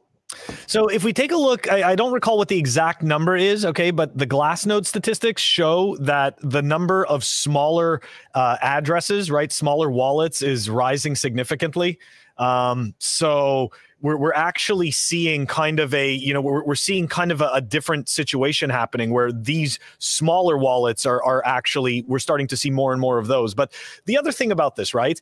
So 0.67 0.87
if 0.87 1.03
we 1.03 1.13
take 1.13 1.33
a 1.33 1.37
look, 1.37 1.71
I, 1.71 1.91
I, 1.91 1.95
don't 1.97 2.13
recall 2.13 2.39
what 2.39 2.47
the 2.47 2.57
exact 2.57 3.03
number 3.03 3.37
is, 3.37 3.65
okay, 3.65 3.91
but 3.91 4.17
the 4.17 4.27
Glassnode 4.27 4.87
statistics 4.87 5.43
show 5.43 5.97
that 5.97 6.37
the 6.41 6.63
number 6.63 7.05
of 7.07 7.25
smaller 7.25 8.01
uh, 8.35 8.57
addresses, 8.63 9.29
right, 9.29 9.51
smaller 9.51 9.91
wallets, 9.91 10.41
is 10.41 10.71
rising 10.71 11.17
significantly. 11.17 11.99
Um, 12.39 12.95
so 12.99 13.73
we're, 14.03 14.17
we're 14.17 14.33
actually 14.33 14.91
seeing 14.91 15.47
kind 15.47 15.81
of 15.81 15.95
a 15.95 16.13
you 16.13 16.33
know 16.33 16.41
we're, 16.41 16.65
we're 16.65 16.75
seeing 16.75 17.09
kind 17.09 17.31
of 17.31 17.41
a, 17.41 17.51
a, 17.53 17.61
different 17.61 18.09
situation 18.09 18.71
happening 18.71 19.11
where 19.11 19.31
these 19.33 19.79
smaller 19.99 20.57
wallets 20.57 21.07
are 21.07 21.23
are 21.23 21.45
actually 21.45 22.03
we're 22.09 22.19
starting 22.19 22.47
to 22.49 22.57
see 22.57 22.71
more 22.71 22.93
and 22.93 23.01
more 23.01 23.19
of 23.19 23.27
those. 23.27 23.55
But 23.55 23.73
the 24.07 24.19
other 24.19 24.33
thing 24.33 24.53
about 24.53 24.77
this 24.77 24.95
right? 24.95 25.21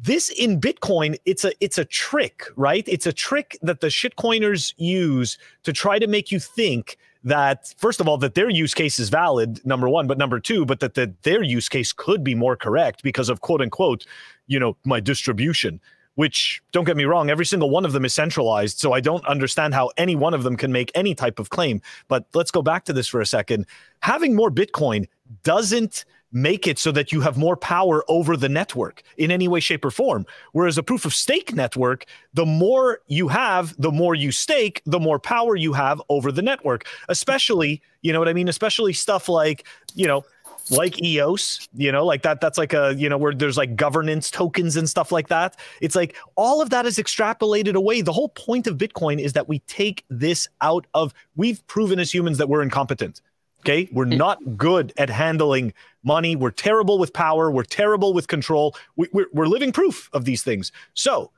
This 0.00 0.28
in 0.30 0.60
bitcoin 0.60 1.16
it's 1.24 1.44
a 1.44 1.52
it's 1.60 1.78
a 1.78 1.84
trick 1.84 2.46
right? 2.56 2.84
It's 2.86 3.06
a 3.06 3.12
trick 3.12 3.58
that 3.62 3.80
the 3.80 3.88
shitcoiners 3.88 4.74
use 4.76 5.38
to 5.64 5.72
try 5.72 5.98
to 5.98 6.06
make 6.06 6.30
you 6.30 6.38
think 6.38 6.98
that 7.24 7.72
first 7.78 8.00
of 8.00 8.08
all 8.08 8.18
that 8.18 8.34
their 8.34 8.50
use 8.50 8.74
case 8.74 8.98
is 8.98 9.08
valid 9.08 9.64
number 9.64 9.88
one 9.88 10.08
but 10.08 10.18
number 10.18 10.40
two 10.40 10.66
but 10.66 10.80
that 10.80 10.94
the, 10.94 11.12
their 11.22 11.42
use 11.42 11.68
case 11.68 11.92
could 11.92 12.24
be 12.24 12.34
more 12.34 12.56
correct 12.56 13.02
because 13.04 13.28
of 13.28 13.40
quote 13.40 13.60
unquote 13.60 14.04
you 14.48 14.58
know 14.58 14.76
my 14.84 14.98
distribution 14.98 15.80
which 16.14 16.62
don't 16.72 16.84
get 16.84 16.96
me 16.96 17.04
wrong, 17.04 17.30
every 17.30 17.46
single 17.46 17.70
one 17.70 17.84
of 17.84 17.92
them 17.92 18.04
is 18.04 18.12
centralized. 18.12 18.78
So 18.78 18.92
I 18.92 19.00
don't 19.00 19.26
understand 19.26 19.74
how 19.74 19.90
any 19.96 20.14
one 20.16 20.34
of 20.34 20.42
them 20.42 20.56
can 20.56 20.72
make 20.72 20.90
any 20.94 21.14
type 21.14 21.38
of 21.38 21.50
claim. 21.50 21.80
But 22.08 22.26
let's 22.34 22.50
go 22.50 22.62
back 22.62 22.84
to 22.86 22.92
this 22.92 23.08
for 23.08 23.20
a 23.20 23.26
second. 23.26 23.66
Having 24.00 24.34
more 24.34 24.50
Bitcoin 24.50 25.08
doesn't 25.42 26.04
make 26.32 26.66
it 26.66 26.78
so 26.78 26.90
that 26.90 27.12
you 27.12 27.20
have 27.20 27.36
more 27.36 27.56
power 27.56 28.02
over 28.08 28.36
the 28.36 28.48
network 28.48 29.02
in 29.18 29.30
any 29.30 29.48
way, 29.48 29.60
shape, 29.60 29.84
or 29.84 29.90
form. 29.90 30.24
Whereas 30.52 30.78
a 30.78 30.82
proof 30.82 31.04
of 31.04 31.12
stake 31.12 31.54
network, 31.54 32.06
the 32.32 32.46
more 32.46 33.00
you 33.06 33.28
have, 33.28 33.74
the 33.78 33.92
more 33.92 34.14
you 34.14 34.32
stake, 34.32 34.80
the 34.86 34.98
more 34.98 35.18
power 35.18 35.56
you 35.56 35.74
have 35.74 36.00
over 36.08 36.32
the 36.32 36.42
network. 36.42 36.86
Especially, 37.08 37.82
you 38.00 38.12
know 38.12 38.18
what 38.18 38.28
I 38.28 38.32
mean? 38.32 38.48
Especially 38.48 38.94
stuff 38.94 39.28
like, 39.28 39.66
you 39.94 40.06
know, 40.06 40.24
like 40.70 41.02
EOS, 41.02 41.68
you 41.74 41.92
know, 41.92 42.04
like 42.04 42.22
that. 42.22 42.40
That's 42.40 42.58
like 42.58 42.72
a, 42.72 42.94
you 42.96 43.08
know, 43.08 43.18
where 43.18 43.34
there's 43.34 43.56
like 43.56 43.76
governance 43.76 44.30
tokens 44.30 44.76
and 44.76 44.88
stuff 44.88 45.12
like 45.12 45.28
that. 45.28 45.56
It's 45.80 45.96
like 45.96 46.16
all 46.36 46.60
of 46.60 46.70
that 46.70 46.86
is 46.86 46.98
extrapolated 46.98 47.74
away. 47.74 48.00
The 48.02 48.12
whole 48.12 48.28
point 48.30 48.66
of 48.66 48.78
Bitcoin 48.78 49.20
is 49.20 49.32
that 49.34 49.48
we 49.48 49.60
take 49.60 50.04
this 50.08 50.48
out 50.60 50.86
of, 50.94 51.14
we've 51.36 51.66
proven 51.66 51.98
as 51.98 52.12
humans 52.12 52.38
that 52.38 52.48
we're 52.48 52.62
incompetent. 52.62 53.20
Okay. 53.60 53.88
We're 53.92 54.06
mm. 54.06 54.16
not 54.16 54.56
good 54.56 54.92
at 54.96 55.08
handling 55.08 55.72
money. 56.02 56.34
We're 56.34 56.50
terrible 56.50 56.98
with 56.98 57.12
power. 57.12 57.50
We're 57.50 57.62
terrible 57.62 58.12
with 58.12 58.26
control. 58.26 58.74
We, 58.96 59.08
we're, 59.12 59.26
we're 59.32 59.46
living 59.46 59.72
proof 59.72 60.10
of 60.12 60.24
these 60.24 60.42
things. 60.42 60.72
So 60.94 61.30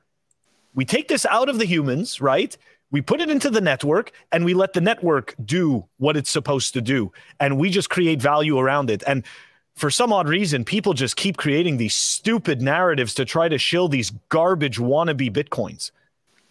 we 0.73 0.85
take 0.85 1.07
this 1.07 1.25
out 1.27 1.49
of 1.49 1.59
the 1.59 1.65
humans, 1.65 2.19
right? 2.19 2.57
We 2.91 3.01
put 3.01 3.19
it 3.19 3.29
into 3.29 3.49
the 3.49 3.61
network 3.61 4.11
and 4.31 4.45
we 4.45 4.53
let 4.53 4.73
the 4.73 4.81
network 4.81 5.35
do 5.43 5.85
what 5.97 6.15
it's 6.15 6.29
supposed 6.29 6.73
to 6.73 6.81
do. 6.81 7.11
And 7.39 7.57
we 7.57 7.69
just 7.69 7.89
create 7.89 8.21
value 8.21 8.57
around 8.57 8.89
it. 8.89 9.03
And 9.07 9.23
for 9.75 9.89
some 9.89 10.13
odd 10.13 10.29
reason, 10.29 10.63
people 10.63 10.93
just 10.93 11.15
keep 11.15 11.37
creating 11.37 11.77
these 11.77 11.95
stupid 11.95 12.61
narratives 12.61 13.13
to 13.15 13.25
try 13.25 13.49
to 13.49 13.57
shill 13.57 13.87
these 13.87 14.11
garbage 14.29 14.77
wannabe 14.77 15.31
Bitcoins. 15.31 15.91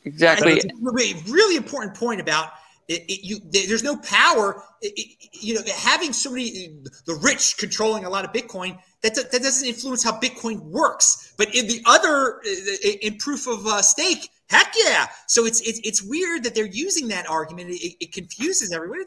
Exactly. 0.05 0.61
Really, 0.82 1.14
really 1.28 1.57
important 1.57 1.95
point 1.95 2.20
about 2.20 2.51
it, 2.89 3.03
it, 3.09 3.24
you, 3.24 3.39
there's 3.51 3.82
no 3.82 3.97
power. 3.97 4.62
It, 4.82 5.16
you 5.32 5.55
know, 5.55 5.62
having 5.74 6.12
so 6.12 6.30
many 6.30 6.76
the 7.07 7.14
rich 7.14 7.57
controlling 7.57 8.05
a 8.05 8.11
lot 8.11 8.24
of 8.24 8.32
Bitcoin 8.32 8.78
that 9.03 9.14
that 9.14 9.43
doesn't 9.43 9.66
influence 9.66 10.03
how 10.03 10.20
Bitcoin 10.20 10.61
works. 10.61 11.35
But 11.39 11.55
in 11.55 11.66
the 11.66 11.80
other, 11.87 12.41
in 13.01 13.16
proof 13.16 13.47
of 13.47 13.66
uh, 13.66 13.80
stake, 13.80 14.28
Heck 14.51 14.72
yeah! 14.84 15.07
So 15.26 15.47
it's 15.47 15.61
it's, 15.62 15.80
it's 15.84 16.03
weird 16.03 16.45
that 16.45 16.55
they're 16.55 16.66
using 16.66 17.09
that 17.09 17.28
argument. 17.28 17.70
It, 17.70 17.97
it 18.01 18.12
confuses 18.12 18.72
everyone. 18.72 19.01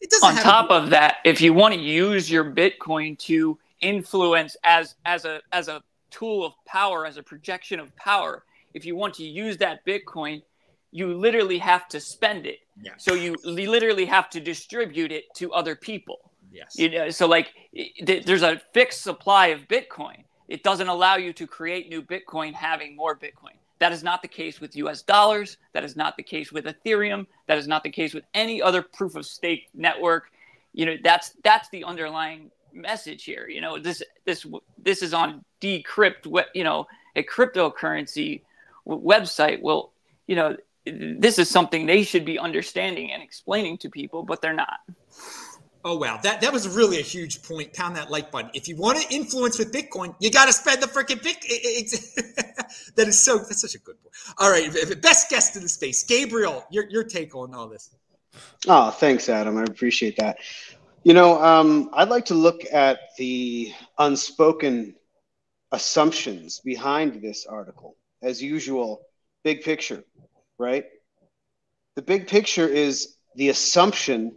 It, 0.00 0.10
doesn't. 0.10 0.36
On 0.38 0.42
top 0.42 0.70
of 0.70 0.90
that, 0.90 1.16
if 1.24 1.40
you 1.40 1.54
want 1.54 1.74
to 1.74 1.80
use 1.80 2.30
your 2.30 2.44
Bitcoin 2.44 3.18
to 3.20 3.58
influence 3.80 4.56
as 4.64 4.94
as 5.04 5.24
a 5.24 5.40
as 5.52 5.68
a 5.68 5.82
tool 6.10 6.44
of 6.44 6.52
power, 6.66 7.06
as 7.06 7.16
a 7.16 7.22
projection 7.22 7.80
of 7.80 7.94
power. 7.96 8.44
If 8.74 8.84
you 8.84 8.94
want 8.96 9.14
to 9.14 9.24
use 9.24 9.56
that 9.58 9.84
Bitcoin, 9.84 10.42
you 10.92 11.14
literally 11.14 11.58
have 11.58 11.88
to 11.88 12.00
spend 12.00 12.46
it. 12.46 12.60
Yeah. 12.80 12.92
So 12.98 13.14
you 13.14 13.34
literally 13.44 14.04
have 14.04 14.30
to 14.30 14.40
distribute 14.40 15.10
it 15.10 15.24
to 15.36 15.52
other 15.52 15.74
people. 15.74 16.30
Yes. 16.52 16.76
You 16.78 16.90
know, 16.90 17.10
so 17.10 17.26
like 17.26 17.52
there's 18.02 18.42
a 18.42 18.60
fixed 18.72 19.02
supply 19.02 19.48
of 19.48 19.60
Bitcoin. 19.68 20.24
It 20.48 20.62
doesn't 20.62 20.88
allow 20.88 21.16
you 21.16 21.32
to 21.32 21.46
create 21.46 21.88
new 21.88 22.02
Bitcoin 22.02 22.52
having 22.52 22.94
more 22.94 23.16
Bitcoin. 23.16 23.56
That 23.82 23.92
is 23.92 24.04
not 24.04 24.22
the 24.22 24.28
case 24.28 24.60
with 24.60 24.76
US 24.76 25.02
dollars. 25.02 25.56
That 25.72 25.82
is 25.82 25.96
not 25.96 26.16
the 26.16 26.22
case 26.22 26.52
with 26.52 26.66
Ethereum. 26.66 27.26
That 27.48 27.58
is 27.58 27.66
not 27.66 27.82
the 27.82 27.90
case 27.90 28.14
with 28.14 28.22
any 28.32 28.62
other 28.62 28.80
proof 28.80 29.16
of 29.16 29.26
stake 29.26 29.70
network. 29.74 30.30
You 30.72 30.86
know, 30.86 30.96
that's 31.02 31.32
that's 31.42 31.68
the 31.70 31.82
underlying 31.82 32.52
message 32.72 33.24
here. 33.24 33.48
You 33.48 33.60
know, 33.60 33.80
this 33.80 34.00
this 34.24 34.46
this 34.78 35.02
is 35.02 35.12
on 35.12 35.44
decrypt. 35.60 36.32
You 36.54 36.62
know, 36.62 36.86
a 37.16 37.24
cryptocurrency 37.24 38.42
website 38.86 39.60
will. 39.60 39.90
You 40.28 40.36
know, 40.36 40.56
this 40.86 41.40
is 41.40 41.50
something 41.50 41.84
they 41.84 42.04
should 42.04 42.24
be 42.24 42.38
understanding 42.38 43.10
and 43.10 43.20
explaining 43.20 43.78
to 43.78 43.90
people, 43.90 44.22
but 44.22 44.40
they're 44.40 44.54
not. 44.54 44.78
Oh 45.84 45.96
wow, 45.96 46.18
that 46.22 46.40
that 46.42 46.52
was 46.52 46.68
really 46.68 46.98
a 46.98 47.02
huge 47.02 47.42
point. 47.42 47.72
Pound 47.72 47.96
that 47.96 48.10
like 48.10 48.30
button. 48.30 48.50
If 48.54 48.68
you 48.68 48.76
want 48.76 49.00
to 49.00 49.14
influence 49.14 49.58
with 49.58 49.72
Bitcoin, 49.72 50.14
you 50.20 50.30
got 50.30 50.46
to 50.46 50.52
spend 50.52 50.80
the 50.80 50.86
freaking 50.86 51.20
Bitcoin. 51.20 52.94
that 52.94 53.08
is 53.08 53.20
so. 53.20 53.38
That's 53.38 53.62
such 53.62 53.74
a 53.74 53.78
good 53.78 54.00
point. 54.00 54.14
All 54.38 54.50
right, 54.50 54.70
best 55.02 55.28
guest 55.28 55.56
in 55.56 55.62
the 55.62 55.68
space, 55.68 56.04
Gabriel. 56.04 56.64
Your 56.70 56.88
your 56.88 57.02
take 57.02 57.34
on 57.34 57.54
all 57.54 57.68
this. 57.68 57.90
Oh, 58.68 58.90
thanks, 58.90 59.28
Adam. 59.28 59.58
I 59.58 59.64
appreciate 59.64 60.16
that. 60.18 60.38
You 61.02 61.14
know, 61.14 61.42
um, 61.42 61.90
I'd 61.92 62.08
like 62.08 62.26
to 62.26 62.34
look 62.34 62.62
at 62.72 63.00
the 63.18 63.72
unspoken 63.98 64.94
assumptions 65.72 66.60
behind 66.60 67.20
this 67.20 67.44
article. 67.44 67.96
As 68.22 68.40
usual, 68.40 69.02
big 69.42 69.62
picture, 69.62 70.04
right? 70.58 70.84
The 71.96 72.02
big 72.02 72.28
picture 72.28 72.68
is 72.68 73.16
the 73.34 73.48
assumption 73.48 74.32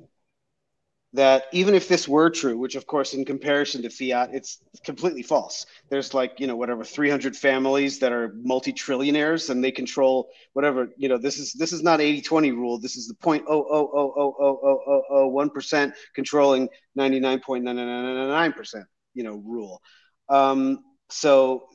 that 1.15 1.45
even 1.53 1.75
if 1.75 1.87
this 1.87 2.07
were 2.07 2.29
true, 2.29 2.55
which 2.57 2.75
of 2.75 2.85
course 2.85 3.13
in 3.13 3.23
comparison 3.23 3.81
to 3.81 3.89
fiat, 3.89 4.31
it's 4.33 4.59
completely 4.83 5.23
false. 5.23 5.65
There's 5.89 6.13
like, 6.13 6.37
you 6.39 6.47
know, 6.47 6.57
whatever 6.57 6.83
300 6.83 7.33
families 7.35 7.99
that 7.99 8.11
are 8.11 8.33
multi-trillionaires 8.41 9.49
and 9.49 9.63
they 9.63 9.71
control 9.71 10.27
whatever, 10.53 10.89
you 10.97 11.07
know, 11.07 11.17
this 11.17 11.39
is 11.39 11.53
this 11.53 11.71
is 11.71 11.81
not 11.83 12.01
80-20 12.01 12.51
rule. 12.51 12.77
This 12.79 12.97
is 12.97 13.07
the 13.07 13.13
0.0000001% 13.15 15.93
controlling 16.13 16.67
99.999%, 16.97 18.83
you 19.13 19.23
know, 19.23 19.41
rule. 19.45 19.81
Um, 20.27 20.79
so 21.09 21.67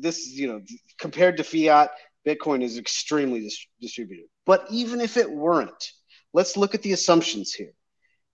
this, 0.00 0.28
you 0.28 0.46
know, 0.46 0.60
compared 0.98 1.38
to 1.38 1.44
fiat, 1.44 1.90
Bitcoin 2.26 2.62
is 2.62 2.78
extremely 2.78 3.40
dis- 3.40 3.66
distributed. 3.80 4.26
But 4.46 4.66
even 4.70 5.00
if 5.00 5.16
it 5.16 5.30
weren't, 5.30 5.92
let's 6.32 6.56
look 6.56 6.74
at 6.74 6.82
the 6.82 6.92
assumptions 6.92 7.52
here 7.52 7.72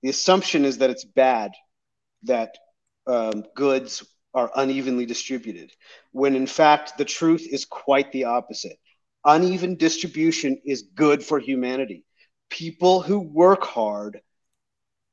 the 0.03 0.09
assumption 0.09 0.65
is 0.65 0.79
that 0.79 0.91
it's 0.91 1.05
bad 1.05 1.53
that 2.25 2.57
um, 3.07 3.45
goods 3.55 4.05
are 4.35 4.51
unevenly 4.55 5.07
distributed, 5.07 5.73
when 6.13 6.37
in 6.37 6.47
fact 6.47 6.97
the 6.99 7.05
truth 7.05 7.47
is 7.51 7.65
quite 7.65 8.13
the 8.13 8.25
opposite. 8.25 8.79
Uneven 9.25 9.77
distribution 9.77 10.61
is 10.65 10.83
good 10.95 11.23
for 11.23 11.39
humanity. 11.39 12.05
People 12.49 13.03
who 13.03 13.21
work 13.21 13.65
hard 13.65 14.21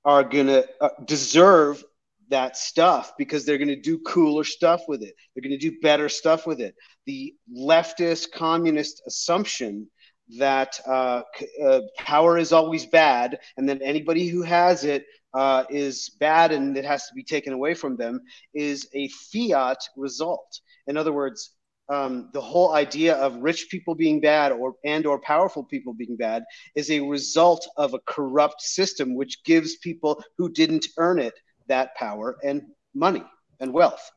are 0.06 0.24
going 0.24 0.48
to 0.48 0.68
uh, 0.80 0.90
deserve 1.04 1.84
that 2.30 2.58
stuff 2.58 3.14
because 3.18 3.46
they're 3.46 3.58
going 3.58 3.68
to 3.68 3.80
do 3.80 4.00
cooler 4.00 4.44
stuff 4.44 4.82
with 4.88 5.02
it. 5.02 5.16
They're 5.34 5.42
going 5.42 5.58
to 5.58 5.70
do 5.70 5.80
better 5.82 6.10
stuff 6.10 6.46
with 6.46 6.62
it. 6.62 6.76
The 7.06 7.36
leftist 7.54 8.32
communist 8.32 9.02
assumption 9.08 9.90
that 10.38 10.80
uh, 10.88 11.22
uh, 11.64 11.82
power 11.98 12.38
is 12.38 12.52
always 12.52 12.86
bad, 12.86 13.40
and 13.58 13.70
that 13.70 13.82
anybody 13.82 14.28
who 14.28 14.42
has 14.42 14.84
it 14.84 15.06
uh, 15.34 15.64
is 15.70 16.10
bad 16.20 16.52
and 16.52 16.78
it 16.78 16.86
has 16.86 17.08
to 17.08 17.14
be 17.14 17.24
taken 17.24 17.54
away 17.54 17.74
from 17.74 17.96
them 17.96 18.22
is 18.54 18.88
a 18.94 19.08
fiat 19.10 19.78
result. 19.96 20.60
In 20.88 20.98
other 20.98 21.14
words, 21.14 21.52
um, 21.90 22.30
the 22.34 22.42
whole 22.42 22.74
idea 22.74 23.16
of 23.16 23.38
rich 23.38 23.68
people 23.70 23.96
being 23.96 24.20
bad 24.20 24.52
or 24.52 24.74
and 24.84 25.06
or 25.06 25.20
powerful 25.20 25.64
people 25.64 25.94
being 25.94 26.18
bad 26.18 26.44
is 26.76 26.92
a 26.92 27.00
result 27.00 27.68
of 27.78 27.94
a 27.94 28.00
corrupt 28.06 28.62
system 28.62 29.16
which 29.16 29.44
gives 29.46 29.78
people 29.78 30.22
who 30.38 30.50
didn't 30.50 30.88
earn 30.98 31.20
it 31.20 31.34
that 31.68 31.96
power 31.96 32.38
and 32.44 32.64
money 32.94 33.24
and 33.60 33.72
wealth. 33.74 34.12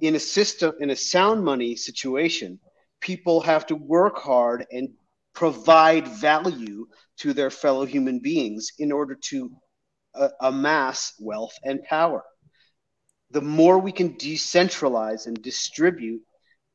In 0.00 0.14
a 0.14 0.20
system, 0.20 0.72
in 0.80 0.90
a 0.90 0.96
sound 0.96 1.44
money 1.44 1.76
situation, 1.76 2.58
people 3.00 3.40
have 3.42 3.66
to 3.66 3.76
work 3.76 4.18
hard 4.18 4.66
and 4.72 4.88
provide 5.38 6.08
value 6.08 6.84
to 7.16 7.32
their 7.32 7.48
fellow 7.48 7.84
human 7.84 8.18
beings 8.18 8.72
in 8.80 8.90
order 8.90 9.14
to 9.14 9.48
uh, 10.16 10.30
amass 10.40 11.12
wealth 11.20 11.56
and 11.62 11.80
power. 11.84 12.24
The 13.30 13.40
more 13.40 13.78
we 13.78 13.92
can 13.92 14.14
decentralize 14.14 15.28
and 15.28 15.40
distribute 15.40 16.22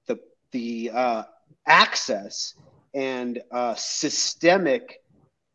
the, 0.07 0.17
the 0.53 0.91
uh, 0.93 1.23
access 1.67 2.53
and 2.93 3.41
uh, 3.51 3.75
systemic 3.75 5.01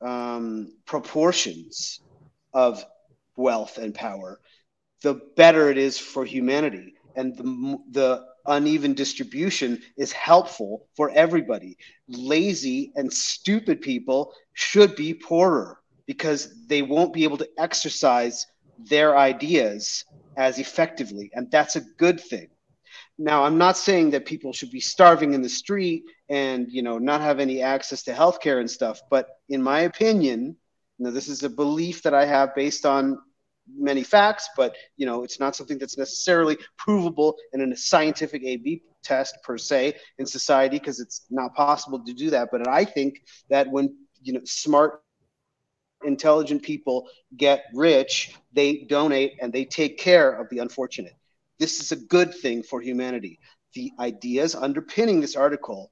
um, 0.02 0.74
proportions 0.84 2.00
of 2.52 2.84
wealth 3.36 3.78
and 3.78 3.94
power, 3.94 4.38
the 5.02 5.14
better 5.34 5.70
it 5.70 5.78
is 5.78 5.98
for 5.98 6.26
humanity. 6.26 6.92
And 7.16 7.34
the, 7.38 7.78
the 7.90 8.26
uneven 8.46 8.94
distribution 8.94 9.80
is 9.96 10.12
helpful 10.12 10.86
for 10.96 11.10
everybody. 11.10 11.76
Lazy 12.08 12.92
and 12.96 13.12
stupid 13.12 13.80
people 13.80 14.32
should 14.54 14.96
be 14.96 15.14
poorer 15.14 15.80
because 16.06 16.66
they 16.66 16.82
won't 16.82 17.12
be 17.12 17.24
able 17.24 17.36
to 17.38 17.48
exercise 17.58 18.46
their 18.78 19.16
ideas 19.16 20.04
as 20.36 20.58
effectively. 20.58 21.30
And 21.34 21.50
that's 21.50 21.76
a 21.76 21.82
good 21.98 22.20
thing. 22.20 22.48
Now, 23.18 23.42
I'm 23.44 23.58
not 23.58 23.76
saying 23.76 24.10
that 24.10 24.26
people 24.26 24.52
should 24.52 24.70
be 24.70 24.80
starving 24.80 25.34
in 25.34 25.42
the 25.42 25.48
street 25.48 26.04
and, 26.28 26.70
you 26.70 26.82
know, 26.82 26.98
not 26.98 27.20
have 27.20 27.40
any 27.40 27.62
access 27.62 28.04
to 28.04 28.12
healthcare 28.12 28.60
and 28.60 28.70
stuff. 28.70 29.00
But 29.10 29.28
in 29.48 29.60
my 29.62 29.80
opinion, 29.80 30.56
know, 30.98 31.10
this 31.10 31.28
is 31.28 31.42
a 31.42 31.50
belief 31.50 32.02
that 32.02 32.14
I 32.14 32.24
have 32.24 32.54
based 32.54 32.84
on 32.84 33.18
many 33.76 34.02
facts, 34.02 34.48
but 34.56 34.76
you 34.96 35.06
know, 35.06 35.24
it's 35.24 35.40
not 35.40 35.56
something 35.56 35.78
that's 35.78 35.98
necessarily 35.98 36.58
provable 36.76 37.36
in 37.52 37.72
a 37.72 37.76
scientific 37.76 38.42
A/B 38.44 38.82
test 39.02 39.36
per 39.44 39.58
se 39.58 39.94
in 40.18 40.26
society 40.26 40.78
because 40.78 41.00
it's 41.00 41.26
not 41.30 41.54
possible 41.54 42.04
to 42.04 42.12
do 42.12 42.30
that. 42.30 42.48
But 42.50 42.68
I 42.68 42.84
think 42.84 43.22
that 43.50 43.70
when 43.70 43.96
you 44.22 44.32
know 44.32 44.40
smart 44.44 45.02
intelligent 46.04 46.62
people 46.62 47.08
get 47.36 47.64
rich, 47.74 48.34
they 48.52 48.84
donate 48.88 49.38
and 49.40 49.52
they 49.52 49.64
take 49.64 49.98
care 49.98 50.32
of 50.32 50.48
the 50.48 50.58
unfortunate. 50.58 51.14
This 51.58 51.80
is 51.80 51.92
a 51.92 51.96
good 51.96 52.34
thing 52.34 52.62
for 52.62 52.80
humanity. 52.80 53.40
The 53.74 53.90
ideas 53.98 54.54
underpinning 54.54 55.20
this 55.20 55.36
article 55.36 55.90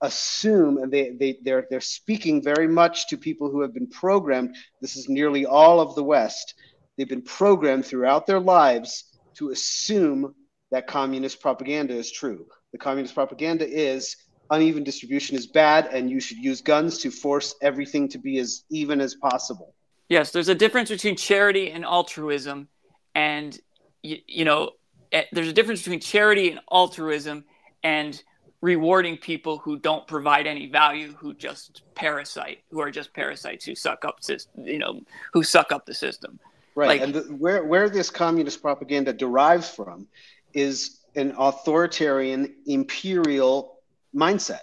assume 0.00 0.78
and 0.78 0.92
they, 0.92 1.10
they 1.10 1.38
they're 1.42 1.66
they're 1.70 1.80
speaking 1.80 2.40
very 2.42 2.68
much 2.68 3.08
to 3.08 3.16
people 3.16 3.50
who 3.50 3.62
have 3.62 3.74
been 3.74 3.88
programmed 3.88 4.54
this 4.80 4.96
is 4.96 5.08
nearly 5.08 5.44
all 5.44 5.80
of 5.80 5.96
the 5.96 6.04
west 6.04 6.54
They've 6.98 7.08
been 7.08 7.22
programmed 7.22 7.86
throughout 7.86 8.26
their 8.26 8.40
lives 8.40 9.04
to 9.36 9.50
assume 9.50 10.34
that 10.72 10.88
communist 10.88 11.40
propaganda 11.40 11.94
is 11.94 12.10
true. 12.10 12.46
The 12.72 12.78
communist 12.78 13.14
propaganda 13.14 13.66
is 13.66 14.16
uneven 14.50 14.82
distribution 14.82 15.36
is 15.36 15.46
bad 15.46 15.86
and 15.92 16.10
you 16.10 16.20
should 16.20 16.38
use 16.38 16.60
guns 16.60 16.98
to 16.98 17.10
force 17.10 17.54
everything 17.62 18.08
to 18.08 18.18
be 18.18 18.38
as 18.38 18.64
even 18.70 19.00
as 19.00 19.14
possible. 19.14 19.74
Yes, 20.08 20.32
there's 20.32 20.48
a 20.48 20.54
difference 20.54 20.88
between 20.88 21.16
charity 21.16 21.70
and 21.70 21.84
altruism. 21.84 22.68
And, 23.14 23.58
you, 24.02 24.18
you 24.26 24.44
know, 24.44 24.72
eh, 25.12 25.24
there's 25.32 25.48
a 25.48 25.52
difference 25.52 25.82
between 25.82 26.00
charity 26.00 26.50
and 26.50 26.60
altruism 26.72 27.44
and 27.84 28.20
rewarding 28.60 29.16
people 29.16 29.58
who 29.58 29.78
don't 29.78 30.06
provide 30.08 30.46
any 30.46 30.66
value, 30.66 31.12
who 31.12 31.32
just 31.34 31.82
parasite, 31.94 32.58
who 32.70 32.80
are 32.80 32.90
just 32.90 33.14
parasites 33.14 33.64
who 33.64 33.74
suck 33.74 34.04
up, 34.04 34.18
you 34.56 34.78
know, 34.78 35.00
who 35.32 35.44
suck 35.44 35.70
up 35.70 35.86
the 35.86 35.94
system. 35.94 36.40
Right, 36.78 36.88
like, 36.90 37.00
and 37.00 37.12
the, 37.12 37.20
where 37.22 37.64
where 37.64 37.88
this 37.88 38.08
communist 38.08 38.62
propaganda 38.62 39.12
derives 39.12 39.68
from 39.68 40.06
is 40.54 41.00
an 41.16 41.34
authoritarian 41.36 42.54
imperial 42.66 43.80
mindset. 44.14 44.60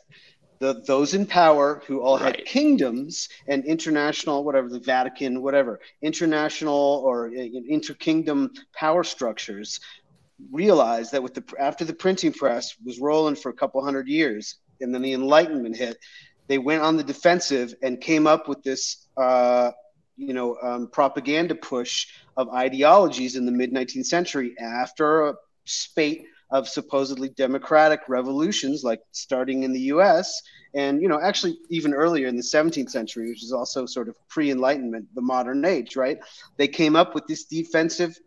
The, 0.59 0.81
those 0.87 1.13
in 1.13 1.25
power 1.25 1.81
who 1.85 2.01
all 2.01 2.17
right. 2.17 2.37
had 2.37 2.45
kingdoms 2.45 3.27
and 3.49 3.65
international, 3.65 4.45
whatever 4.45 4.69
the 4.69 4.79
Vatican, 4.79 5.41
whatever 5.41 5.81
international 6.01 7.03
or 7.05 7.31
interkingdom 7.31 8.51
power 8.73 9.03
structures, 9.03 9.81
realized 10.53 11.11
that 11.11 11.21
with 11.21 11.33
the 11.33 11.43
after 11.59 11.83
the 11.83 11.93
printing 11.93 12.31
press 12.31 12.77
was 12.85 12.97
rolling 12.97 13.35
for 13.35 13.49
a 13.49 13.53
couple 13.53 13.83
hundred 13.83 14.07
years, 14.07 14.55
and 14.79 14.95
then 14.95 15.01
the 15.01 15.11
Enlightenment 15.11 15.75
hit, 15.75 15.97
they 16.47 16.59
went 16.59 16.81
on 16.81 16.95
the 16.95 17.03
defensive 17.03 17.75
and 17.83 17.99
came 17.99 18.25
up 18.25 18.47
with 18.47 18.63
this 18.63 19.05
uh, 19.17 19.71
you 20.17 20.33
know 20.33 20.57
um, 20.61 20.87
propaganda 20.87 21.55
push 21.55 22.07
of 22.37 22.49
ideologies 22.49 23.35
in 23.35 23.45
the 23.45 23.51
mid 23.51 23.71
19th 23.71 24.05
century 24.05 24.55
after 24.59 25.29
a 25.29 25.35
spate 25.65 26.25
of 26.51 26.67
supposedly 26.67 27.29
democratic 27.29 28.01
revolutions, 28.07 28.83
like 28.83 29.01
starting 29.11 29.63
in 29.63 29.73
the 29.73 29.79
U.S. 29.81 30.41
and 30.73 31.01
you 31.01 31.07
know 31.07 31.19
actually 31.19 31.57
even 31.69 31.93
earlier 31.93 32.27
in 32.27 32.35
the 32.35 32.43
17th 32.43 32.89
century, 32.89 33.29
which 33.29 33.43
is 33.43 33.51
also 33.51 33.85
sort 33.85 34.07
of 34.07 34.15
pre-Enlightenment, 34.29 35.07
the 35.15 35.21
modern 35.21 35.65
age, 35.65 35.95
right? 35.95 36.19
They 36.57 36.67
came 36.67 36.95
up 36.95 37.15
with 37.15 37.25
this 37.27 37.45
defensive 37.45 38.17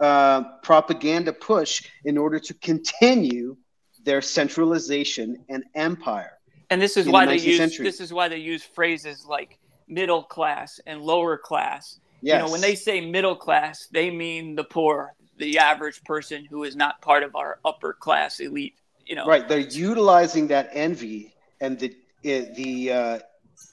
uh, 0.00 0.42
propaganda 0.62 1.32
push 1.32 1.82
in 2.04 2.16
order 2.16 2.40
to 2.40 2.54
continue 2.54 3.56
their 4.02 4.22
centralization 4.22 5.44
and 5.48 5.62
empire. 5.74 6.38
And 6.70 6.80
this 6.80 6.96
is 6.96 7.06
why 7.06 7.26
the 7.26 7.32
they 7.32 7.38
use 7.38 7.58
century. 7.58 7.84
this 7.84 8.00
is 8.00 8.12
why 8.12 8.28
they 8.28 8.38
use 8.38 8.62
phrases 8.62 9.26
like 9.26 9.58
middle 9.90 10.22
class 10.22 10.80
and 10.86 11.02
lower 11.02 11.36
class. 11.36 11.98
Yes. 12.22 12.34
You 12.40 12.46
know, 12.46 12.52
when 12.52 12.60
they 12.60 12.74
say 12.74 13.00
middle 13.00 13.36
class, 13.36 13.88
they 13.90 14.10
mean 14.10 14.54
the 14.54 14.64
poor, 14.64 15.14
the 15.38 15.58
average 15.58 16.02
person 16.04 16.44
who 16.44 16.64
is 16.64 16.76
not 16.76 17.00
part 17.00 17.22
of 17.22 17.34
our 17.34 17.58
upper 17.64 17.92
class 17.92 18.40
elite. 18.40 18.74
You 19.06 19.16
know, 19.16 19.26
right? 19.26 19.46
They're 19.48 19.58
utilizing 19.58 20.48
that 20.48 20.70
envy 20.72 21.34
and 21.60 21.78
the 21.78 21.96
eh, 22.24 22.46
the 22.54 22.92
uh, 22.92 23.18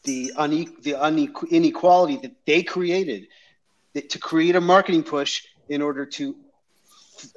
the 0.03 0.31
une- 0.39 0.75
the 0.81 0.95
une- 0.95 1.33
inequality 1.51 2.17
that 2.17 2.33
they 2.45 2.63
created 2.63 3.27
to 3.93 4.19
create 4.19 4.55
a 4.55 4.61
marketing 4.61 5.03
push 5.03 5.43
in 5.69 5.81
order 5.81 6.05
to 6.05 6.35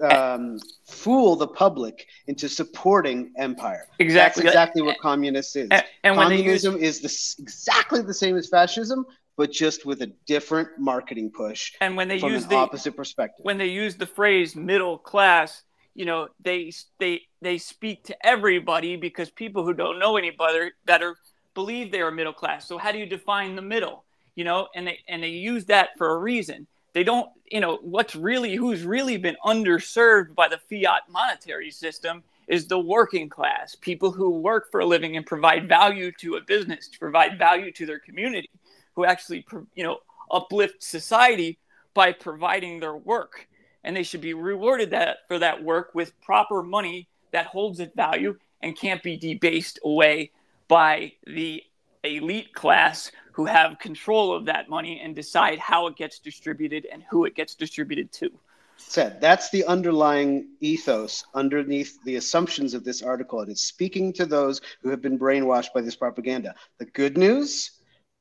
um, 0.02 0.58
fool 0.84 1.36
the 1.36 1.46
public 1.46 2.06
into 2.26 2.48
supporting 2.48 3.32
empire. 3.36 3.86
Exactly. 3.98 4.44
That's 4.44 4.54
exactly 4.54 4.82
what 4.82 4.98
communist 4.98 5.56
is. 5.56 5.68
And, 5.70 5.84
and 6.04 6.16
Communism 6.16 6.74
use, 6.74 7.02
is 7.02 7.36
the, 7.36 7.42
exactly 7.42 8.02
the 8.02 8.14
same 8.14 8.36
as 8.36 8.48
fascism, 8.48 9.06
but 9.36 9.50
just 9.50 9.86
with 9.86 10.02
a 10.02 10.12
different 10.26 10.68
marketing 10.78 11.30
push. 11.30 11.72
And 11.80 11.96
when 11.96 12.08
they 12.08 12.18
use 12.18 12.46
the 12.46 12.56
opposite 12.56 12.96
perspective, 12.96 13.44
when 13.44 13.58
they 13.58 13.68
use 13.68 13.96
the 13.96 14.06
phrase 14.06 14.54
middle 14.54 14.98
class, 14.98 15.62
you 15.94 16.04
know, 16.04 16.28
they 16.40 16.72
they 16.98 17.22
they 17.40 17.58
speak 17.58 18.04
to 18.04 18.26
everybody 18.26 18.96
because 18.96 19.30
people 19.30 19.64
who 19.64 19.74
don't 19.74 19.98
know 19.98 20.16
any 20.16 20.30
better 20.30 20.72
better 20.84 21.16
believe 21.54 21.90
they 21.90 22.00
are 22.00 22.10
middle 22.10 22.32
class. 22.32 22.66
So 22.66 22.78
how 22.78 22.92
do 22.92 22.98
you 22.98 23.06
define 23.06 23.56
the 23.56 23.62
middle? 23.62 24.04
You 24.34 24.44
know, 24.44 24.68
and 24.74 24.86
they 24.86 25.00
and 25.08 25.22
they 25.22 25.28
use 25.28 25.66
that 25.66 25.90
for 25.98 26.14
a 26.14 26.18
reason 26.18 26.66
they 26.92 27.04
don't 27.04 27.28
you 27.50 27.60
know 27.60 27.78
what's 27.82 28.14
really 28.14 28.54
who's 28.54 28.84
really 28.84 29.16
been 29.16 29.36
underserved 29.44 30.34
by 30.34 30.48
the 30.48 30.58
fiat 30.58 31.02
monetary 31.08 31.70
system 31.70 32.22
is 32.48 32.66
the 32.66 32.78
working 32.78 33.28
class 33.28 33.76
people 33.76 34.10
who 34.10 34.30
work 34.30 34.70
for 34.70 34.80
a 34.80 34.86
living 34.86 35.16
and 35.16 35.26
provide 35.26 35.68
value 35.68 36.10
to 36.12 36.36
a 36.36 36.40
business 36.40 36.88
to 36.88 36.98
provide 36.98 37.38
value 37.38 37.70
to 37.72 37.86
their 37.86 37.98
community 37.98 38.50
who 38.94 39.04
actually 39.04 39.44
you 39.74 39.84
know 39.84 39.98
uplift 40.30 40.82
society 40.82 41.58
by 41.94 42.12
providing 42.12 42.80
their 42.80 42.96
work. 42.96 43.48
And 43.82 43.96
they 43.96 44.02
should 44.02 44.20
be 44.20 44.34
rewarded 44.34 44.90
that 44.90 45.18
for 45.28 45.38
that 45.38 45.62
work 45.62 45.94
with 45.94 46.18
proper 46.20 46.62
money 46.62 47.08
that 47.32 47.46
holds 47.46 47.80
its 47.80 47.94
value 47.94 48.36
and 48.62 48.76
can't 48.76 49.02
be 49.02 49.16
debased 49.16 49.78
away 49.84 50.30
by 50.68 51.12
the 51.26 51.62
elite 52.08 52.52
class 52.54 53.10
who 53.32 53.44
have 53.44 53.78
control 53.78 54.34
of 54.34 54.46
that 54.46 54.68
money 54.68 55.00
and 55.02 55.14
decide 55.14 55.58
how 55.58 55.86
it 55.86 55.96
gets 55.96 56.18
distributed 56.18 56.86
and 56.90 57.02
who 57.10 57.24
it 57.24 57.34
gets 57.34 57.54
distributed 57.54 58.12
to. 58.12 58.30
Said 58.76 59.20
that's 59.20 59.50
the 59.50 59.64
underlying 59.66 60.48
ethos 60.60 61.24
underneath 61.34 62.02
the 62.04 62.16
assumptions 62.16 62.72
of 62.72 62.82
this 62.82 63.02
article. 63.02 63.40
It 63.40 63.50
is 63.50 63.60
speaking 63.60 64.12
to 64.14 64.26
those 64.26 64.60
who 64.82 64.88
have 64.88 65.02
been 65.02 65.18
brainwashed 65.18 65.74
by 65.74 65.82
this 65.82 65.96
propaganda. 65.96 66.54
The 66.78 66.86
good 66.86 67.18
news 67.18 67.72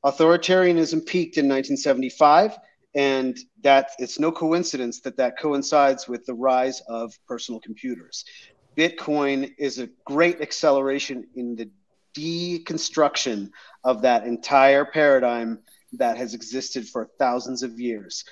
authoritarianism 0.04 1.04
peaked 1.06 1.36
in 1.36 1.46
1975 1.46 2.58
and 2.94 3.38
that 3.62 3.90
it's 3.98 4.18
no 4.18 4.32
coincidence 4.32 5.00
that 5.00 5.16
that 5.16 5.38
coincides 5.38 6.08
with 6.08 6.24
the 6.26 6.34
rise 6.34 6.80
of 6.88 7.12
personal 7.26 7.60
computers 7.60 8.24
bitcoin 8.76 9.52
is 9.58 9.78
a 9.78 9.88
great 10.04 10.40
acceleration 10.40 11.26
in 11.36 11.54
the 11.54 11.68
deconstruction 12.14 13.50
of 13.84 14.02
that 14.02 14.24
entire 14.24 14.84
paradigm 14.84 15.60
that 15.92 16.16
has 16.16 16.34
existed 16.34 16.88
for 16.88 17.08
thousands 17.18 17.62
of 17.62 17.78
years. 17.80 18.24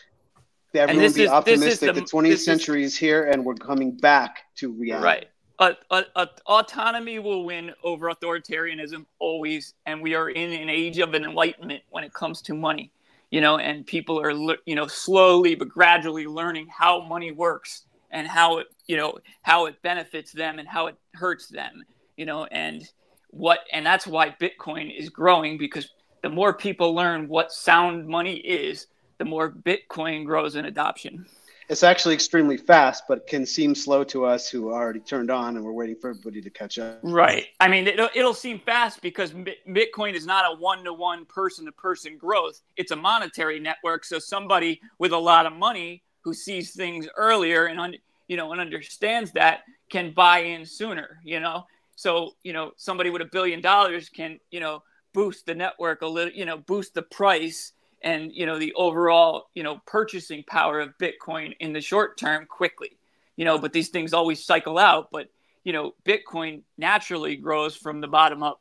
Everyone 0.75 1.13
be 1.13 1.23
is, 1.23 1.31
optimistic. 1.31 1.95
The, 1.95 2.01
the, 2.01 2.07
20th 2.07 2.39
century 2.39 2.85
is, 2.85 2.93
is, 2.93 2.99
here, 2.99 3.25
and 3.25 3.45
we're 3.45 3.55
coming 3.55 3.97
back 3.97 4.45
to 4.57 4.71
reality. 4.71 5.05
Right. 5.05 5.27
Uh, 5.59 5.73
uh, 5.91 6.03
uh, 6.15 6.27
autonomy 6.47 7.19
will 7.19 7.45
win 7.45 7.73
over 7.83 8.11
authoritarianism 8.13 9.05
always, 9.19 9.75
and 9.87 10.01
we 10.01 10.15
are 10.15 10.31
in 10.31 10.53
an 10.53 10.69
age 10.69 10.99
of 10.99 11.15
enlightenment 11.15 11.83
when 11.91 12.05
it 12.05 12.13
comes 12.13 12.43
to 12.43 12.55
money. 12.55 12.93
You 13.31 13.41
know, 13.41 13.59
and 13.59 13.85
people 13.85 14.21
are 14.21 14.31
you 14.67 14.75
know 14.75 14.87
slowly 14.87 15.55
but 15.55 15.69
gradually 15.69 16.27
learning 16.27 16.69
how 16.69 17.03
money 17.03 17.33
works 17.33 17.85
and 18.11 18.27
how 18.27 18.59
it 18.59 18.69
you 18.87 18.97
know 18.97 19.19
how 19.43 19.67
it 19.67 19.83
benefits 19.83 20.33
them 20.33 20.59
and 20.59 20.69
how 20.69 20.87
it 20.87 20.97
hurts 21.15 21.49
them. 21.49 21.85
You 22.17 22.25
know, 22.25 22.45
and 22.47 22.89
what 23.31 23.61
and 23.73 23.85
that's 23.85 24.07
why 24.07 24.35
bitcoin 24.41 24.97
is 24.97 25.09
growing 25.09 25.59
because 25.59 25.91
the 26.23 26.29
more 26.29 26.53
people 26.53 26.95
learn 26.95 27.29
what 27.29 27.53
sound 27.53 28.07
money 28.07 28.37
is 28.37 28.87
the 29.19 29.25
more 29.25 29.51
bitcoin 29.51 30.25
grows 30.25 30.57
in 30.57 30.65
adoption. 30.67 31.27
It's 31.69 31.83
actually 31.83 32.15
extremely 32.15 32.57
fast 32.57 33.05
but 33.09 33.27
can 33.27 33.45
seem 33.45 33.75
slow 33.75 34.03
to 34.05 34.25
us 34.25 34.49
who 34.49 34.71
are 34.71 34.83
already 34.83 35.01
turned 35.01 35.31
on 35.31 35.57
and 35.57 35.65
we're 35.65 35.73
waiting 35.73 35.97
for 35.97 36.11
everybody 36.11 36.41
to 36.41 36.51
catch 36.51 36.79
up. 36.79 37.01
Right. 37.03 37.47
I 37.61 37.69
mean 37.69 37.87
it'll, 37.87 38.09
it'll 38.15 38.35
seem 38.35 38.59
fast 38.61 39.03
because 39.03 39.33
bitcoin 39.33 40.15
is 40.15 40.25
not 40.25 40.51
a 40.51 40.57
one-to-one 40.57 41.27
person-to-person 41.27 42.17
growth. 42.17 42.61
It's 42.77 42.93
a 42.93 42.97
monetary 42.97 43.61
network. 43.61 44.05
So 44.05 44.19
somebody 44.19 44.81
with 44.99 45.13
a 45.13 45.19
lot 45.19 45.45
of 45.45 45.53
money 45.53 46.03
who 46.23 46.33
sees 46.33 46.73
things 46.73 47.07
earlier 47.17 47.67
and 47.67 47.99
you 48.29 48.37
know 48.37 48.53
and 48.53 48.61
understands 48.61 49.33
that 49.33 49.61
can 49.91 50.13
buy 50.13 50.41
in 50.41 50.65
sooner 50.65 51.21
you 51.25 51.41
know 51.41 51.67
so, 51.99 52.37
you 52.45 52.53
know, 52.53 52.71
somebody 52.77 53.11
with 53.11 53.23
a 53.23 53.25
billion 53.25 53.61
dollars 53.61 54.09
can, 54.09 54.39
you 54.53 54.61
know, 54.61 54.85
boost 55.13 55.47
the 55.47 55.55
network 55.57 56.03
a 56.03 56.07
little, 56.07 56.33
you 56.33 56.45
know, 56.45 56.57
boost 56.57 56.95
the 56.95 57.03
price 57.03 57.73
and, 58.03 58.31
you 58.33 58.47
know, 58.47 58.57
the 58.57 58.73
overall, 58.75 59.49
you 59.57 59.65
know, 59.65 59.83
purchasing 59.85 60.45
power 60.47 60.79
of 60.79 60.97
Bitcoin 61.03 61.57
in 61.59 61.73
the 61.73 61.81
short 61.81 62.17
term 62.17 62.47
quickly. 62.47 62.97
You 63.35 63.45
know, 63.45 63.59
but 63.59 63.73
these 63.73 63.89
things 63.89 64.15
always 64.15 64.45
cycle 64.45 64.79
out, 64.79 65.09
but 65.11 65.27
you 65.65 65.73
know, 65.73 65.97
Bitcoin 66.05 66.63
naturally 66.77 67.35
grows 67.35 67.75
from 67.75 68.01
the 68.01 68.07
bottom 68.07 68.45
up. 68.45 68.61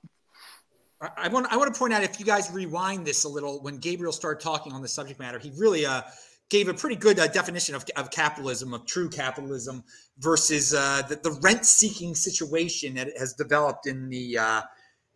I 0.99 1.27
want 1.27 1.45
I 1.51 1.57
want 1.57 1.71
to 1.71 1.77
point 1.77 1.93
out 1.93 2.01
if 2.01 2.19
you 2.19 2.25
guys 2.25 2.49
rewind 2.51 3.05
this 3.05 3.23
a 3.23 3.29
little 3.29 3.61
when 3.61 3.77
Gabriel 3.77 4.11
started 4.11 4.41
talking 4.41 4.73
on 4.73 4.81
the 4.81 4.87
subject 4.87 5.19
matter, 5.19 5.37
he 5.37 5.51
really 5.59 5.85
uh 5.85 6.01
gave 6.49 6.67
a 6.67 6.73
pretty 6.73 6.95
good 6.95 7.19
uh, 7.19 7.27
definition 7.27 7.75
of, 7.75 7.85
of 7.95 8.09
capitalism, 8.11 8.73
of 8.73 8.85
true 8.85 9.09
capitalism, 9.09 9.83
versus 10.19 10.73
uh, 10.73 11.01
the, 11.07 11.15
the 11.17 11.31
rent-seeking 11.41 12.15
situation 12.15 12.95
that 12.95 13.09
has 13.17 13.33
developed 13.33 13.87
in 13.87 14.09
the, 14.09 14.37
uh, 14.37 14.61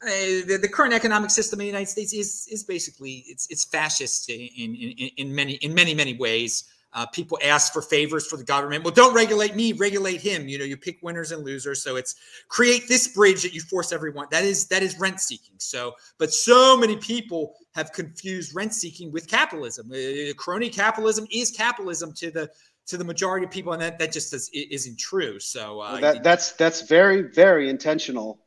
the, 0.01 0.59
the 0.61 0.67
current 0.67 0.93
economic 0.93 1.29
system 1.29 1.59
in 1.59 1.65
the 1.65 1.67
United 1.67 1.89
States 1.89 2.13
is 2.13 2.47
is 2.49 2.63
basically 2.63 3.23
it's 3.27 3.47
it's 3.49 3.65
fascist 3.65 4.29
in 4.29 4.49
in, 4.55 5.09
in 5.17 5.36
many 5.36 5.53
in 5.53 5.73
many 5.73 5.93
many 5.93 6.17
ways. 6.17 6.63
Uh, 6.93 7.05
people 7.05 7.39
ask 7.41 7.71
for 7.71 7.81
favors 7.81 8.27
for 8.27 8.35
the 8.35 8.43
government. 8.43 8.83
Well, 8.83 8.93
don't 8.93 9.13
regulate 9.13 9.55
me, 9.55 9.71
regulate 9.71 10.19
him. 10.19 10.49
You 10.49 10.59
know, 10.59 10.65
you 10.65 10.75
pick 10.75 10.99
winners 11.01 11.31
and 11.31 11.43
losers. 11.45 11.81
So 11.81 11.95
it's 11.95 12.15
create 12.49 12.89
this 12.89 13.07
bridge 13.07 13.43
that 13.43 13.53
you 13.53 13.61
force 13.61 13.93
everyone. 13.93 14.27
That 14.29 14.43
is 14.43 14.67
that 14.67 14.83
is 14.83 14.99
rent 14.99 15.21
seeking. 15.21 15.55
So, 15.57 15.93
but 16.17 16.33
so 16.33 16.75
many 16.75 16.97
people 16.97 17.55
have 17.75 17.93
confused 17.93 18.53
rent 18.53 18.73
seeking 18.73 19.11
with 19.11 19.27
capitalism. 19.27 19.89
Uh, 19.91 20.33
crony 20.35 20.69
capitalism 20.69 21.25
is 21.31 21.51
capitalism 21.51 22.13
to 22.15 22.29
the 22.29 22.49
to 22.87 22.97
the 22.97 23.05
majority 23.05 23.45
of 23.45 23.51
people, 23.51 23.71
and 23.71 23.81
that 23.81 23.97
that 23.99 24.11
just 24.11 24.33
is, 24.33 24.49
isn't 24.53 24.99
true. 24.99 25.39
So 25.39 25.79
uh, 25.79 25.93
well, 25.93 26.01
that, 26.01 26.23
that's 26.23 26.51
that's 26.53 26.81
very 26.81 27.21
very 27.21 27.69
intentional 27.69 28.41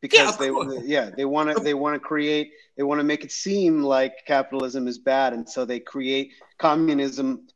because 0.00 0.18
yeah, 0.18 0.36
they 0.38 0.86
yeah 0.86 1.10
they 1.14 1.24
want 1.24 1.54
to 1.54 1.62
they 1.62 1.74
want 1.74 1.94
to 1.94 2.00
create 2.00 2.52
they 2.76 2.82
want 2.82 2.98
to 2.98 3.04
make 3.04 3.24
it 3.24 3.32
seem 3.32 3.82
like 3.82 4.24
capitalism 4.26 4.88
is 4.88 4.98
bad 4.98 5.32
and 5.32 5.48
so 5.48 5.64
they 5.64 5.78
create 5.78 6.32
communism 6.60 7.46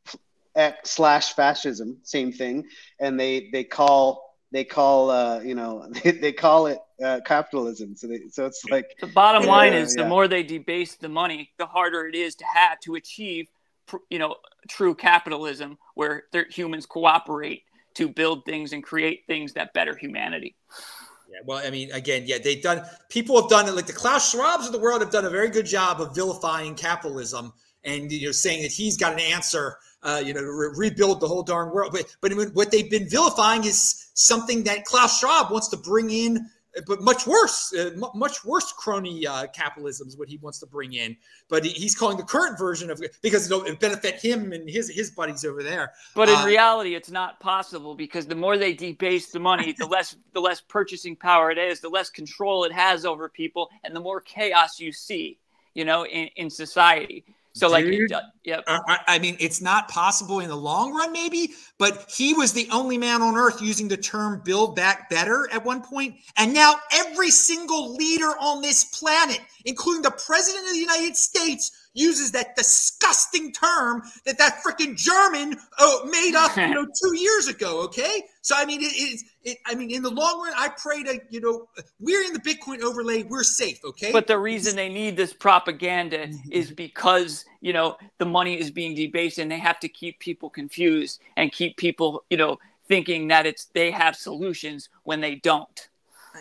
slash 0.83 1.33
fascism 1.33 1.97
same 2.03 2.31
thing 2.31 2.65
and 2.99 3.19
they 3.19 3.49
they 3.51 3.63
call 3.63 4.35
they 4.51 4.63
call 4.63 5.09
uh 5.09 5.39
you 5.41 5.53
know 5.53 5.87
they, 6.03 6.11
they 6.11 6.31
call 6.31 6.67
it 6.67 6.79
uh, 7.03 7.19
capitalism 7.25 7.95
so 7.95 8.07
they, 8.07 8.21
so 8.29 8.45
it's 8.45 8.63
like 8.71 8.95
the 9.01 9.07
bottom 9.07 9.45
line 9.45 9.73
is 9.73 9.95
yeah. 9.95 10.03
the 10.03 10.09
more 10.09 10.27
they 10.27 10.43
debase 10.43 10.95
the 10.95 11.09
money 11.09 11.51
the 11.57 11.65
harder 11.65 12.07
it 12.07 12.15
is 12.15 12.35
to 12.35 12.45
have 12.45 12.79
to 12.79 12.95
achieve 12.95 13.47
you 14.09 14.17
know 14.17 14.35
true 14.69 14.95
capitalism 14.95 15.77
where 15.95 16.23
humans 16.49 16.85
cooperate 16.85 17.63
to 17.93 18.07
build 18.07 18.45
things 18.45 18.71
and 18.71 18.81
create 18.81 19.23
things 19.27 19.53
that 19.53 19.73
better 19.73 19.95
humanity 19.95 20.55
yeah, 21.27 21.39
well, 21.43 21.57
I 21.65 21.71
mean, 21.71 21.91
again, 21.91 22.23
yeah, 22.27 22.37
they've 22.37 22.61
done. 22.61 22.83
People 23.09 23.41
have 23.41 23.49
done 23.49 23.67
it. 23.67 23.71
Like 23.71 23.87
the 23.87 23.93
Klaus 23.93 24.31
Schwabs 24.31 24.67
of 24.67 24.71
the 24.71 24.77
world 24.79 25.01
have 25.01 25.09
done 25.09 25.25
a 25.25 25.29
very 25.29 25.49
good 25.49 25.65
job 25.65 25.99
of 25.99 26.13
vilifying 26.13 26.75
capitalism 26.75 27.51
and 27.85 28.11
you 28.11 28.27
know 28.27 28.31
saying 28.31 28.63
that 28.63 28.71
he's 28.71 28.97
got 28.97 29.13
an 29.13 29.19
answer. 29.19 29.77
Uh, 30.03 30.21
you 30.23 30.35
know, 30.35 30.41
to 30.41 30.51
re- 30.51 30.69
rebuild 30.75 31.19
the 31.19 31.27
whole 31.27 31.41
darn 31.41 31.73
world. 31.73 31.91
But 31.91 32.15
but 32.21 32.31
what 32.53 32.69
they've 32.69 32.91
been 32.91 33.09
vilifying 33.09 33.63
is 33.63 34.11
something 34.13 34.63
that 34.65 34.85
Klaus 34.85 35.19
Schwab 35.19 35.49
wants 35.49 35.67
to 35.69 35.77
bring 35.77 36.11
in 36.11 36.47
but 36.85 37.01
much 37.01 37.25
worse, 37.25 37.73
uh, 37.73 37.91
m- 37.93 38.03
much 38.13 38.43
worse 38.43 38.71
crony 38.73 39.25
uh, 39.25 39.47
capitalism 39.47 40.07
is 40.07 40.17
what 40.17 40.27
he 40.27 40.37
wants 40.37 40.59
to 40.59 40.65
bring 40.65 40.93
in. 40.93 41.15
But 41.47 41.63
he, 41.63 41.71
he's 41.71 41.95
calling 41.95 42.17
the 42.17 42.23
current 42.23 42.57
version 42.57 42.89
of 42.89 43.01
because 43.21 43.49
it'll 43.49 43.63
benefit 43.75 44.15
him 44.15 44.51
and 44.51 44.69
his 44.69 44.89
his 44.89 45.11
buddies 45.11 45.45
over 45.45 45.63
there. 45.63 45.93
But 46.15 46.29
in 46.29 46.35
uh, 46.35 46.45
reality, 46.45 46.95
it's 46.95 47.11
not 47.11 47.39
possible 47.39 47.95
because 47.95 48.25
the 48.25 48.35
more 48.35 48.57
they 48.57 48.73
debase 48.73 49.31
the 49.31 49.39
money, 49.39 49.71
the 49.71 49.85
less 49.85 50.15
the 50.33 50.41
less 50.41 50.61
purchasing 50.61 51.15
power 51.15 51.51
it 51.51 51.57
is, 51.57 51.79
the 51.79 51.89
less 51.89 52.09
control 52.09 52.65
it 52.65 52.73
has 52.73 53.05
over 53.05 53.29
people, 53.29 53.69
and 53.83 53.95
the 53.95 54.01
more 54.01 54.19
chaos 54.19 54.79
you 54.79 54.91
see, 54.91 55.39
you 55.73 55.85
know, 55.85 56.05
in, 56.05 56.29
in 56.35 56.49
society. 56.49 57.23
So, 57.55 57.73
Dude, 57.73 58.11
like, 58.11 58.23
yep. 58.43 58.65
I, 58.67 58.99
I, 59.07 59.19
mean, 59.19 59.37
it's 59.39 59.61
not 59.61 59.87
possible 59.87 60.41
in 60.41 60.49
the 60.49 60.57
long 60.57 60.93
run, 60.93 61.13
maybe, 61.13 61.53
but 61.77 62.05
he 62.09 62.33
was 62.33 62.53
the 62.53 62.67
only 62.71 62.97
man 62.97 63.21
on 63.21 63.35
earth 63.35 63.61
using 63.61 63.87
the 63.87 63.97
term 63.97 64.41
build 64.43 64.75
back 64.75 65.09
better 65.09 65.47
at 65.51 65.65
one 65.65 65.81
point. 65.81 66.15
And 66.37 66.53
now 66.53 66.75
every 66.93 67.29
single 67.29 67.95
leader 67.95 68.31
on 68.39 68.61
this 68.61 68.85
planet, 68.85 69.41
including 69.65 70.01
the 70.01 70.11
president 70.11 70.65
of 70.65 70.73
the 70.73 70.79
United 70.79 71.17
States, 71.17 71.85
uses 71.95 72.31
that 72.33 72.55
disgusting 72.55 73.51
term 73.51 74.03
that 74.25 74.37
that 74.37 74.61
freaking 74.63 74.95
German 74.95 75.55
oh, 75.79 76.07
made 76.11 76.35
up, 76.35 76.55
you 76.55 76.69
know, 76.73 76.85
two 76.85 77.17
years 77.17 77.47
ago. 77.47 77.81
Okay, 77.83 78.23
so 78.41 78.55
I 78.55 78.65
mean, 78.65 78.81
it 78.81 78.93
is. 78.95 79.23
It, 79.43 79.57
I 79.65 79.75
mean, 79.75 79.91
in 79.91 80.01
the 80.01 80.09
long 80.09 80.41
run, 80.41 80.53
I 80.57 80.69
pray 80.69 81.03
to 81.03 81.19
you 81.29 81.39
know, 81.39 81.67
we're 81.99 82.23
in 82.23 82.33
the 82.33 82.39
Bitcoin 82.39 82.81
overlay, 82.81 83.23
we're 83.23 83.43
safe. 83.43 83.79
Okay, 83.83 84.11
but 84.11 84.27
the 84.27 84.37
reason 84.37 84.75
they 84.75 84.89
need 84.89 85.17
this 85.17 85.33
propaganda 85.33 86.29
is 86.51 86.71
because 86.85 87.45
you 87.65 87.73
know 87.73 87.97
the 88.19 88.25
money 88.25 88.59
is 88.59 88.69
being 88.69 88.93
debased, 88.93 89.39
and 89.39 89.51
they 89.51 89.57
have 89.57 89.79
to 89.79 89.89
keep 89.89 90.19
people 90.19 90.51
confused 90.51 91.19
and 91.35 91.51
keep 91.51 91.77
people, 91.77 92.23
you 92.29 92.37
know, 92.37 92.59
thinking 92.87 93.27
that 93.29 93.47
it's 93.47 93.65
they 93.73 93.89
have 93.89 94.15
solutions 94.15 94.89
when 95.01 95.19
they 95.19 95.35
don't. 95.35 95.89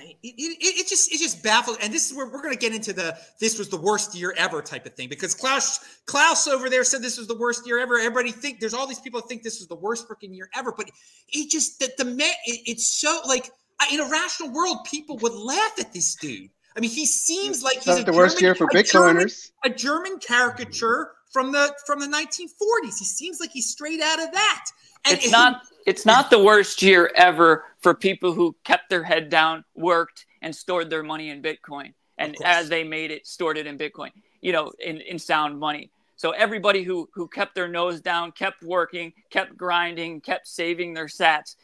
It, 0.03 0.17
it, 0.23 0.59
it, 0.61 0.87
just 0.87 1.11
it 1.15 1.19
just 1.19 1.43
baffles, 1.43 1.79
and 1.81 1.91
this 1.91 2.11
is 2.11 2.17
where 2.17 2.27
we're 2.27 2.43
going 2.43 2.53
to 2.53 2.61
get 2.61 2.75
into 2.75 2.93
the 2.93 3.17
this 3.41 3.59
was 3.59 3.71
the 3.71 3.81
worst 3.81 4.15
year 4.15 4.35
ever 4.37 4.61
type 4.61 4.85
of 4.85 4.93
thing 4.93 5.09
because 5.09 5.35
Klaus 5.35 6.03
Klaus 6.05 6.47
over 6.47 6.69
there 6.69 6.85
said 6.85 7.01
this 7.01 7.17
was 7.17 7.27
the 7.27 7.39
worst 7.39 7.67
year 7.67 7.79
ever. 7.79 7.99
Everybody 7.99 8.31
think 8.31 8.61
there's 8.61 8.75
all 8.75 8.87
these 8.87 9.01
people 9.01 9.23
think 9.23 9.43
this 9.43 9.61
was 9.61 9.69
the 9.69 9.77
worst 9.77 10.07
freaking 10.07 10.37
year 10.37 10.51
ever, 10.55 10.75
but 10.77 10.91
it 11.33 11.49
just 11.49 11.81
that 11.81 11.97
the 11.97 12.05
man 12.05 12.35
it, 12.45 12.61
it's 12.67 13.01
so 13.01 13.21
like 13.27 13.51
in 13.91 14.01
a 14.01 14.11
rational 14.11 14.53
world 14.53 14.79
people 14.85 15.17
would 15.19 15.33
laugh 15.33 15.73
at 15.79 15.91
this 15.95 16.17
dude. 16.17 16.51
I 16.77 16.81
mean, 16.81 16.91
he 16.91 17.07
seems 17.07 17.63
like 17.63 17.83
he's 17.83 17.97
the 17.97 18.05
German, 18.05 18.17
worst 18.17 18.43
year 18.43 18.55
for 18.55 18.67
Bitcoiners. 18.67 19.51
A 19.65 19.69
German, 19.69 20.09
a 20.09 20.11
German 20.11 20.19
caricature 20.19 21.13
from 21.33 21.53
the 21.53 21.75
from 21.87 22.01
the 22.01 22.07
1940s. 22.07 22.99
He 22.99 23.05
seems 23.05 23.41
like 23.41 23.51
he's 23.51 23.71
straight 23.71 24.01
out 24.01 24.21
of 24.21 24.33
that. 24.33 24.65
And, 25.05 25.15
it's 25.15 25.31
not 25.31 25.63
it's 25.87 26.07
not 26.07 26.31
the 26.31 26.43
worst 26.43 26.83
year 26.83 27.11
ever 27.15 27.65
for 27.81 27.95
people 27.95 28.33
who 28.33 28.57
kept 28.65 28.89
their 28.89 29.05
head 29.05 29.29
down, 29.29 29.65
worked, 29.75 30.27
and 30.43 30.55
stored 30.55 30.91
their 30.91 31.03
money 31.03 31.31
in 31.31 31.43
Bitcoin. 31.43 31.93
And 32.19 32.37
as 32.45 32.69
they 32.69 32.85
made 32.85 33.11
it, 33.11 33.27
stored 33.27 33.59
it 33.59 33.67
in 33.67 33.77
Bitcoin, 33.77 34.11
you 34.41 34.53
know, 34.53 34.73
in, 34.79 35.01
in 35.01 35.19
sound 35.19 35.59
money. 35.59 35.91
So 36.17 36.31
everybody 36.31 36.83
who 36.85 37.09
who 37.13 37.29
kept 37.29 37.55
their 37.55 37.69
nose 37.69 38.01
down, 38.01 38.33
kept 38.33 38.63
working, 38.63 39.13
kept 39.31 39.57
grinding, 39.57 40.21
kept 40.21 40.47
saving 40.47 40.95
their 40.95 41.07
sats, 41.07 41.57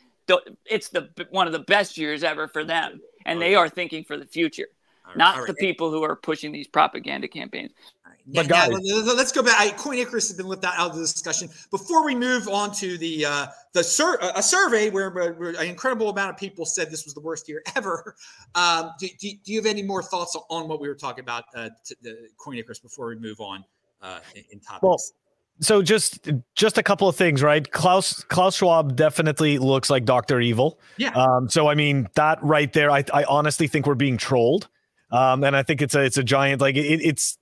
it's 0.66 0.88
the 0.88 1.08
one 1.30 1.46
of 1.46 1.52
the 1.52 1.60
best 1.60 1.96
years 1.96 2.22
ever 2.22 2.48
for 2.48 2.64
them, 2.64 3.00
and 3.24 3.40
they 3.40 3.54
are 3.54 3.68
thinking 3.68 4.04
for 4.04 4.16
the 4.16 4.26
future, 4.26 4.66
not 5.16 5.46
the 5.46 5.54
people 5.54 5.90
who 5.90 6.02
are 6.02 6.16
pushing 6.16 6.52
these 6.52 6.66
propaganda 6.66 7.28
campaigns. 7.28 7.72
But 8.26 8.48
guys, 8.48 8.70
now, 8.70 9.14
let's 9.14 9.32
go 9.32 9.42
back. 9.42 9.58
I, 9.58 9.70
Coin 9.70 9.98
Icarus 9.98 10.28
has 10.28 10.36
been 10.36 10.46
left 10.46 10.64
out 10.64 10.90
of 10.90 10.94
the 10.94 11.00
discussion. 11.00 11.48
Before 11.70 12.04
we 12.04 12.14
move 12.14 12.48
on 12.48 12.72
to 12.74 12.96
the 12.98 13.24
uh, 13.24 13.46
the 13.72 13.82
sur- 13.82 14.18
a 14.34 14.42
survey 14.42 14.90
where, 14.90 15.10
where, 15.10 15.50
an 15.50 15.66
incredible 15.66 16.10
amount 16.10 16.30
of 16.30 16.36
people 16.36 16.64
said 16.64 16.90
this 16.90 17.04
was 17.04 17.14
the 17.14 17.20
worst 17.20 17.48
year 17.48 17.62
ever. 17.76 18.14
Um, 18.54 18.92
do, 18.98 19.08
do, 19.18 19.30
do, 19.44 19.52
you 19.52 19.58
have 19.58 19.66
any 19.66 19.82
more 19.82 20.02
thoughts 20.02 20.36
on 20.48 20.68
what 20.68 20.80
we 20.80 20.88
were 20.88 20.94
talking 20.94 21.22
about 21.22 21.44
uh, 21.54 21.70
the 22.02 22.28
Coin 22.36 22.58
Icarus 22.58 22.78
before 22.78 23.06
we 23.08 23.16
move 23.16 23.40
on 23.40 23.64
uh, 24.02 24.20
in, 24.34 24.44
in 24.52 24.60
topics? 24.60 24.82
Well, 24.82 24.98
so 25.60 25.82
just 25.82 26.28
just 26.54 26.78
a 26.78 26.82
couple 26.82 27.08
of 27.08 27.16
things, 27.16 27.42
right? 27.42 27.70
Klaus 27.70 28.24
Klaus 28.24 28.56
Schwab 28.56 28.96
definitely 28.96 29.58
looks 29.58 29.90
like 29.90 30.04
Doctor 30.04 30.40
Evil. 30.40 30.78
Yeah. 30.96 31.10
Um, 31.10 31.48
so 31.48 31.68
I 31.68 31.74
mean 31.74 32.08
that 32.14 32.42
right 32.42 32.72
there, 32.72 32.90
I 32.90 33.04
I 33.12 33.24
honestly 33.24 33.66
think 33.66 33.86
we're 33.86 33.94
being 33.94 34.16
trolled. 34.16 34.68
Um, 35.10 35.44
and 35.44 35.56
I 35.56 35.62
think 35.62 35.82
it's 35.82 35.94
a 35.94 36.02
it's 36.02 36.16
a 36.16 36.24
giant 36.24 36.60
like 36.60 36.76
it, 36.76 37.00
it's 37.02 37.38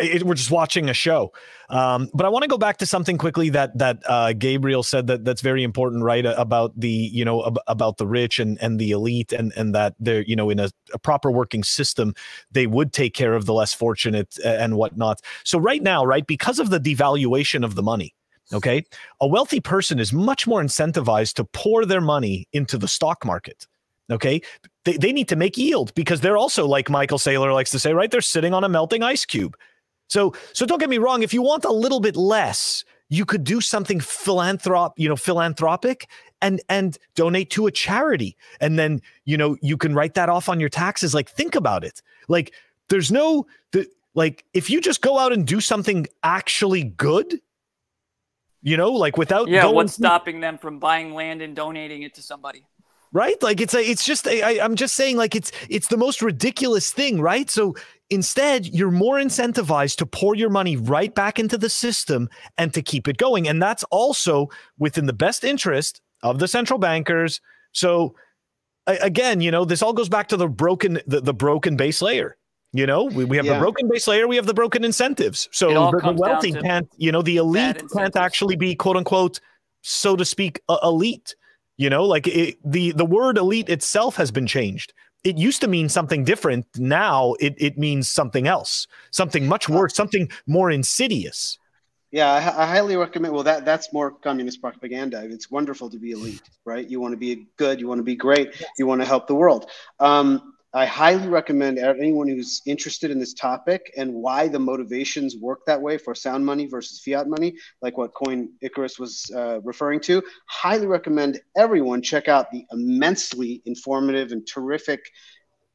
it, 0.00 0.22
we're 0.22 0.34
just 0.34 0.50
watching 0.50 0.88
a 0.88 0.94
show. 0.94 1.32
Um, 1.68 2.10
but 2.12 2.26
I 2.26 2.28
want 2.28 2.42
to 2.42 2.48
go 2.48 2.58
back 2.58 2.78
to 2.78 2.86
something 2.86 3.16
quickly 3.16 3.48
that 3.50 3.76
that 3.78 4.02
uh, 4.06 4.32
Gabriel 4.32 4.82
said 4.82 5.06
that 5.06 5.24
that's 5.24 5.40
very 5.40 5.62
important, 5.62 6.02
right? 6.02 6.24
About 6.26 6.78
the 6.78 6.88
you 6.88 7.24
know 7.24 7.46
ab- 7.46 7.60
about 7.66 7.96
the 7.96 8.06
rich 8.06 8.38
and 8.38 8.58
and 8.60 8.78
the 8.78 8.90
elite, 8.90 9.32
and 9.32 9.52
and 9.56 9.74
that 9.74 9.94
they're 9.98 10.22
you 10.22 10.36
know 10.36 10.50
in 10.50 10.58
a, 10.58 10.70
a, 10.92 10.98
proper 10.98 11.30
working 11.30 11.62
system, 11.62 12.14
they 12.50 12.66
would 12.66 12.92
take 12.92 13.14
care 13.14 13.34
of 13.34 13.46
the 13.46 13.54
less 13.54 13.72
fortunate 13.72 14.36
and 14.44 14.76
whatnot. 14.76 15.20
So 15.44 15.58
right 15.58 15.82
now, 15.82 16.04
right, 16.04 16.26
because 16.26 16.58
of 16.58 16.70
the 16.70 16.80
devaluation 16.80 17.64
of 17.64 17.74
the 17.74 17.82
money. 17.82 18.14
Okay. 18.52 18.84
A 19.22 19.26
wealthy 19.26 19.58
person 19.58 19.98
is 19.98 20.12
much 20.12 20.46
more 20.46 20.62
incentivized 20.62 21.32
to 21.34 21.44
pour 21.44 21.86
their 21.86 22.02
money 22.02 22.46
into 22.52 22.76
the 22.76 22.86
stock 22.86 23.24
market. 23.24 23.66
Okay. 24.10 24.42
They, 24.84 24.96
they 24.96 25.12
need 25.12 25.28
to 25.28 25.36
make 25.36 25.56
yield 25.56 25.94
because 25.94 26.20
they're 26.20 26.36
also, 26.36 26.66
like 26.66 26.90
Michael 26.90 27.18
Saylor 27.18 27.52
likes 27.52 27.70
to 27.70 27.78
say, 27.78 27.92
right? 27.92 28.10
They're 28.10 28.20
sitting 28.20 28.52
on 28.52 28.64
a 28.64 28.68
melting 28.68 29.02
ice 29.02 29.24
cube. 29.24 29.56
So 30.08 30.34
so 30.52 30.66
don't 30.66 30.78
get 30.78 30.90
me 30.90 30.98
wrong. 30.98 31.22
If 31.22 31.32
you 31.32 31.42
want 31.42 31.64
a 31.64 31.72
little 31.72 32.00
bit 32.00 32.16
less, 32.16 32.84
you 33.08 33.24
could 33.24 33.44
do 33.44 33.60
something 33.60 34.00
philanthrop, 34.00 34.92
you 34.96 35.08
know, 35.08 35.16
philanthropic 35.16 36.08
and 36.42 36.60
and 36.68 36.98
donate 37.14 37.50
to 37.50 37.66
a 37.66 37.70
charity. 37.70 38.36
And 38.60 38.78
then, 38.78 39.00
you 39.24 39.36
know, 39.36 39.56
you 39.62 39.76
can 39.76 39.94
write 39.94 40.14
that 40.14 40.28
off 40.28 40.48
on 40.48 40.60
your 40.60 40.68
taxes. 40.68 41.14
Like 41.14 41.30
think 41.30 41.54
about 41.54 41.84
it. 41.84 42.02
Like 42.28 42.52
there's 42.90 43.10
no 43.10 43.46
the 43.72 43.86
like 44.14 44.44
if 44.52 44.68
you 44.68 44.80
just 44.80 45.00
go 45.00 45.18
out 45.18 45.32
and 45.32 45.46
do 45.46 45.60
something 45.60 46.06
actually 46.22 46.84
good, 46.84 47.40
you 48.62 48.76
know, 48.76 48.92
like 48.92 49.16
without 49.16 49.48
Yeah, 49.48 49.66
what's 49.66 49.94
stopping 49.94 50.40
them 50.40 50.58
from 50.58 50.78
buying 50.78 51.14
land 51.14 51.40
and 51.40 51.56
donating 51.56 52.02
it 52.02 52.14
to 52.14 52.22
somebody? 52.22 52.66
Right? 53.14 53.40
Like 53.42 53.60
it's 53.62 53.74
a, 53.74 53.80
it's 53.80 54.04
just 54.04 54.26
I, 54.26 54.60
I'm 54.60 54.74
just 54.74 54.94
saying 54.94 55.16
like 55.16 55.34
it's 55.34 55.52
it's 55.70 55.88
the 55.88 55.96
most 55.96 56.20
ridiculous 56.20 56.90
thing, 56.90 57.20
right? 57.20 57.48
So 57.48 57.74
Instead, 58.10 58.66
you're 58.66 58.90
more 58.90 59.16
incentivized 59.16 59.96
to 59.96 60.06
pour 60.06 60.34
your 60.34 60.50
money 60.50 60.76
right 60.76 61.14
back 61.14 61.38
into 61.38 61.56
the 61.56 61.70
system 61.70 62.28
and 62.58 62.72
to 62.74 62.82
keep 62.82 63.08
it 63.08 63.16
going. 63.16 63.48
And 63.48 63.62
that's 63.62 63.82
also 63.84 64.50
within 64.78 65.06
the 65.06 65.14
best 65.14 65.42
interest 65.42 66.02
of 66.22 66.38
the 66.38 66.46
central 66.46 66.78
bankers. 66.78 67.40
So 67.72 68.14
again, 68.86 69.40
you 69.40 69.50
know, 69.50 69.64
this 69.64 69.82
all 69.82 69.94
goes 69.94 70.10
back 70.10 70.28
to 70.28 70.36
the 70.36 70.48
broken 70.48 71.00
the, 71.06 71.22
the 71.22 71.34
broken 71.34 71.76
base 71.76 72.02
layer. 72.02 72.36
You 72.72 72.86
know, 72.86 73.04
we, 73.04 73.24
we 73.24 73.36
have 73.36 73.46
yeah. 73.46 73.54
the 73.54 73.60
broken 73.60 73.88
base 73.88 74.06
layer, 74.06 74.28
we 74.28 74.36
have 74.36 74.46
the 74.46 74.54
broken 74.54 74.84
incentives. 74.84 75.48
So 75.52 75.90
the, 75.90 76.00
the 76.00 76.12
wealthy 76.12 76.52
can't, 76.52 76.88
you 76.96 77.10
know, 77.10 77.22
the 77.22 77.36
elite 77.36 77.82
can't 77.94 78.16
actually 78.16 78.56
be 78.56 78.74
quote 78.74 78.96
unquote, 78.96 79.40
so 79.82 80.14
to 80.16 80.24
speak, 80.24 80.60
uh, 80.68 80.78
elite. 80.82 81.36
You 81.76 81.90
know, 81.90 82.04
like 82.04 82.26
it, 82.26 82.58
the 82.64 82.92
the 82.92 83.04
word 83.04 83.36
elite 83.36 83.68
itself 83.68 84.16
has 84.16 84.30
been 84.30 84.46
changed 84.46 84.92
it 85.24 85.38
used 85.38 85.62
to 85.62 85.68
mean 85.68 85.88
something 85.88 86.22
different. 86.22 86.66
Now 86.76 87.34
it, 87.40 87.54
it 87.56 87.78
means 87.78 88.08
something 88.08 88.46
else, 88.46 88.86
something 89.10 89.48
much 89.48 89.68
worse, 89.68 89.94
something 89.94 90.30
more 90.46 90.70
insidious. 90.70 91.58
Yeah, 92.10 92.32
I, 92.32 92.62
I, 92.62 92.66
highly 92.66 92.96
recommend. 92.96 93.34
Well, 93.34 93.42
that 93.42 93.64
that's 93.64 93.92
more 93.92 94.12
communist 94.12 94.60
propaganda. 94.60 95.24
It's 95.24 95.50
wonderful 95.50 95.90
to 95.90 95.98
be 95.98 96.12
elite, 96.12 96.42
right? 96.64 96.88
You 96.88 97.00
want 97.00 97.12
to 97.12 97.16
be 97.16 97.48
good, 97.56 97.80
you 97.80 97.88
want 97.88 97.98
to 97.98 98.04
be 98.04 98.14
great, 98.14 98.54
you 98.78 98.86
want 98.86 99.00
to 99.00 99.06
help 99.06 99.26
the 99.26 99.34
world. 99.34 99.68
Um, 99.98 100.53
I 100.76 100.86
highly 100.86 101.28
recommend 101.28 101.78
anyone 101.78 102.26
who's 102.26 102.60
interested 102.66 103.12
in 103.12 103.20
this 103.20 103.32
topic 103.32 103.92
and 103.96 104.12
why 104.12 104.48
the 104.48 104.58
motivations 104.58 105.36
work 105.36 105.60
that 105.66 105.80
way 105.80 105.98
for 105.98 106.16
sound 106.16 106.44
money 106.44 106.66
versus 106.66 107.00
fiat 107.00 107.28
money, 107.28 107.54
like 107.80 107.96
what 107.96 108.12
Coin 108.12 108.48
Icarus 108.60 108.98
was 108.98 109.30
uh, 109.36 109.60
referring 109.62 110.00
to. 110.00 110.20
Highly 110.48 110.88
recommend 110.88 111.40
everyone 111.56 112.02
check 112.02 112.26
out 112.26 112.50
the 112.50 112.64
immensely 112.72 113.62
informative 113.66 114.32
and 114.32 114.44
terrific 114.44 115.00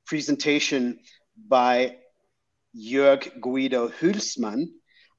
presentation 0.05 0.99
by 1.47 1.95
Jörg 2.75 3.39
Guido 3.39 3.87
Hülsmann 3.87 4.65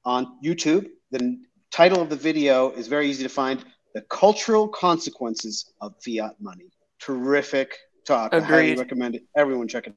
on 0.05 0.37
YouTube. 0.45 0.89
The 1.09 1.39
title 1.71 2.03
of 2.03 2.09
the 2.11 2.15
video 2.15 2.69
is 2.69 2.87
very 2.87 3.09
easy 3.09 3.23
to 3.23 3.29
find 3.29 3.65
The 3.95 4.01
Cultural 4.01 4.67
Consequences 4.67 5.73
of 5.81 5.95
Fiat 6.03 6.35
Money. 6.39 6.69
Terrific 6.99 7.75
talk. 8.05 8.33
Agreed. 8.33 8.43
I 8.43 8.47
highly 8.47 8.75
recommend 8.75 9.15
it. 9.15 9.23
Everyone 9.35 9.67
check 9.67 9.87
it. 9.87 9.93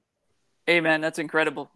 Hey 0.66 0.80
man, 0.80 1.00
that's 1.00 1.18
incredible. 1.18 1.70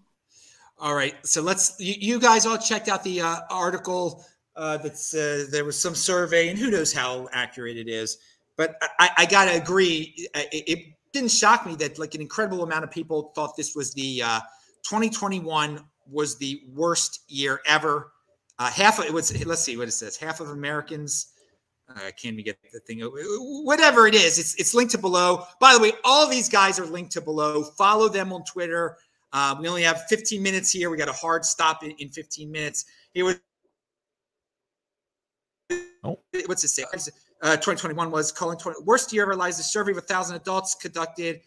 All 0.80 0.94
right, 0.94 1.14
so 1.26 1.42
let's. 1.42 1.74
You, 1.78 1.94
you 1.98 2.20
guys 2.20 2.46
all 2.46 2.56
checked 2.56 2.88
out 2.88 3.02
the 3.02 3.20
uh, 3.20 3.40
article. 3.50 4.24
Uh, 4.56 4.76
that's 4.76 5.12
uh, 5.14 5.46
there 5.50 5.64
was 5.64 5.80
some 5.80 5.94
survey, 5.94 6.48
and 6.48 6.58
who 6.58 6.70
knows 6.70 6.92
how 6.92 7.28
accurate 7.32 7.76
it 7.76 7.88
is. 7.88 8.18
But 8.56 8.76
I, 8.98 9.10
I 9.18 9.26
gotta 9.26 9.60
agree. 9.60 10.14
It, 10.34 10.64
it, 10.68 10.94
didn't 11.10 11.30
shock 11.30 11.64
me 11.64 11.74
that 11.74 11.98
like 11.98 12.14
an 12.14 12.20
incredible 12.20 12.62
amount 12.62 12.84
of 12.84 12.90
people 12.90 13.32
thought 13.34 13.56
this 13.56 13.74
was 13.74 13.94
the 13.94 14.22
uh, 14.22 14.40
2021 14.84 15.82
was 16.06 16.36
the 16.36 16.60
worst 16.74 17.20
year 17.28 17.60
ever. 17.66 18.12
Uh, 18.58 18.70
half 18.70 18.98
of 18.98 19.06
it 19.06 19.12
was. 19.12 19.44
Let's 19.46 19.62
see 19.62 19.76
what 19.76 19.88
it 19.88 19.92
says. 19.92 20.16
Half 20.16 20.40
of 20.40 20.50
Americans 20.50 21.32
I 21.96 22.10
can 22.10 22.36
we 22.36 22.42
get 22.42 22.58
the 22.72 22.80
thing. 22.80 23.00
Whatever 23.00 24.06
it 24.06 24.14
is, 24.14 24.38
it's 24.38 24.54
it's 24.56 24.74
linked 24.74 24.92
to 24.92 24.98
below. 24.98 25.44
By 25.60 25.72
the 25.74 25.80
way, 25.80 25.92
all 26.04 26.28
these 26.28 26.48
guys 26.48 26.78
are 26.78 26.86
linked 26.86 27.12
to 27.12 27.20
below. 27.20 27.62
Follow 27.62 28.08
them 28.08 28.32
on 28.32 28.44
Twitter. 28.44 28.98
Uh, 29.32 29.56
we 29.60 29.68
only 29.68 29.82
have 29.82 30.02
15 30.08 30.42
minutes 30.42 30.70
here. 30.70 30.90
We 30.90 30.96
got 30.96 31.08
a 31.08 31.12
hard 31.12 31.44
stop 31.44 31.82
in, 31.82 31.90
in 31.92 32.08
15 32.08 32.50
minutes. 32.50 32.86
Here 33.12 33.24
was 33.24 33.36
oh. 36.04 36.18
what's 36.46 36.64
it 36.64 36.68
say? 36.68 36.84
Uh, 37.40 37.52
2021 37.56 38.10
was 38.10 38.32
calling 38.32 38.58
20, 38.58 38.82
worst 38.84 39.12
year 39.12 39.22
ever 39.22 39.36
lies. 39.36 39.56
The 39.56 39.62
survey 39.62 39.92
of 39.92 39.98
a 39.98 40.02
thousand 40.02 40.36
adults 40.36 40.74
conducted. 40.74 41.40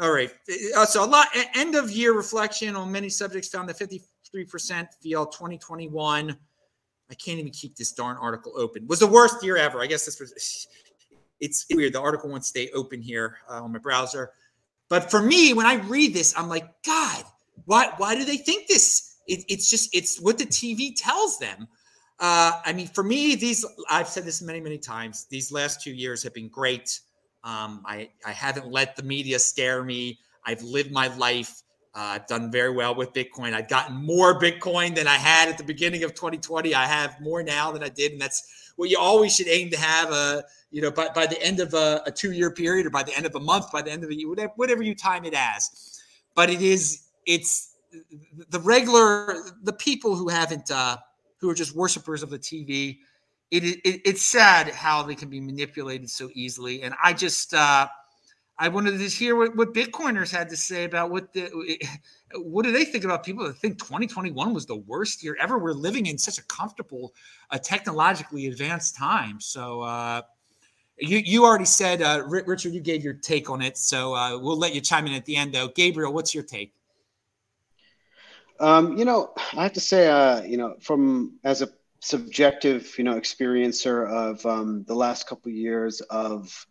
All 0.00 0.12
right. 0.12 0.30
Uh, 0.76 0.84
so 0.84 1.04
a 1.04 1.06
lot 1.06 1.28
end 1.54 1.74
of 1.74 1.90
year 1.90 2.12
reflection 2.12 2.76
on 2.76 2.90
many 2.90 3.08
subjects 3.08 3.48
found 3.48 3.68
that 3.68 3.78
53% 3.78 4.88
feel 5.00 5.26
2021 5.26 6.36
I 7.10 7.14
can't 7.14 7.38
even 7.38 7.52
keep 7.52 7.76
this 7.76 7.92
darn 7.92 8.16
article 8.16 8.52
open. 8.56 8.86
Was 8.86 9.00
the 9.00 9.06
worst 9.06 9.42
year 9.44 9.56
ever. 9.56 9.80
I 9.80 9.86
guess 9.86 10.04
this 10.04 10.20
was. 10.20 10.66
It's 11.38 11.66
weird. 11.70 11.92
The 11.92 12.00
article 12.00 12.30
won't 12.30 12.46
stay 12.46 12.70
open 12.70 13.02
here 13.02 13.36
uh, 13.50 13.62
on 13.62 13.70
my 13.70 13.78
browser. 13.78 14.30
But 14.88 15.10
for 15.10 15.20
me, 15.20 15.52
when 15.52 15.66
I 15.66 15.74
read 15.74 16.14
this, 16.14 16.32
I'm 16.34 16.48
like, 16.48 16.64
God, 16.82 17.24
why? 17.66 17.90
Why 17.98 18.14
do 18.14 18.24
they 18.24 18.38
think 18.38 18.68
this? 18.68 19.16
It, 19.26 19.44
it's 19.46 19.68
just 19.68 19.94
it's 19.94 20.18
what 20.18 20.38
the 20.38 20.46
TV 20.46 20.94
tells 20.96 21.38
them. 21.38 21.68
Uh, 22.18 22.60
I 22.64 22.72
mean, 22.72 22.86
for 22.86 23.02
me, 23.02 23.34
these 23.34 23.66
I've 23.90 24.08
said 24.08 24.24
this 24.24 24.40
many, 24.40 24.60
many 24.60 24.78
times. 24.78 25.26
These 25.28 25.52
last 25.52 25.82
two 25.82 25.92
years 25.92 26.22
have 26.22 26.32
been 26.32 26.48
great. 26.48 27.00
Um, 27.44 27.82
I 27.84 28.08
I 28.24 28.32
haven't 28.32 28.70
let 28.70 28.96
the 28.96 29.02
media 29.02 29.38
scare 29.38 29.84
me. 29.84 30.18
I've 30.44 30.62
lived 30.62 30.92
my 30.92 31.08
life. 31.16 31.62
Uh, 31.96 32.00
I've 32.00 32.26
done 32.26 32.50
very 32.50 32.70
well 32.70 32.94
with 32.94 33.14
Bitcoin. 33.14 33.54
I've 33.54 33.68
gotten 33.68 33.96
more 33.96 34.38
Bitcoin 34.38 34.94
than 34.94 35.08
I 35.08 35.14
had 35.14 35.48
at 35.48 35.56
the 35.56 35.64
beginning 35.64 36.04
of 36.04 36.12
2020. 36.12 36.74
I 36.74 36.84
have 36.84 37.18
more 37.22 37.42
now 37.42 37.72
than 37.72 37.82
I 37.82 37.88
did, 37.88 38.12
and 38.12 38.20
that's 38.20 38.72
what 38.76 38.90
you 38.90 38.98
always 38.98 39.34
should 39.34 39.48
aim 39.48 39.70
to 39.70 39.78
have. 39.78 40.12
Uh, 40.12 40.42
you 40.70 40.82
know, 40.82 40.90
by, 40.90 41.08
by 41.14 41.26
the 41.26 41.42
end 41.42 41.58
of 41.58 41.72
a, 41.72 42.02
a 42.04 42.12
two-year 42.12 42.50
period, 42.50 42.84
or 42.84 42.90
by 42.90 43.02
the 43.02 43.16
end 43.16 43.24
of 43.24 43.34
a 43.34 43.40
month, 43.40 43.72
by 43.72 43.80
the 43.80 43.90
end 43.90 44.04
of 44.04 44.10
a 44.10 44.14
year, 44.14 44.28
whatever, 44.28 44.52
whatever 44.56 44.82
you 44.82 44.94
time 44.94 45.24
it 45.24 45.32
as. 45.32 45.98
But 46.34 46.50
it 46.50 46.60
is, 46.60 47.06
it's 47.24 47.76
the 48.50 48.60
regular, 48.60 49.34
the 49.62 49.72
people 49.72 50.16
who 50.16 50.28
haven't, 50.28 50.70
uh, 50.70 50.98
who 51.40 51.48
are 51.48 51.54
just 51.54 51.74
worshipers 51.74 52.22
of 52.22 52.28
the 52.28 52.38
TV. 52.38 52.98
It, 53.50 53.64
it, 53.64 54.02
it's 54.04 54.22
sad 54.22 54.68
how 54.68 55.02
they 55.02 55.14
can 55.14 55.30
be 55.30 55.40
manipulated 55.40 56.10
so 56.10 56.28
easily, 56.34 56.82
and 56.82 56.94
I 57.02 57.14
just. 57.14 57.54
Uh, 57.54 57.88
I 58.58 58.68
wanted 58.68 58.98
to 58.98 59.08
hear 59.08 59.36
what, 59.36 59.54
what 59.54 59.74
Bitcoiners 59.74 60.30
had 60.30 60.48
to 60.48 60.56
say 60.56 60.84
about 60.84 61.10
what 61.10 61.32
the 61.32 61.50
what 62.34 62.64
do 62.64 62.72
they 62.72 62.84
think 62.84 63.04
about 63.04 63.24
people 63.24 63.44
that 63.46 63.56
think 63.58 63.78
2021 63.78 64.54
was 64.54 64.66
the 64.66 64.76
worst 64.76 65.22
year 65.22 65.36
ever. 65.40 65.58
We're 65.58 65.72
living 65.72 66.06
in 66.06 66.18
such 66.18 66.38
a 66.38 66.42
comfortable, 66.44 67.14
uh, 67.50 67.58
technologically 67.58 68.46
advanced 68.46 68.96
time. 68.96 69.40
So 69.40 69.82
uh, 69.82 70.22
you 70.98 71.18
you 71.18 71.44
already 71.44 71.66
said, 71.66 72.00
uh, 72.00 72.22
Richard, 72.26 72.72
you 72.72 72.80
gave 72.80 73.04
your 73.04 73.14
take 73.14 73.50
on 73.50 73.60
it. 73.60 73.76
So 73.76 74.14
uh, 74.14 74.38
we'll 74.38 74.58
let 74.58 74.74
you 74.74 74.80
chime 74.80 75.06
in 75.06 75.12
at 75.12 75.26
the 75.26 75.36
end, 75.36 75.52
though. 75.52 75.68
Gabriel, 75.68 76.12
what's 76.12 76.34
your 76.34 76.44
take? 76.44 76.72
Um, 78.58 78.96
you 78.96 79.04
know, 79.04 79.34
I 79.52 79.64
have 79.64 79.74
to 79.74 79.80
say, 79.80 80.08
uh, 80.08 80.42
you 80.42 80.56
know, 80.56 80.76
from 80.80 81.38
as 81.44 81.60
a 81.60 81.68
subjective, 82.00 82.94
you 82.96 83.04
know, 83.04 83.20
experiencer 83.20 84.08
of 84.08 84.44
um, 84.46 84.84
the 84.84 84.94
last 84.94 85.26
couple 85.26 85.50
years 85.50 86.00
of 86.00 86.66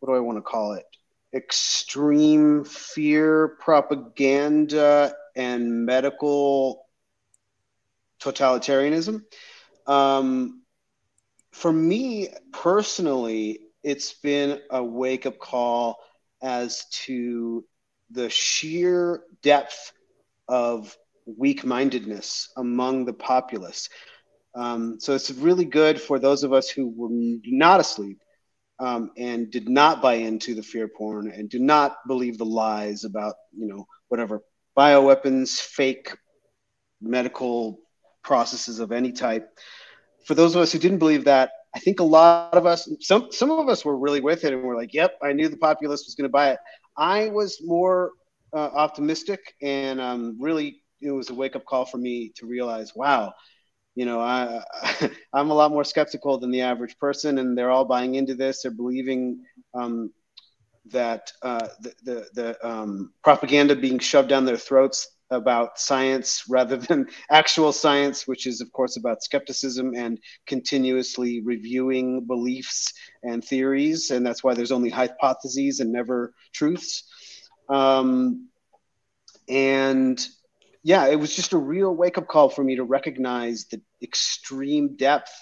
what 0.00 0.08
do 0.08 0.14
I 0.16 0.20
want 0.20 0.38
to 0.38 0.42
call 0.42 0.72
it? 0.72 0.84
Extreme 1.34 2.64
fear 2.64 3.56
propaganda 3.60 5.14
and 5.36 5.84
medical 5.84 6.86
totalitarianism. 8.20 9.22
Um, 9.86 10.62
for 11.52 11.72
me 11.72 12.28
personally, 12.52 13.60
it's 13.82 14.12
been 14.14 14.60
a 14.70 14.82
wake 14.82 15.26
up 15.26 15.38
call 15.38 15.98
as 16.42 16.84
to 16.90 17.64
the 18.10 18.30
sheer 18.30 19.22
depth 19.42 19.92
of 20.46 20.96
weak 21.26 21.64
mindedness 21.64 22.50
among 22.56 23.04
the 23.04 23.12
populace. 23.12 23.88
Um, 24.54 24.98
so 24.98 25.14
it's 25.14 25.30
really 25.30 25.64
good 25.64 26.00
for 26.00 26.18
those 26.18 26.42
of 26.42 26.52
us 26.52 26.68
who 26.70 26.88
were 26.88 27.10
not 27.10 27.80
asleep 27.80 28.18
um, 28.80 29.10
and 29.16 29.50
did 29.50 29.68
not 29.68 30.02
buy 30.02 30.14
into 30.14 30.54
the 30.54 30.62
fear 30.62 30.88
porn 30.88 31.30
and 31.30 31.48
do 31.48 31.58
not 31.58 31.96
believe 32.06 32.38
the 32.38 32.44
lies 32.44 33.04
about 33.04 33.34
you 33.56 33.66
know 33.66 33.86
whatever 34.08 34.42
bioweapons, 34.76 35.60
fake 35.60 36.16
medical 37.00 37.80
processes 38.22 38.78
of 38.78 38.92
any 38.92 39.12
type. 39.12 39.48
For 40.26 40.34
those 40.34 40.54
of 40.54 40.62
us 40.62 40.72
who 40.72 40.78
didn't 40.78 40.98
believe 40.98 41.24
that, 41.24 41.50
I 41.74 41.80
think 41.80 42.00
a 42.00 42.04
lot 42.04 42.54
of 42.54 42.66
us, 42.66 42.88
some 43.00 43.28
some 43.30 43.50
of 43.50 43.68
us 43.68 43.84
were 43.84 43.96
really 43.98 44.20
with 44.20 44.44
it 44.44 44.52
and 44.52 44.62
we're 44.62 44.76
like, 44.76 44.94
"Yep, 44.94 45.18
I 45.22 45.32
knew 45.32 45.48
the 45.48 45.56
populace 45.56 46.04
was 46.06 46.14
going 46.14 46.28
to 46.28 46.32
buy 46.32 46.50
it." 46.50 46.58
I 46.96 47.28
was 47.28 47.58
more 47.62 48.12
uh, 48.54 48.70
optimistic 48.74 49.40
and 49.62 50.00
um, 50.00 50.36
really 50.40 50.82
it 51.00 51.10
was 51.10 51.30
a 51.30 51.34
wake 51.34 51.56
up 51.56 51.64
call 51.64 51.84
for 51.84 51.98
me 51.98 52.32
to 52.36 52.46
realize, 52.46 52.94
wow, 52.94 53.32
you 53.98 54.04
know, 54.04 54.20
I, 54.20 54.62
I'm 55.32 55.50
a 55.50 55.54
lot 55.54 55.72
more 55.72 55.82
skeptical 55.82 56.38
than 56.38 56.52
the 56.52 56.60
average 56.60 56.96
person, 57.00 57.38
and 57.38 57.58
they're 57.58 57.72
all 57.72 57.84
buying 57.84 58.14
into 58.14 58.36
this. 58.36 58.62
They're 58.62 58.70
believing 58.70 59.44
um, 59.74 60.12
that 60.92 61.32
uh, 61.42 61.66
the 61.80 61.92
the, 62.04 62.26
the 62.32 62.68
um, 62.68 63.12
propaganda 63.24 63.74
being 63.74 63.98
shoved 63.98 64.28
down 64.28 64.44
their 64.44 64.56
throats 64.56 65.08
about 65.32 65.80
science 65.80 66.44
rather 66.48 66.76
than 66.76 67.08
actual 67.28 67.72
science, 67.72 68.28
which 68.28 68.46
is 68.46 68.60
of 68.60 68.70
course 68.70 68.96
about 68.96 69.24
skepticism 69.24 69.92
and 69.96 70.20
continuously 70.46 71.42
reviewing 71.44 72.24
beliefs 72.24 72.92
and 73.24 73.44
theories, 73.44 74.12
and 74.12 74.24
that's 74.24 74.44
why 74.44 74.54
there's 74.54 74.70
only 74.70 74.90
hypotheses 74.90 75.80
and 75.80 75.90
never 75.90 76.32
truths. 76.52 77.02
Um, 77.68 78.48
and 79.48 80.24
yeah, 80.82 81.06
it 81.06 81.16
was 81.16 81.34
just 81.34 81.52
a 81.52 81.58
real 81.58 81.94
wake 81.94 82.18
up 82.18 82.28
call 82.28 82.48
for 82.48 82.62
me 82.62 82.76
to 82.76 82.84
recognize 82.84 83.66
the 83.66 83.80
extreme 84.02 84.96
depth 84.96 85.32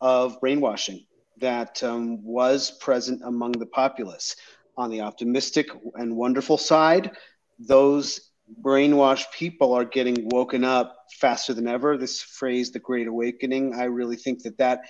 of 0.00 0.40
brainwashing 0.40 1.06
that 1.40 1.82
um, 1.82 2.24
was 2.24 2.70
present 2.70 3.22
among 3.24 3.52
the 3.52 3.66
populace. 3.66 4.36
On 4.78 4.90
the 4.90 5.02
optimistic 5.02 5.68
and 5.96 6.16
wonderful 6.16 6.56
side, 6.56 7.12
those 7.58 8.30
brainwashed 8.60 9.30
people 9.32 9.74
are 9.74 9.84
getting 9.84 10.28
woken 10.30 10.64
up 10.64 10.96
faster 11.18 11.52
than 11.52 11.68
ever. 11.68 11.96
This 11.96 12.22
phrase, 12.22 12.72
the 12.72 12.78
Great 12.78 13.06
Awakening, 13.06 13.74
I 13.74 13.84
really 13.84 14.16
think 14.16 14.42
that 14.44 14.58
that 14.58 14.80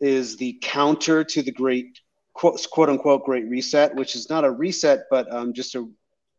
is 0.00 0.36
the 0.36 0.58
counter 0.60 1.24
to 1.24 1.42
the 1.42 1.52
great 1.52 1.98
quote, 2.34 2.64
quote 2.70 2.90
unquote 2.90 3.24
great 3.24 3.48
reset, 3.48 3.94
which 3.94 4.14
is 4.14 4.28
not 4.28 4.44
a 4.44 4.50
reset, 4.50 5.04
but 5.10 5.32
um, 5.32 5.54
just 5.54 5.74
a 5.74 5.88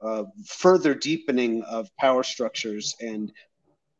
uh, 0.01 0.23
further 0.45 0.93
deepening 0.93 1.63
of 1.63 1.89
power 1.97 2.23
structures 2.23 2.95
and 3.01 3.31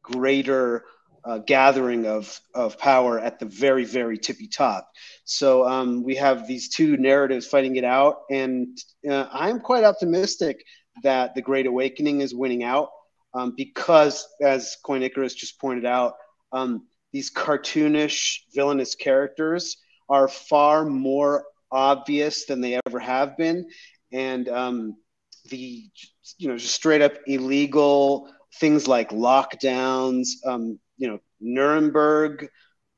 greater 0.03 0.85
uh, 1.25 1.39
gathering 1.39 2.05
of, 2.05 2.39
of 2.55 2.77
power 2.77 3.19
at 3.19 3.39
the 3.39 3.45
very, 3.45 3.83
very 3.83 4.17
tippy 4.17 4.47
top. 4.47 4.89
So 5.25 5.67
um, 5.67 6.03
we 6.03 6.15
have 6.15 6.47
these 6.47 6.69
two 6.69 6.95
narratives 6.97 7.47
fighting 7.47 7.75
it 7.75 7.83
out. 7.83 8.21
And 8.31 8.77
uh, 9.09 9.27
I'm 9.31 9.59
quite 9.59 9.83
optimistic 9.83 10.63
that 11.03 11.35
the 11.35 11.41
Great 11.41 11.65
Awakening 11.65 12.21
is 12.21 12.33
winning 12.33 12.63
out 12.63 12.89
um, 13.33 13.53
because, 13.57 14.25
as 14.41 14.77
Coin 14.83 15.03
Icarus 15.03 15.35
just 15.35 15.59
pointed 15.59 15.85
out, 15.85 16.13
um, 16.53 16.87
these 17.11 17.31
cartoonish, 17.31 18.39
villainous 18.55 18.95
characters 18.95 19.77
are 20.09 20.27
far 20.27 20.85
more 20.85 21.45
obvious 21.71 22.45
than 22.45 22.61
they 22.61 22.79
ever 22.87 22.99
have 22.99 23.37
been. 23.37 23.67
And 24.13 24.47
um, 24.47 24.95
the 25.49 25.89
you 26.37 26.47
know 26.47 26.57
just 26.57 26.75
straight 26.75 27.01
up 27.01 27.13
illegal 27.27 28.29
things 28.59 28.87
like 28.87 29.09
lockdowns, 29.09 30.27
um, 30.45 30.79
you 30.97 31.07
know 31.07 31.19
Nuremberg 31.39 32.49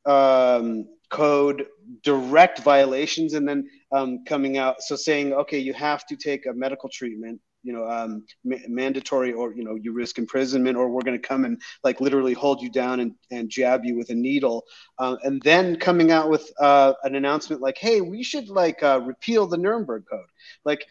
um, 0.05 0.85
code 1.09 1.65
direct 2.03 2.59
violations, 2.59 3.33
and 3.33 3.47
then 3.47 3.69
um, 3.91 4.23
coming 4.25 4.57
out 4.57 4.81
so 4.81 4.95
saying 4.95 5.33
okay 5.33 5.59
you 5.59 5.73
have 5.73 6.05
to 6.07 6.15
take 6.15 6.45
a 6.45 6.53
medical 6.53 6.89
treatment 6.89 7.39
you 7.63 7.73
know 7.73 7.87
um, 7.89 8.25
ma- 8.43 8.55
mandatory 8.67 9.33
or 9.33 9.53
you 9.53 9.63
know 9.63 9.75
you 9.75 9.91
risk 9.93 10.17
imprisonment 10.17 10.77
or 10.77 10.89
we're 10.89 11.01
going 11.01 11.19
to 11.19 11.27
come 11.27 11.45
and 11.45 11.59
like 11.83 11.99
literally 11.99 12.33
hold 12.33 12.61
you 12.61 12.69
down 12.69 12.99
and, 12.99 13.13
and 13.31 13.49
jab 13.49 13.83
you 13.83 13.95
with 13.97 14.09
a 14.09 14.15
needle. 14.15 14.63
Uh, 14.97 15.17
and 15.23 15.41
then 15.43 15.75
coming 15.75 16.11
out 16.11 16.29
with 16.29 16.49
uh, 16.59 16.93
an 17.03 17.15
announcement 17.15 17.61
like 17.61 17.77
hey 17.77 18.01
we 18.01 18.23
should 18.23 18.49
like 18.49 18.81
uh, 18.83 19.01
repeal 19.03 19.47
the 19.47 19.57
nuremberg 19.57 20.03
code. 20.09 20.25
Like 20.65 20.85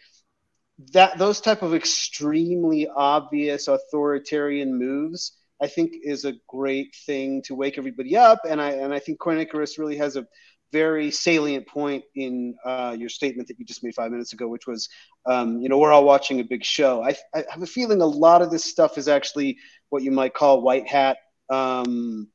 that 0.92 1.18
those 1.18 1.40
type 1.40 1.62
of 1.62 1.74
extremely 1.74 2.88
obvious 2.88 3.68
authoritarian 3.68 4.78
moves 4.78 5.32
I 5.60 5.66
think 5.66 5.92
is 6.04 6.24
a 6.24 6.34
great 6.46 6.94
thing 7.06 7.42
to 7.46 7.54
wake 7.54 7.78
everybody 7.78 8.16
up 8.16 8.40
and 8.48 8.60
I 8.60 8.70
and 8.70 8.94
I 8.94 8.98
think 8.98 9.18
Coin 9.18 9.38
Icarus 9.38 9.78
really 9.78 9.96
has 9.96 10.16
a 10.16 10.26
very 10.72 11.10
salient 11.10 11.66
point 11.66 12.04
in 12.14 12.54
uh, 12.64 12.94
your 12.98 13.08
statement 13.08 13.48
that 13.48 13.58
you 13.58 13.64
just 13.64 13.82
made 13.82 13.94
five 13.94 14.10
minutes 14.10 14.32
ago, 14.32 14.48
which 14.48 14.66
was, 14.66 14.88
um, 15.26 15.60
you 15.60 15.68
know, 15.68 15.78
we're 15.78 15.92
all 15.92 16.04
watching 16.04 16.40
a 16.40 16.44
big 16.44 16.64
show. 16.64 17.02
I, 17.02 17.16
I, 17.34 17.44
have 17.50 17.62
a 17.62 17.66
feeling 17.66 18.02
a 18.02 18.06
lot 18.06 18.42
of 18.42 18.50
this 18.50 18.64
stuff 18.64 18.98
is 18.98 19.08
actually 19.08 19.58
what 19.88 20.02
you 20.02 20.10
might 20.10 20.34
call 20.34 20.60
white 20.60 20.86
hat 20.86 21.16
um, 21.50 22.28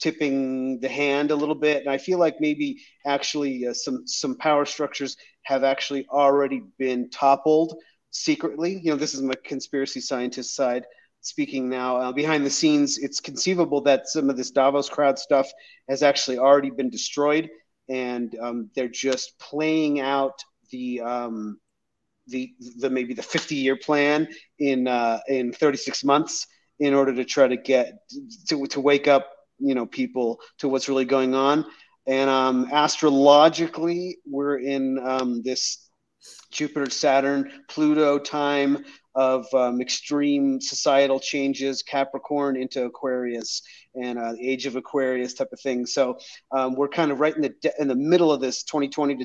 tipping 0.00 0.80
the 0.80 0.88
hand 0.88 1.30
a 1.30 1.36
little 1.36 1.54
bit. 1.54 1.82
And 1.82 1.90
I 1.90 1.98
feel 1.98 2.18
like 2.18 2.36
maybe 2.40 2.80
actually 3.06 3.66
uh, 3.66 3.74
some 3.74 4.06
some 4.06 4.36
power 4.36 4.64
structures 4.64 5.16
have 5.42 5.64
actually 5.64 6.06
already 6.08 6.62
been 6.78 7.10
toppled 7.10 7.74
secretly. 8.10 8.80
You 8.82 8.92
know, 8.92 8.96
this 8.96 9.14
is 9.14 9.22
my 9.22 9.34
conspiracy 9.44 10.00
scientist 10.00 10.54
side 10.54 10.84
speaking 11.20 11.68
now. 11.68 11.96
Uh, 11.98 12.12
behind 12.12 12.44
the 12.44 12.50
scenes, 12.50 12.98
it's 12.98 13.20
conceivable 13.20 13.82
that 13.82 14.08
some 14.08 14.30
of 14.30 14.36
this 14.36 14.50
Davos 14.50 14.88
crowd 14.88 15.18
stuff 15.18 15.50
has 15.88 16.02
actually 16.02 16.38
already 16.38 16.70
been 16.70 16.90
destroyed, 16.90 17.50
and 17.88 18.34
um, 18.40 18.70
they're 18.74 18.88
just 18.88 19.38
playing 19.38 20.00
out 20.00 20.42
the 20.70 21.00
um, 21.00 21.58
the 22.26 22.52
the 22.78 22.90
maybe 22.90 23.14
the 23.14 23.22
50 23.22 23.56
year 23.56 23.76
plan 23.76 24.28
in 24.58 24.86
uh, 24.86 25.20
in 25.28 25.52
36 25.52 26.04
months 26.04 26.46
in 26.78 26.94
order 26.94 27.14
to 27.14 27.24
try 27.24 27.46
to 27.46 27.56
get 27.56 27.98
to, 28.48 28.66
to 28.66 28.80
wake 28.80 29.06
up 29.06 29.30
you 29.60 29.74
know 29.74 29.86
people 29.86 30.40
to 30.58 30.68
what's 30.68 30.88
really 30.88 31.04
going 31.04 31.34
on. 31.34 31.64
And 32.06 32.30
um, 32.30 32.68
astrologically 32.72 34.18
we're 34.26 34.58
in 34.58 34.98
um, 34.98 35.42
this 35.42 35.90
jupiter 36.50 36.90
saturn 36.90 37.50
pluto 37.68 38.18
time 38.18 38.84
of 39.14 39.46
um, 39.54 39.80
extreme 39.80 40.60
societal 40.60 41.18
changes 41.18 41.82
capricorn 41.82 42.56
into 42.56 42.84
aquarius 42.84 43.62
and 43.94 44.18
uh, 44.18 44.32
age 44.40 44.66
of 44.66 44.76
aquarius 44.76 45.34
type 45.34 45.48
of 45.52 45.60
thing. 45.60 45.84
So 45.86 46.18
um, 46.52 46.74
we're 46.74 46.88
kind 46.88 47.10
of 47.10 47.20
right 47.20 47.34
in 47.34 47.42
the 47.42 47.54
de- 47.60 47.80
in 47.80 47.88
the 47.88 47.96
middle 47.96 48.32
of 48.32 48.40
this 48.40 48.62
2020 48.64 49.16
to 49.16 49.24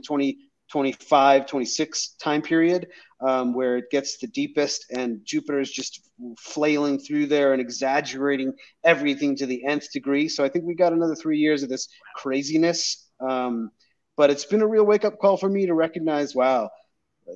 2025 0.71 1.45
26 1.47 2.15
time 2.21 2.41
period 2.41 2.87
um, 3.25 3.53
where 3.53 3.77
it 3.77 3.85
gets 3.91 4.17
the 4.17 4.27
deepest, 4.27 4.85
and 4.91 5.19
Jupiter 5.23 5.59
is 5.59 5.71
just 5.71 6.09
flailing 6.37 6.99
through 6.99 7.27
there 7.27 7.53
and 7.53 7.61
exaggerating 7.61 8.53
everything 8.83 9.35
to 9.37 9.45
the 9.45 9.65
nth 9.65 9.91
degree. 9.91 10.27
So 10.27 10.43
I 10.43 10.49
think 10.49 10.65
we 10.65 10.75
got 10.75 10.93
another 10.93 11.15
three 11.15 11.37
years 11.37 11.63
of 11.63 11.69
this 11.69 11.87
craziness. 12.15 13.09
Um, 13.19 13.71
but 14.17 14.29
it's 14.29 14.45
been 14.45 14.61
a 14.61 14.67
real 14.67 14.85
wake 14.85 15.05
up 15.05 15.19
call 15.19 15.37
for 15.37 15.49
me 15.49 15.65
to 15.65 15.73
recognize, 15.73 16.35
wow, 16.35 16.69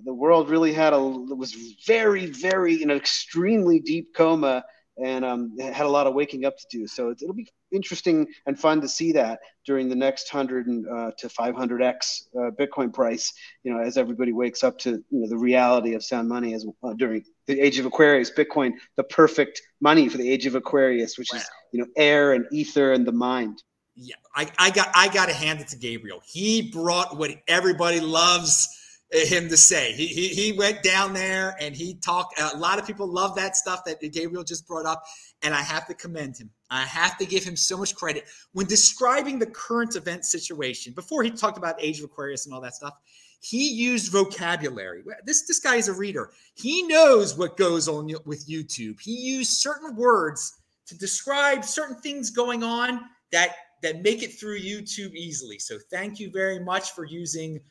the 0.06 0.14
world 0.14 0.50
really 0.50 0.74
had 0.74 0.94
a 0.94 1.00
was 1.02 1.56
very, 1.86 2.28
very 2.28 2.82
in 2.82 2.90
an 2.90 2.98
extremely 2.98 3.80
deep 3.80 4.14
coma 4.16 4.64
and 5.04 5.24
um, 5.26 5.58
had 5.60 5.86
a 5.86 5.90
lot 5.90 6.08
of 6.08 6.14
waking 6.14 6.46
up 6.46 6.58
to 6.58 6.66
do. 6.70 6.88
So 6.88 7.12
it'll 7.12 7.34
be 7.34 7.48
interesting 7.72 8.28
and 8.46 8.60
fun 8.60 8.82
to 8.82 8.88
see 8.88 9.12
that 9.14 9.40
during 9.66 9.90
the 9.90 9.96
next 9.96 10.30
hundred 10.30 10.68
uh, 10.68 11.12
to 11.18 11.28
500x 11.28 12.28
uh, 12.36 12.52
Bitcoin 12.52 12.94
price. 12.94 13.34
You 13.64 13.74
know, 13.74 13.80
as 13.80 13.98
everybody 13.98 14.34
wakes 14.34 14.64
up 14.64 14.78
to 14.80 14.92
you 14.92 15.20
know 15.20 15.28
the 15.28 15.38
reality 15.38 15.94
of 15.94 16.04
sound 16.04 16.30
money 16.30 16.54
as 16.54 16.66
uh, 16.84 16.94
during 16.94 17.24
the 17.48 17.60
age 17.60 17.80
of 17.80 17.86
Aquarius, 17.86 18.32
Bitcoin, 18.32 18.74
the 18.96 19.04
perfect 19.04 19.62
money 19.82 20.10
for 20.10 20.18
the 20.18 20.30
age 20.30 20.46
of 20.46 20.56
Aquarius, 20.56 21.18
which 21.18 21.30
wow. 21.32 21.40
is 21.40 21.50
you 21.72 21.80
know 21.80 21.88
air 21.98 22.34
and 22.34 22.46
ether 22.52 22.94
and 22.94 23.06
the 23.06 23.12
mind. 23.12 23.64
Yeah, 23.96 24.16
I, 24.34 24.50
I 24.58 24.70
got 24.70 24.90
I 24.96 25.10
got 25.10 25.28
to 25.28 25.34
hand 25.34 25.60
it 25.60 25.68
to 25.70 25.78
Gabriel. 25.78 26.22
He 26.26 26.62
brought 26.72 27.18
what 27.18 27.32
everybody 27.48 28.00
loves 28.00 28.79
him 29.12 29.50
to 29.50 29.58
say. 29.58 29.94
He, 29.94 30.08
he, 30.08 30.28
he 30.30 30.52
went 30.52 30.84
down 30.84 31.14
there 31.14 31.56
and 31.60 31.76
he 31.76 31.96
talked. 31.96 32.40
A 32.40 32.58
lot 32.58 32.78
of 32.78 32.86
people 32.86 33.08
love 33.08 33.36
that 33.36 33.56
stuff 33.56 33.84
that 33.86 34.00
Gabriel 34.00 34.44
just 34.44 34.68
brought 34.68 34.86
up. 34.86 35.04
And 35.42 35.54
I 35.54 35.62
have 35.62 35.88
to 35.88 35.94
commend 35.94 36.38
him. 36.38 36.50
I 36.70 36.82
have 36.82 37.18
to 37.18 37.26
give 37.26 37.44
him 37.44 37.56
so 37.56 37.78
much 37.78 37.96
credit 37.96 38.26
when 38.54 38.68
describing 38.68 39.40
the 39.40 39.48
current 39.48 39.96
event 39.96 40.26
situation. 40.26 40.94
Before 40.94 41.24
he 41.24 41.32
talked 41.32 41.58
about 41.58 41.82
Age 41.82 42.00
of 42.00 42.06
Aquarius 42.06 42.46
and 42.46 42.54
all 42.54 42.62
that 42.62 42.76
stuff, 42.76 42.94
he 43.42 43.70
used 43.70 44.12
vocabulary. 44.12 45.02
This 45.26 45.48
this 45.48 45.60
guy 45.60 45.78
is 45.78 45.88
a 45.88 45.94
reader. 45.94 46.32
He 46.56 46.84
knows 46.84 47.38
what 47.38 47.58
goes 47.58 47.88
on 47.88 48.14
with 48.26 48.48
YouTube. 48.48 49.00
He 49.00 49.16
used 49.16 49.54
certain 49.54 49.96
words 49.96 50.60
to 50.88 50.98
describe 50.98 51.64
certain 51.64 52.02
things 52.02 52.30
going 52.30 52.64
on 52.64 53.02
that 53.32 53.56
that 53.82 54.02
make 54.02 54.24
it 54.24 54.38
through 54.38 54.60
YouTube 54.60 55.14
easily. 55.14 55.58
So 55.58 55.78
thank 55.90 56.20
you 56.20 56.32
very 56.32 56.60
much 56.60 56.92
for 56.92 57.06
using 57.06 57.62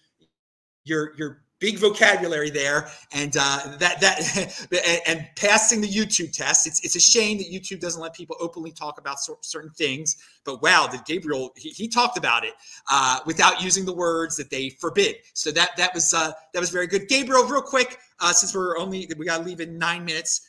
your 0.89 1.15
your 1.17 1.43
big 1.61 1.79
vocabulary 1.79 2.51
there 2.51 2.89
and 3.13 3.37
uh, 3.39 3.77
that 3.79 4.01
that 4.01 5.03
and, 5.07 5.29
passing 5.37 5.81
the 5.81 5.89
YouTube 5.89 6.33
test. 6.33 6.67
It's 6.67 6.85
it's 6.85 6.97
a 6.97 7.01
shame 7.01 7.39
that 7.39 7.51
YouTube 7.51 7.81
doesn't 7.81 8.01
let 8.01 8.15
people 8.15 8.37
openly 8.41 8.73
talk 8.73 8.99
about 8.99 9.19
certain 9.43 9.71
things. 9.71 10.17
But 10.45 10.63
wow, 10.63 10.89
did 10.91 11.05
Gabriel 11.05 11.53
he, 11.57 11.71
he 11.71 11.89
talked 11.89 12.19
about 12.19 12.45
it 12.45 12.55
uh, 12.91 13.21
without 13.27 13.63
using 13.63 13.85
the 13.85 13.95
words 13.95 14.37
that 14.37 14.51
they 14.51 14.71
forbid. 14.71 15.17
So 15.35 15.51
that 15.53 15.77
that 15.77 15.95
was 15.95 16.13
uh, 16.15 16.33
that 16.53 16.61
was 16.61 16.71
very 16.71 16.87
good. 16.87 17.09
Gabriel, 17.09 17.45
real 17.45 17.63
quick, 17.63 17.99
uh, 18.21 18.33
since 18.33 18.55
we're 18.55 18.79
only 18.79 19.09
we 19.17 19.27
got 19.27 19.39
to 19.39 19.45
leave 19.45 19.61
in 19.61 19.79
nine 19.79 20.05
minutes. 20.05 20.45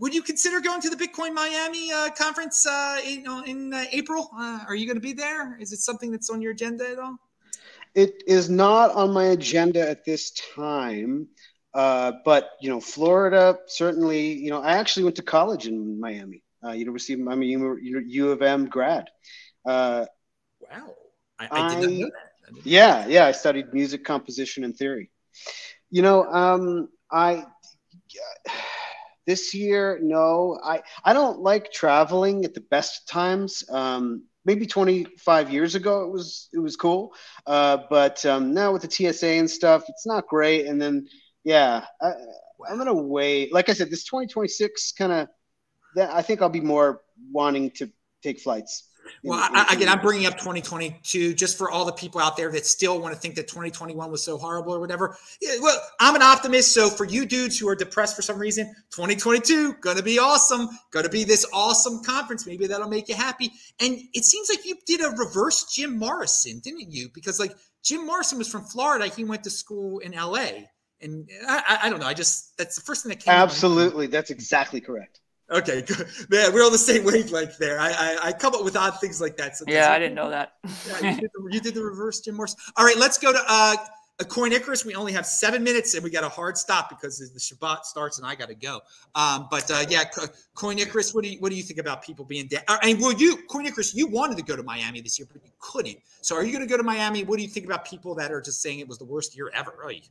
Would 0.00 0.12
you 0.12 0.22
consider 0.22 0.60
going 0.60 0.82
to 0.82 0.90
the 0.90 0.96
Bitcoin 0.96 1.32
Miami 1.32 1.92
uh, 1.92 2.10
conference 2.10 2.66
uh, 2.66 3.00
in, 3.06 3.24
in 3.46 3.72
April? 3.92 4.28
are 4.34 4.74
you 4.74 4.86
going 4.86 4.96
to 4.96 5.00
be 5.00 5.12
there? 5.12 5.56
Is 5.58 5.72
it 5.72 5.78
something 5.78 6.10
that's 6.10 6.28
on 6.28 6.42
your 6.42 6.52
agenda 6.52 6.90
at 6.90 6.98
all? 6.98 7.16
It 7.96 8.24
is 8.28 8.50
not 8.50 8.92
on 8.92 9.12
my 9.12 9.26
agenda 9.26 9.88
at 9.88 10.04
this 10.04 10.32
time, 10.54 11.28
uh, 11.74 12.12
but 12.24 12.50
you 12.60 12.70
know, 12.70 12.80
Florida 12.80 13.58
certainly. 13.66 14.34
You 14.34 14.50
know, 14.50 14.62
I 14.62 14.74
actually 14.78 15.04
went 15.04 15.16
to 15.16 15.22
college 15.22 15.66
in 15.66 16.00
Miami, 16.00 16.44
uh, 16.64 16.72
University 16.72 17.14
of 17.14 17.20
Miami, 17.20 17.48
U 17.48 18.30
of 18.32 18.42
M 18.42 18.66
grad. 18.68 19.08
Uh, 19.66 20.06
wow, 20.60 20.94
I, 21.38 21.48
I 21.56 21.62
did 21.62 21.80
not 21.80 21.92
know 21.92 22.06
that. 22.06 22.62
Yeah, 22.64 23.06
yeah, 23.08 23.26
I 23.26 23.32
studied 23.32 23.72
music 23.74 24.04
composition 24.04 24.64
and 24.64 24.76
theory. 24.76 25.10
You 25.90 26.02
know, 26.02 26.24
um, 26.24 26.88
I 27.10 27.44
this 29.26 29.54
year, 29.54 29.98
no, 30.02 30.58
I 30.62 30.82
I 31.04 31.14
don't 31.14 31.40
like 31.40 31.72
traveling 31.72 32.44
at 32.44 32.54
the 32.54 32.60
best 32.60 33.08
times. 33.08 33.64
Um, 33.70 34.24
maybe 34.46 34.66
25 34.66 35.52
years 35.52 35.74
ago 35.74 36.04
it 36.04 36.12
was 36.12 36.48
it 36.54 36.60
was 36.60 36.76
cool. 36.76 37.12
Uh, 37.46 37.78
but 37.90 38.24
um, 38.26 38.54
now 38.54 38.72
with 38.72 38.82
the 38.82 39.12
tsa 39.12 39.26
and 39.26 39.50
stuff 39.50 39.84
it's 39.88 40.06
not 40.06 40.26
great. 40.28 40.66
And 40.66 40.80
then 40.80 41.06
yeah 41.44 41.84
I, 42.00 42.12
i'm 42.70 42.78
gonna 42.78 42.94
wait. 42.94 43.52
Like 43.52 43.68
i 43.68 43.72
said 43.74 43.90
this 43.90 44.04
2026 44.04 44.92
kind 44.92 45.12
of 45.12 45.28
i 45.98 46.22
think 46.22 46.42
i'll 46.42 46.48
be 46.48 46.60
more 46.60 47.00
wanting 47.32 47.70
to 47.72 47.90
take 48.22 48.40
flights 48.40 48.85
well, 49.22 49.38
I, 49.40 49.74
again, 49.74 49.88
I'm 49.88 50.00
bringing 50.00 50.26
up 50.26 50.34
2022 50.34 51.34
just 51.34 51.56
for 51.56 51.70
all 51.70 51.84
the 51.84 51.92
people 51.92 52.20
out 52.20 52.36
there 52.36 52.50
that 52.52 52.66
still 52.66 53.00
want 53.00 53.14
to 53.14 53.20
think 53.20 53.34
that 53.36 53.48
2021 53.48 54.10
was 54.10 54.22
so 54.22 54.36
horrible 54.36 54.74
or 54.74 54.80
whatever. 54.80 55.16
Yeah, 55.40 55.56
well, 55.60 55.80
I'm 56.00 56.14
an 56.14 56.22
optimist. 56.22 56.72
So 56.72 56.88
for 56.88 57.04
you 57.04 57.26
dudes 57.26 57.58
who 57.58 57.68
are 57.68 57.74
depressed 57.74 58.16
for 58.16 58.22
some 58.22 58.38
reason, 58.38 58.66
2022 58.90 59.74
going 59.74 59.96
to 59.96 60.02
be 60.02 60.18
awesome. 60.18 60.68
To 60.92 61.08
be 61.10 61.24
this 61.24 61.46
awesome 61.52 62.02
conference. 62.02 62.46
Maybe 62.46 62.66
that'll 62.66 62.88
make 62.88 63.08
you 63.10 63.14
happy. 63.14 63.52
And 63.80 63.98
it 64.14 64.24
seems 64.24 64.48
like 64.48 64.64
you 64.64 64.76
did 64.86 65.02
a 65.02 65.10
reverse 65.10 65.64
Jim 65.72 65.98
Morrison, 65.98 66.60
didn't 66.60 66.90
you? 66.90 67.10
Because 67.12 67.38
like 67.38 67.52
Jim 67.82 68.06
Morrison 68.06 68.38
was 68.38 68.48
from 68.48 68.64
Florida. 68.64 69.06
He 69.06 69.22
went 69.22 69.44
to 69.44 69.50
school 69.50 69.98
in 69.98 70.12
LA. 70.12 70.48
And 71.02 71.28
I, 71.46 71.80
I 71.82 71.90
don't 71.90 72.00
know. 72.00 72.06
I 72.06 72.14
just, 72.14 72.56
that's 72.56 72.76
the 72.76 72.80
first 72.80 73.02
thing 73.02 73.10
that 73.10 73.20
came. 73.20 73.34
Absolutely. 73.34 74.06
That's 74.06 74.30
exactly 74.30 74.80
correct. 74.80 75.20
Okay, 75.50 75.82
good. 75.82 76.08
Man, 76.28 76.52
we're 76.52 76.64
on 76.64 76.72
the 76.72 76.78
same 76.78 77.04
wavelength 77.04 77.56
there. 77.58 77.78
I, 77.78 77.90
I, 77.90 78.18
I 78.24 78.32
come 78.32 78.54
up 78.54 78.64
with 78.64 78.76
odd 78.76 79.00
things 79.00 79.20
like 79.20 79.36
that. 79.36 79.56
Sometimes. 79.56 79.76
Yeah, 79.76 79.92
I 79.92 79.98
didn't 79.98 80.16
know 80.16 80.28
that. 80.28 80.54
yeah, 81.00 81.10
you 81.10 81.20
did, 81.20 81.30
the, 81.32 81.48
you 81.52 81.60
did, 81.60 81.74
the, 81.74 81.82
reverse 81.82 82.20
Jim 82.20 82.34
Morris. 82.34 82.56
All 82.76 82.84
right, 82.84 82.96
let's 82.96 83.16
go 83.16 83.32
to 83.32 83.40
uh, 83.48 83.76
a 84.18 84.24
Coin 84.24 84.52
Icarus. 84.52 84.84
We 84.84 84.96
only 84.96 85.12
have 85.12 85.24
seven 85.24 85.62
minutes, 85.62 85.94
and 85.94 86.02
we 86.02 86.10
got 86.10 86.24
a 86.24 86.28
hard 86.28 86.56
stop 86.56 86.88
because 86.88 87.18
the 87.18 87.38
Shabbat 87.38 87.84
starts, 87.84 88.18
and 88.18 88.26
I 88.26 88.34
got 88.34 88.48
to 88.48 88.56
go. 88.56 88.80
Um, 89.14 89.46
but 89.48 89.70
uh, 89.70 89.84
yeah, 89.88 90.04
Coin 90.54 90.80
Icarus. 90.80 91.14
What 91.14 91.22
do 91.22 91.30
you 91.30 91.38
what 91.38 91.50
do 91.50 91.56
you 91.56 91.62
think 91.62 91.78
about 91.78 92.02
people 92.02 92.24
being 92.24 92.48
dead? 92.48 92.64
Uh, 92.66 92.78
and 92.82 92.98
will 92.98 93.12
you, 93.12 93.36
Coin 93.48 93.66
Icarus? 93.66 93.94
You 93.94 94.08
wanted 94.08 94.38
to 94.38 94.42
go 94.42 94.56
to 94.56 94.64
Miami 94.64 95.00
this 95.00 95.16
year, 95.16 95.28
but 95.32 95.44
you 95.44 95.52
couldn't. 95.60 95.98
So, 96.22 96.34
are 96.34 96.44
you 96.44 96.52
going 96.52 96.66
to 96.66 96.70
go 96.70 96.76
to 96.76 96.82
Miami? 96.82 97.22
What 97.22 97.36
do 97.36 97.42
you 97.42 97.48
think 97.48 97.66
about 97.66 97.84
people 97.84 98.16
that 98.16 98.32
are 98.32 98.40
just 98.40 98.62
saying 98.62 98.80
it 98.80 98.88
was 98.88 98.98
the 98.98 99.04
worst 99.04 99.36
year 99.36 99.50
ever? 99.54 99.74
Right? 99.80 100.08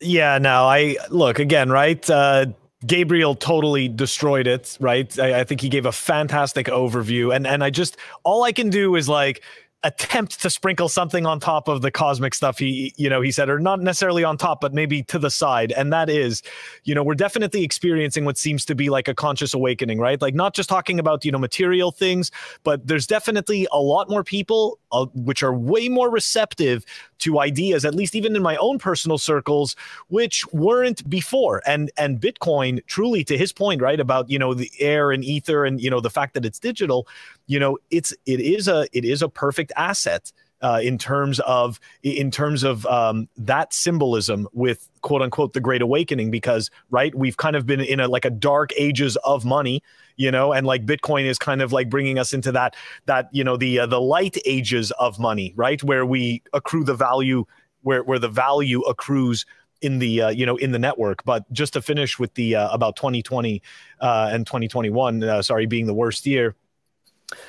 Yeah, 0.00 0.36
no, 0.38 0.64
I 0.64 0.96
look 1.10 1.38
again, 1.38 1.70
right? 1.70 2.10
Uh, 2.10 2.46
Gabriel 2.86 3.34
totally 3.34 3.88
destroyed 3.88 4.46
it, 4.46 4.76
right? 4.80 5.18
I, 5.18 5.40
I, 5.40 5.44
think 5.44 5.60
he 5.60 5.68
gave 5.68 5.86
a 5.86 5.92
fantastic 5.92 6.66
overview, 6.66 7.34
and 7.34 7.46
and 7.46 7.62
I 7.62 7.70
just 7.70 7.96
all 8.24 8.42
I 8.42 8.52
can 8.52 8.70
do 8.70 8.96
is 8.96 9.08
like 9.08 9.42
attempt 9.84 10.40
to 10.40 10.48
sprinkle 10.48 10.88
something 10.88 11.26
on 11.26 11.40
top 11.40 11.66
of 11.66 11.82
the 11.82 11.90
cosmic 11.90 12.34
stuff 12.34 12.58
he 12.58 12.94
you 12.96 13.10
know 13.10 13.20
he 13.20 13.32
said 13.32 13.48
or 13.48 13.58
not 13.58 13.80
necessarily 13.80 14.22
on 14.22 14.36
top 14.36 14.60
but 14.60 14.72
maybe 14.72 15.02
to 15.02 15.18
the 15.18 15.30
side. 15.30 15.72
And 15.72 15.92
that 15.92 16.08
is 16.08 16.42
you 16.84 16.94
know 16.94 17.02
we're 17.02 17.14
definitely 17.14 17.64
experiencing 17.64 18.24
what 18.24 18.38
seems 18.38 18.64
to 18.66 18.74
be 18.74 18.90
like 18.90 19.08
a 19.08 19.14
conscious 19.14 19.54
awakening 19.54 19.98
right? 19.98 20.20
Like 20.22 20.34
not 20.34 20.54
just 20.54 20.68
talking 20.68 20.98
about 20.98 21.24
you 21.24 21.32
know 21.32 21.38
material 21.38 21.90
things 21.90 22.30
but 22.62 22.86
there's 22.86 23.06
definitely 23.06 23.66
a 23.72 23.80
lot 23.80 24.08
more 24.08 24.22
people 24.22 24.78
uh, 24.92 25.06
which 25.14 25.42
are 25.42 25.54
way 25.54 25.88
more 25.88 26.10
receptive 26.10 26.84
to 27.18 27.40
ideas 27.40 27.84
at 27.84 27.94
least 27.94 28.14
even 28.14 28.36
in 28.36 28.42
my 28.42 28.56
own 28.56 28.78
personal 28.78 29.18
circles 29.18 29.74
which 30.08 30.46
weren't 30.52 31.08
before. 31.10 31.62
And 31.66 31.90
and 31.96 32.20
bitcoin 32.20 32.84
truly 32.86 33.24
to 33.24 33.36
his 33.36 33.52
point 33.52 33.82
right 33.82 33.98
about 33.98 34.30
you 34.30 34.38
know 34.38 34.54
the 34.54 34.70
air 34.78 35.10
and 35.10 35.24
ether 35.24 35.64
and 35.64 35.80
you 35.80 35.90
know 35.90 36.00
the 36.00 36.10
fact 36.10 36.34
that 36.34 36.44
it's 36.44 36.58
digital 36.58 37.08
you 37.46 37.58
know 37.58 37.78
it's 37.90 38.14
it 38.26 38.40
is 38.40 38.68
a 38.68 38.86
it 38.92 39.04
is 39.04 39.22
a 39.22 39.28
perfect 39.28 39.71
asset 39.76 40.32
uh, 40.62 40.80
in 40.82 40.96
terms 40.96 41.40
of 41.40 41.80
in 42.02 42.30
terms 42.30 42.62
of 42.62 42.86
um, 42.86 43.28
that 43.36 43.72
symbolism 43.72 44.48
with 44.52 44.88
quote 45.00 45.20
unquote 45.20 45.52
the 45.52 45.60
Great 45.60 45.82
Awakening, 45.82 46.30
because 46.30 46.70
right, 46.90 47.14
we've 47.14 47.36
kind 47.36 47.56
of 47.56 47.66
been 47.66 47.80
in 47.80 48.00
a 48.00 48.08
like 48.08 48.24
a 48.24 48.30
dark 48.30 48.70
ages 48.76 49.16
of 49.24 49.44
money, 49.44 49.82
you 50.16 50.30
know, 50.30 50.52
and 50.52 50.66
like 50.66 50.86
Bitcoin 50.86 51.24
is 51.24 51.38
kind 51.38 51.62
of 51.62 51.72
like 51.72 51.90
bringing 51.90 52.18
us 52.18 52.32
into 52.32 52.52
that 52.52 52.76
that 53.06 53.28
you 53.32 53.42
know 53.42 53.56
the 53.56 53.80
uh, 53.80 53.86
the 53.86 54.00
light 54.00 54.38
ages 54.46 54.92
of 54.92 55.18
money, 55.18 55.52
right, 55.56 55.82
where 55.82 56.06
we 56.06 56.42
accrue 56.52 56.84
the 56.84 56.94
value 56.94 57.44
where 57.82 58.04
where 58.04 58.20
the 58.20 58.28
value 58.28 58.80
accrues 58.82 59.44
in 59.80 59.98
the 59.98 60.22
uh, 60.22 60.28
you 60.30 60.46
know 60.46 60.56
in 60.56 60.70
the 60.70 60.78
network. 60.78 61.24
But 61.24 61.50
just 61.52 61.72
to 61.72 61.82
finish 61.82 62.20
with 62.20 62.34
the 62.34 62.54
uh, 62.54 62.68
about 62.70 62.94
2020 62.94 63.60
uh, 64.00 64.30
and 64.32 64.46
2021, 64.46 65.24
uh, 65.24 65.42
sorry, 65.42 65.66
being 65.66 65.86
the 65.86 65.94
worst 65.94 66.24
year, 66.24 66.54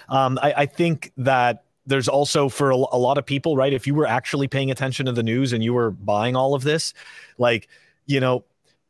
um, 0.09 0.39
I, 0.41 0.53
I 0.57 0.65
think 0.65 1.11
that 1.17 1.63
there's 1.86 2.07
also 2.07 2.49
for 2.49 2.71
a, 2.71 2.75
a 2.75 2.97
lot 2.97 3.17
of 3.17 3.25
people, 3.25 3.55
right? 3.55 3.73
If 3.73 3.88
you 3.88 3.95
were 3.95 4.07
actually 4.07 4.47
paying 4.47 4.71
attention 4.71 5.05
to 5.05 5.11
the 5.11 5.23
news 5.23 5.53
and 5.53 5.63
you 5.63 5.73
were 5.73 5.91
buying 5.91 6.36
all 6.36 6.53
of 6.53 6.63
this, 6.63 6.93
like 7.38 7.67
you 8.05 8.19
know, 8.19 8.43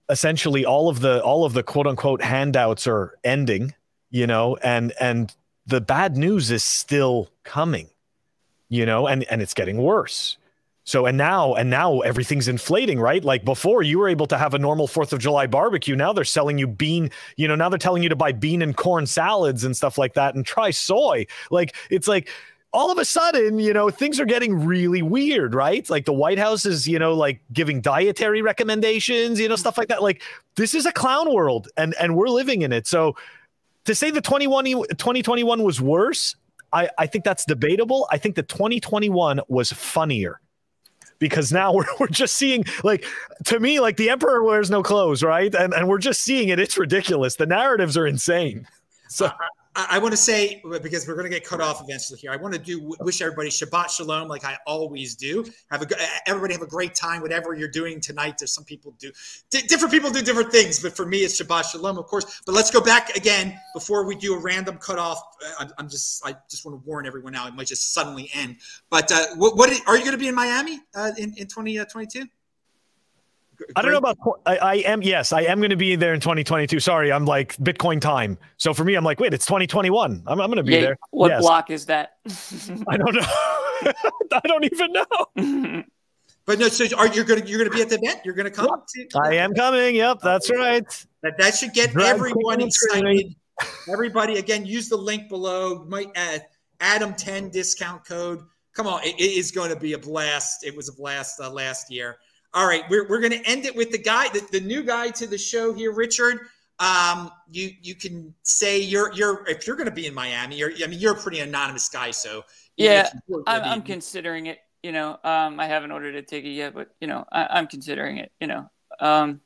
essentially 0.09 0.65
all 0.65 0.89
of 0.89 0.99
the 0.99 1.23
all 1.23 1.45
of 1.45 1.53
the 1.53 1.63
quote 1.63 1.87
unquote 1.87 2.21
handouts 2.21 2.87
are 2.87 3.17
ending, 3.23 3.73
you 4.09 4.27
know, 4.27 4.57
and 4.57 4.93
and 4.99 5.35
the 5.65 5.81
bad 5.81 6.17
news 6.17 6.51
is 6.51 6.63
still 6.63 7.29
coming, 7.43 7.89
you 8.69 8.85
know, 8.85 9.07
and 9.07 9.23
and 9.25 9.41
it's 9.41 9.53
getting 9.53 9.77
worse 9.77 10.37
so 10.85 11.05
and 11.05 11.17
now 11.17 11.53
and 11.53 11.69
now 11.69 12.01
everything's 12.01 12.47
inflating, 12.47 12.99
right? 12.99 13.23
Like 13.23 13.45
before 13.45 13.83
you 13.83 13.99
were 13.99 14.09
able 14.09 14.25
to 14.27 14.37
have 14.37 14.53
a 14.53 14.59
normal 14.59 14.87
4th 14.87 15.13
of 15.13 15.19
July 15.19 15.47
barbecue. 15.47 15.95
Now 15.95 16.11
they're 16.11 16.25
selling 16.25 16.57
you 16.57 16.67
bean, 16.67 17.09
you 17.37 17.47
know, 17.47 17.55
now 17.55 17.69
they're 17.69 17.77
telling 17.77 18.03
you 18.03 18.09
to 18.09 18.15
buy 18.15 18.33
bean 18.33 18.61
and 18.61 18.75
corn 18.75 19.05
salads 19.05 19.63
and 19.63 19.75
stuff 19.77 19.97
like 19.97 20.13
that 20.15 20.35
and 20.35 20.45
try 20.45 20.71
soy. 20.71 21.25
Like 21.51 21.75
it's 21.89 22.07
like 22.07 22.29
all 22.73 22.91
of 22.91 22.97
a 22.97 23.05
sudden, 23.05 23.59
you 23.59 23.71
know, 23.71 23.89
things 23.91 24.19
are 24.19 24.25
getting 24.25 24.65
really 24.65 25.03
weird, 25.03 25.53
right? 25.53 25.87
Like 25.89 26.05
the 26.05 26.13
White 26.13 26.39
House 26.39 26.65
is, 26.65 26.87
you 26.87 26.97
know, 26.97 27.13
like 27.13 27.39
giving 27.53 27.81
dietary 27.81 28.41
recommendations, 28.41 29.39
you 29.39 29.47
know, 29.47 29.55
stuff 29.55 29.77
like 29.77 29.89
that. 29.89 30.01
Like 30.01 30.23
this 30.55 30.73
is 30.73 30.85
a 30.87 30.91
clown 30.91 31.31
world 31.31 31.69
and 31.77 31.93
and 31.99 32.15
we're 32.15 32.29
living 32.29 32.63
in 32.63 32.73
it. 32.73 32.87
So 32.87 33.15
to 33.85 33.93
say 33.93 34.09
the 34.09 34.21
21 34.21 34.65
2021 34.65 35.63
was 35.63 35.79
worse, 35.79 36.35
I, 36.71 36.89
I 36.97 37.05
think 37.05 37.23
that's 37.23 37.45
debatable. 37.45 38.07
I 38.11 38.17
think 38.17 38.35
the 38.35 38.43
2021 38.43 39.41
was 39.47 39.71
funnier 39.71 40.39
because 41.19 41.51
now 41.53 41.73
we're, 41.73 41.85
we're 41.99 42.07
just 42.07 42.33
seeing 42.35 42.65
like 42.83 43.05
to 43.45 43.59
me 43.59 43.79
like 43.79 43.97
the 43.97 44.09
emperor 44.09 44.43
wears 44.43 44.71
no 44.71 44.81
clothes 44.81 45.21
right 45.23 45.53
and 45.53 45.73
and 45.73 45.87
we're 45.87 45.99
just 45.99 46.21
seeing 46.21 46.49
it 46.49 46.59
it's 46.59 46.77
ridiculous 46.77 47.35
the 47.35 47.45
narratives 47.45 47.95
are 47.95 48.07
insane 48.07 48.67
so 49.07 49.27
uh-huh. 49.27 49.47
I, 49.75 49.97
want 49.97 50.11
to 50.11 50.17
say 50.17 50.61
because 50.81 51.07
we're 51.07 51.15
going 51.15 51.25
to 51.25 51.29
get 51.29 51.43
cut 51.43 51.59
off 51.59 51.81
eventually 51.81 52.19
here. 52.19 52.31
I 52.31 52.35
want 52.35 52.53
to 52.53 52.59
do 52.59 52.95
wish 52.99 53.21
everybody 53.21 53.49
Shabbat 53.49 53.89
Shalom, 53.89 54.27
like 54.27 54.45
I 54.45 54.57
always 54.67 55.15
do. 55.15 55.45
Have 55.71 55.81
a 55.81 55.87
everybody 56.27 56.53
have 56.53 56.61
a 56.61 56.67
great 56.67 56.93
time, 56.93 57.21
whatever 57.21 57.53
you're 57.53 57.69
doing 57.69 57.99
tonight. 57.99 58.35
There's 58.37 58.53
some 58.53 58.63
people 58.63 58.95
do 58.99 59.11
different 59.49 59.91
people 59.91 60.11
do 60.11 60.21
different 60.21 60.51
things, 60.51 60.79
but 60.79 60.95
for 60.95 61.05
me 61.05 61.19
it's 61.19 61.41
Shabbat 61.41 61.71
Shalom, 61.71 61.97
of 61.97 62.05
course. 62.05 62.41
But 62.45 62.53
let's 62.53 62.69
go 62.69 62.81
back 62.81 63.15
again 63.15 63.59
before 63.73 64.05
we 64.05 64.15
do 64.15 64.35
a 64.35 64.39
random 64.39 64.77
cutoff. 64.77 65.21
I'm, 65.59 65.71
I'm 65.77 65.89
just 65.89 66.25
I 66.25 66.35
just 66.49 66.65
want 66.65 66.79
to 66.79 66.87
warn 66.87 67.07
everyone 67.07 67.33
now. 67.33 67.47
It 67.47 67.55
might 67.55 67.67
just 67.67 67.93
suddenly 67.93 68.29
end. 68.33 68.57
But 68.89 69.11
uh, 69.11 69.25
what, 69.35 69.57
what 69.57 69.69
are 69.87 69.97
you 69.97 70.03
going 70.03 70.11
to 70.11 70.17
be 70.17 70.27
in 70.27 70.35
Miami 70.35 70.81
uh, 70.93 71.11
in 71.17 71.33
in 71.37 71.47
2022? 71.47 72.27
20, 73.65 73.73
I 73.75 73.81
don't 73.81 73.91
know 73.91 74.09
about. 74.09 74.17
I, 74.45 74.57
I 74.57 74.75
am. 74.75 75.01
Yes, 75.01 75.33
I 75.33 75.41
am 75.41 75.59
going 75.59 75.69
to 75.69 75.75
be 75.75 75.95
there 75.95 76.13
in 76.13 76.19
2022. 76.19 76.79
Sorry, 76.79 77.11
I'm 77.11 77.25
like 77.25 77.55
Bitcoin 77.57 77.99
time. 77.99 78.37
So 78.57 78.73
for 78.73 78.83
me, 78.83 78.95
I'm 78.95 79.03
like, 79.03 79.19
wait, 79.19 79.33
it's 79.33 79.45
2021. 79.45 80.23
I'm, 80.25 80.41
I'm 80.41 80.47
going 80.47 80.57
to 80.57 80.63
be 80.63 80.73
yeah, 80.73 80.81
there. 80.81 80.97
What 81.11 81.29
yes. 81.29 81.41
block 81.41 81.69
is 81.69 81.85
that? 81.87 82.17
I 82.87 82.97
don't 82.97 83.15
know. 83.15 83.21
I 84.31 84.41
don't 84.45 84.65
even 84.65 84.93
know. 84.93 85.83
But 86.45 86.59
no, 86.59 86.67
so 86.67 86.85
are 86.97 87.07
you 87.07 87.23
gonna 87.23 87.45
you're 87.45 87.57
gonna 87.57 87.69
be 87.69 87.81
at 87.81 87.89
the 87.89 87.95
event? 87.95 88.19
You're 88.25 88.33
gonna 88.33 88.51
come? 88.51 88.67
To, 88.67 89.07
I 89.23 89.35
am 89.35 89.53
coming. 89.53 89.95
Yep, 89.95 90.19
that's 90.21 90.51
right. 90.51 90.83
That 91.21 91.37
that 91.37 91.55
should 91.55 91.73
get 91.73 91.91
Drag 91.91 92.15
everyone 92.15 92.59
excited. 92.59 93.33
Everybody, 93.89 94.39
again, 94.39 94.65
use 94.65 94.89
the 94.89 94.97
link 94.97 95.29
below. 95.29 95.85
Might 95.85 96.09
add 96.15 96.45
Adam 96.81 97.13
ten 97.13 97.49
discount 97.49 98.05
code. 98.05 98.41
Come 98.73 98.87
on, 98.87 99.01
it, 99.03 99.15
it 99.19 99.31
is 99.31 99.51
going 99.51 99.69
to 99.69 99.77
be 99.77 99.93
a 99.93 99.97
blast. 99.97 100.65
It 100.65 100.75
was 100.75 100.89
a 100.89 100.93
blast 100.93 101.39
uh, 101.39 101.49
last 101.49 101.89
year. 101.89 102.17
All 102.53 102.67
right, 102.67 102.83
we're, 102.89 103.07
we're 103.07 103.19
going 103.19 103.31
to 103.31 103.49
end 103.49 103.65
it 103.65 103.75
with 103.75 103.91
the 103.91 103.97
guy, 103.97 104.29
the, 104.29 104.45
the 104.51 104.59
new 104.59 104.83
guy 104.83 105.09
to 105.11 105.25
the 105.25 105.37
show 105.37 105.73
here, 105.73 105.91
Richard. 105.91 106.39
Um, 106.79 107.31
you 107.51 107.71
you 107.81 107.95
can 107.95 108.33
say 108.43 108.79
you're 108.79 109.13
you're 109.13 109.47
if 109.47 109.65
you're 109.65 109.75
going 109.75 109.89
to 109.89 109.95
be 109.95 110.07
in 110.07 110.13
Miami, 110.13 110.57
you're 110.57 110.71
I 110.83 110.87
mean 110.87 110.99
you're 110.99 111.13
a 111.13 111.19
pretty 111.19 111.39
anonymous 111.39 111.87
guy, 111.87 112.11
so 112.11 112.43
yeah, 112.77 113.09
I'm, 113.47 113.63
I'm 113.63 113.81
considering 113.81 114.47
it. 114.47 114.59
You 114.81 114.91
know, 114.91 115.17
um, 115.23 115.59
I 115.59 115.67
haven't 115.67 115.91
ordered 115.91 116.15
a 116.15 116.21
ticket 116.21 116.51
yet, 116.51 116.73
but 116.73 116.89
you 116.99 117.07
know, 117.07 117.25
I, 117.31 117.59
am 117.59 117.67
considering 117.67 118.17
it. 118.17 118.31
You 118.41 118.47
know, 118.47 118.69
um, 118.99 119.41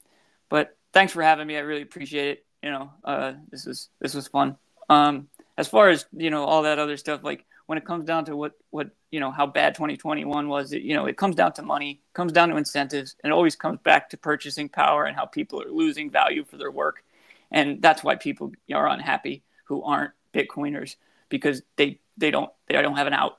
but 0.49 0.75
thanks 0.93 1.13
for 1.13 1.21
having 1.21 1.47
me. 1.47 1.57
I 1.57 1.61
really 1.61 1.81
appreciate 1.81 2.29
it. 2.29 2.45
You 2.63 2.71
know, 2.71 2.91
uh, 3.03 3.33
this 3.51 3.65
was 3.65 3.89
this 3.99 4.13
was 4.13 4.27
fun. 4.27 4.57
Um, 4.89 5.27
as 5.57 5.67
far 5.67 5.89
as 5.89 6.05
you 6.13 6.29
know, 6.29 6.45
all 6.45 6.63
that 6.63 6.79
other 6.79 6.97
stuff, 6.97 7.23
like 7.23 7.45
when 7.67 7.77
it 7.77 7.85
comes 7.85 8.05
down 8.05 8.25
to 8.25 8.35
what 8.35 8.53
what 8.71 8.89
you 9.11 9.19
know 9.19 9.31
how 9.31 9.45
bad 9.45 9.75
2021 9.75 10.47
was 10.49 10.73
it, 10.73 10.81
you 10.81 10.95
know 10.95 11.05
it 11.05 11.15
comes 11.15 11.35
down 11.35 11.53
to 11.53 11.61
money 11.61 12.01
comes 12.13 12.31
down 12.31 12.49
to 12.49 12.57
incentives 12.57 13.15
and 13.23 13.31
it 13.31 13.33
always 13.33 13.55
comes 13.55 13.79
back 13.83 14.09
to 14.09 14.17
purchasing 14.17 14.67
power 14.67 15.05
and 15.05 15.15
how 15.15 15.25
people 15.25 15.61
are 15.61 15.69
losing 15.69 16.09
value 16.09 16.43
for 16.43 16.57
their 16.57 16.71
work. 16.71 17.03
And 17.51 17.81
that's 17.81 18.03
why 18.03 18.15
people 18.15 18.51
are 18.73 18.89
unhappy 18.89 19.43
who 19.65 19.83
aren't 19.83 20.11
bitcoiners 20.33 20.95
because 21.29 21.61
they 21.75 21.99
they 22.17 22.31
don't 22.31 22.49
they 22.67 22.81
don't 22.81 22.95
have 22.95 23.07
an 23.07 23.13
out. 23.13 23.35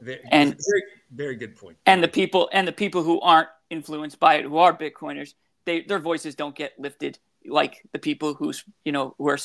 Very, 0.00 0.20
and 0.30 0.50
very 0.50 0.82
very 1.10 1.36
good 1.36 1.56
point. 1.56 1.76
and 1.86 2.02
the 2.02 2.08
people 2.08 2.50
and 2.52 2.66
the 2.66 2.72
people 2.72 3.02
who 3.02 3.20
aren't 3.20 3.48
influenced 3.70 4.18
by 4.18 4.34
it 4.34 4.44
who 4.44 4.58
are 4.58 4.76
bitcoiners 4.76 5.34
they 5.64 5.82
their 5.82 5.98
voices 5.98 6.34
don't 6.34 6.54
get 6.54 6.78
lifted 6.78 7.18
like 7.46 7.82
the 7.92 7.98
people 7.98 8.34
who's 8.34 8.64
you 8.84 8.92
know 8.92 9.14
who 9.16 9.28
are 9.28 9.38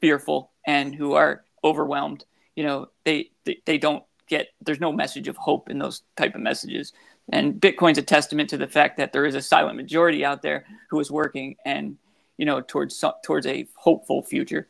fearful 0.00 0.50
and 0.66 0.94
who 0.94 1.12
are 1.12 1.44
overwhelmed 1.62 2.24
you 2.58 2.64
know 2.64 2.88
they, 3.04 3.30
they 3.44 3.62
they 3.66 3.78
don't 3.78 4.02
get 4.26 4.48
there's 4.60 4.80
no 4.80 4.92
message 4.92 5.28
of 5.28 5.36
hope 5.36 5.70
in 5.70 5.78
those 5.78 6.02
type 6.16 6.34
of 6.34 6.40
messages 6.40 6.92
and 7.32 7.54
bitcoin's 7.60 7.98
a 7.98 8.02
testament 8.02 8.50
to 8.50 8.56
the 8.56 8.66
fact 8.66 8.96
that 8.96 9.12
there 9.12 9.24
is 9.24 9.36
a 9.36 9.40
silent 9.40 9.76
majority 9.76 10.24
out 10.24 10.42
there 10.42 10.66
who 10.90 10.98
is 10.98 11.08
working 11.08 11.54
and 11.64 11.96
you 12.36 12.44
know 12.44 12.60
towards 12.60 13.04
towards 13.22 13.46
a 13.46 13.64
hopeful 13.76 14.24
future 14.24 14.66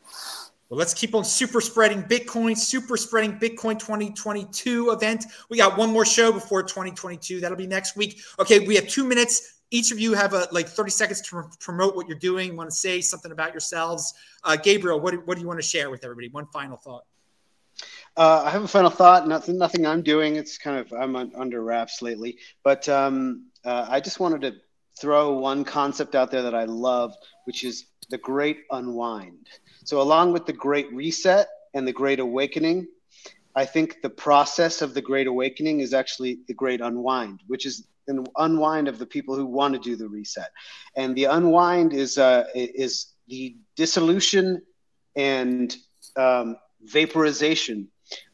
well, 0.69 0.77
let's 0.77 0.93
keep 0.93 1.15
on 1.15 1.25
super 1.25 1.61
spreading 1.61 2.03
Bitcoin, 2.03 2.55
super 2.55 2.95
spreading 2.95 3.39
Bitcoin 3.39 3.79
2022 3.79 4.91
event. 4.91 5.25
We 5.49 5.57
got 5.57 5.79
one 5.79 5.91
more 5.91 6.05
show 6.05 6.31
before 6.31 6.61
2022. 6.61 7.39
That'll 7.39 7.57
be 7.57 7.65
next 7.65 7.97
week. 7.97 8.21
Okay, 8.37 8.59
we 8.59 8.75
have 8.75 8.87
two 8.87 9.03
minutes. 9.03 9.61
Each 9.71 9.91
of 9.91 9.99
you 9.99 10.13
have 10.13 10.35
a, 10.35 10.47
like 10.51 10.67
30 10.67 10.91
seconds 10.91 11.21
to 11.21 11.43
promote 11.59 11.95
what 11.95 12.07
you're 12.07 12.19
doing. 12.19 12.55
Want 12.55 12.69
to 12.69 12.75
say 12.75 13.01
something 13.01 13.31
about 13.31 13.51
yourselves? 13.51 14.13
Uh, 14.43 14.57
Gabriel, 14.57 14.99
what 14.99 15.25
what 15.25 15.37
do 15.37 15.41
you 15.41 15.47
want 15.47 15.57
to 15.59 15.65
share 15.65 15.89
with 15.89 16.03
everybody? 16.03 16.29
One 16.29 16.45
final 16.53 16.77
thought. 16.77 17.01
Uh, 18.19 18.43
I 18.43 18.49
have 18.49 18.65
a 18.65 18.67
final 18.67 18.89
thought. 18.89 19.29
Nothing, 19.29 19.57
nothing 19.57 19.87
I'm 19.87 20.01
doing. 20.01 20.35
It's 20.35 20.57
kind 20.57 20.77
of 20.77 20.91
I'm 20.91 21.15
under 21.15 21.63
wraps 21.63 22.01
lately. 22.01 22.37
But 22.65 22.89
um, 22.89 23.45
uh, 23.63 23.87
I 23.89 24.01
just 24.01 24.19
wanted 24.19 24.41
to 24.41 24.55
throw 24.99 25.37
one 25.37 25.63
concept 25.63 26.15
out 26.15 26.29
there 26.29 26.41
that 26.41 26.53
I 26.53 26.65
love, 26.65 27.15
which 27.45 27.63
is 27.63 27.85
the 28.09 28.17
Great 28.17 28.63
Unwind. 28.71 29.47
So, 29.85 30.01
along 30.01 30.33
with 30.33 30.45
the 30.45 30.51
Great 30.51 30.91
Reset 30.91 31.47
and 31.73 31.87
the 31.87 31.93
Great 31.93 32.19
Awakening, 32.19 32.87
I 33.55 33.63
think 33.63 34.01
the 34.01 34.09
process 34.09 34.81
of 34.81 34.93
the 34.93 35.01
Great 35.01 35.27
Awakening 35.27 35.79
is 35.79 35.93
actually 35.93 36.39
the 36.49 36.53
Great 36.53 36.81
Unwind, 36.81 37.39
which 37.47 37.65
is 37.65 37.87
an 38.09 38.25
unwind 38.35 38.89
of 38.89 38.99
the 38.99 39.05
people 39.05 39.33
who 39.33 39.45
want 39.45 39.75
to 39.75 39.79
do 39.79 39.95
the 39.95 40.09
reset. 40.09 40.51
And 40.97 41.15
the 41.15 41.25
unwind 41.25 41.93
is 41.93 42.17
uh, 42.17 42.47
is 42.53 43.13
the 43.29 43.55
dissolution 43.77 44.61
and 45.15 45.73
um, 46.17 46.57
vaporization 46.81 47.87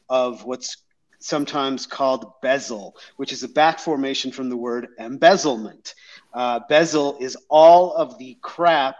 of 0.08 0.44
what's 0.44 0.78
sometimes 1.18 1.86
called 1.86 2.32
bezzle, 2.42 2.92
which 3.16 3.32
is 3.32 3.42
a 3.42 3.48
back 3.48 3.78
formation 3.78 4.30
from 4.30 4.48
the 4.48 4.56
word 4.56 4.88
embezzlement. 4.98 5.94
Uh, 6.32 6.60
bezzle 6.70 7.20
is 7.20 7.36
all 7.48 7.94
of 7.94 8.18
the 8.18 8.36
crap, 8.42 8.96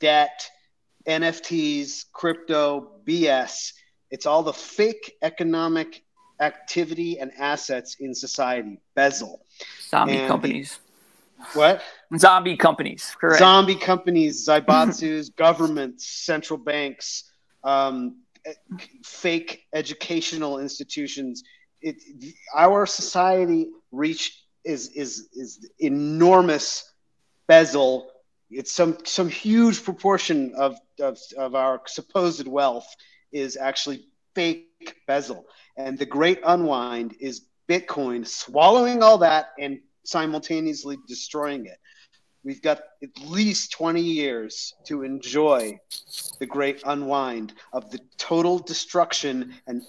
debt, 0.00 0.48
NFTs, 1.06 2.06
crypto, 2.12 3.00
BS. 3.06 3.72
It's 4.10 4.26
all 4.26 4.42
the 4.42 4.52
fake 4.52 5.14
economic 5.22 6.02
activity 6.40 7.18
and 7.18 7.32
assets 7.38 7.96
in 8.00 8.14
society. 8.14 8.80
Bezzle. 8.96 9.38
Zombie 9.88 10.16
and 10.18 10.28
companies. 10.28 10.78
The, 11.38 11.58
what? 11.58 11.82
Zombie 12.18 12.56
companies. 12.56 13.16
Correct. 13.20 13.38
Zombie 13.38 13.76
companies, 13.76 14.46
Zaibatsus, 14.46 15.34
governments, 15.36 16.06
central 16.06 16.58
banks, 16.58 17.30
um, 17.64 18.22
fake 19.04 19.66
educational 19.74 20.58
institutions. 20.58 21.42
It, 21.80 21.96
our 22.54 22.86
society 22.86 23.70
reach 23.92 24.42
is 24.64 24.88
is 24.90 25.28
is 25.32 25.68
enormous 25.78 26.92
bezzle. 27.48 28.06
It's 28.50 28.72
some 28.72 28.98
some 29.04 29.28
huge 29.28 29.84
proportion 29.84 30.54
of, 30.56 30.76
of, 31.00 31.18
of 31.36 31.54
our 31.54 31.80
supposed 31.86 32.46
wealth 32.46 32.88
is 33.32 33.56
actually 33.56 34.06
fake 34.34 34.96
bezzle. 35.08 35.44
And 35.76 35.98
the 35.98 36.06
great 36.06 36.40
unwind 36.44 37.16
is 37.20 37.46
Bitcoin 37.68 38.26
swallowing 38.26 39.02
all 39.02 39.18
that 39.18 39.48
and 39.58 39.80
simultaneously 40.04 40.98
destroying 41.08 41.66
it. 41.66 41.78
We've 42.46 42.62
got 42.62 42.78
at 43.02 43.10
least 43.24 43.72
20 43.72 44.00
years 44.00 44.74
to 44.84 45.02
enjoy 45.02 45.80
the 46.38 46.46
great 46.46 46.80
unwind 46.86 47.54
of 47.72 47.90
the 47.90 47.98
total 48.18 48.60
destruction 48.60 49.52
and 49.66 49.82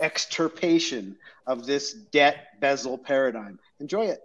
extirpation 0.00 1.18
of 1.46 1.66
this 1.66 1.92
debt 1.92 2.58
bezzle 2.62 3.04
paradigm. 3.04 3.58
Enjoy 3.80 4.06
it. 4.06 4.20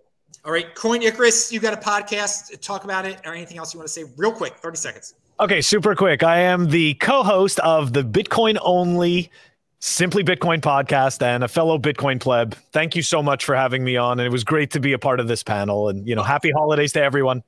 All 0.45 0.53
right, 0.53 0.73
Coin 0.73 1.01
Icarus, 1.01 1.51
you 1.51 1.59
got 1.59 1.73
a 1.73 1.77
podcast. 1.77 2.61
Talk 2.61 2.85
about 2.85 3.05
it 3.05 3.19
or 3.25 3.33
anything 3.33 3.57
else 3.57 3.73
you 3.73 3.77
want 3.77 3.87
to 3.87 3.93
say 3.93 4.05
real 4.15 4.31
quick, 4.31 4.55
30 4.59 4.77
seconds. 4.77 5.15
Okay, 5.41 5.59
super 5.59 5.95
quick. 5.95 6.23
I 6.23 6.39
am 6.39 6.69
the 6.69 6.93
co 6.93 7.23
host 7.23 7.59
of 7.59 7.91
the 7.91 8.03
Bitcoin 8.03 8.57
only 8.61 9.29
Simply 9.85 10.23
Bitcoin 10.23 10.61
podcast 10.61 11.21
and 11.21 11.43
a 11.43 11.49
fellow 11.49 11.77
Bitcoin 11.77 12.17
pleb. 12.17 12.55
Thank 12.71 12.95
you 12.95 13.01
so 13.01 13.21
much 13.21 13.43
for 13.43 13.53
having 13.53 13.83
me 13.83 13.97
on. 13.97 14.17
And 14.17 14.25
it 14.25 14.31
was 14.31 14.45
great 14.45 14.71
to 14.71 14.79
be 14.79 14.93
a 14.93 14.97
part 14.97 15.19
of 15.19 15.27
this 15.27 15.43
panel. 15.43 15.89
And, 15.89 16.07
you 16.07 16.15
know, 16.15 16.23
happy 16.23 16.51
holidays 16.51 16.93
to 16.93 17.03
everyone. 17.03 17.43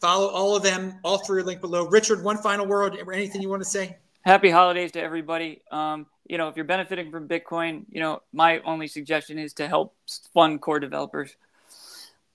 Follow 0.00 0.28
all 0.28 0.56
of 0.56 0.62
them. 0.62 0.98
All 1.04 1.18
three 1.18 1.42
are 1.42 1.44
linked 1.44 1.60
below. 1.60 1.86
Richard, 1.86 2.24
one 2.24 2.38
final 2.38 2.64
word 2.64 2.96
or 3.06 3.12
anything 3.12 3.42
you 3.42 3.50
want 3.50 3.62
to 3.62 3.68
say? 3.68 3.98
Happy 4.22 4.48
holidays 4.48 4.92
to 4.92 5.02
everybody. 5.02 5.60
Um, 5.70 6.06
you 6.26 6.38
know, 6.38 6.48
if 6.48 6.56
you're 6.56 6.64
benefiting 6.64 7.10
from 7.10 7.28
Bitcoin, 7.28 7.84
you 7.90 8.00
know, 8.00 8.22
my 8.32 8.60
only 8.60 8.86
suggestion 8.86 9.38
is 9.38 9.52
to 9.52 9.68
help 9.68 9.94
fund 10.32 10.62
core 10.62 10.80
developers. 10.80 11.36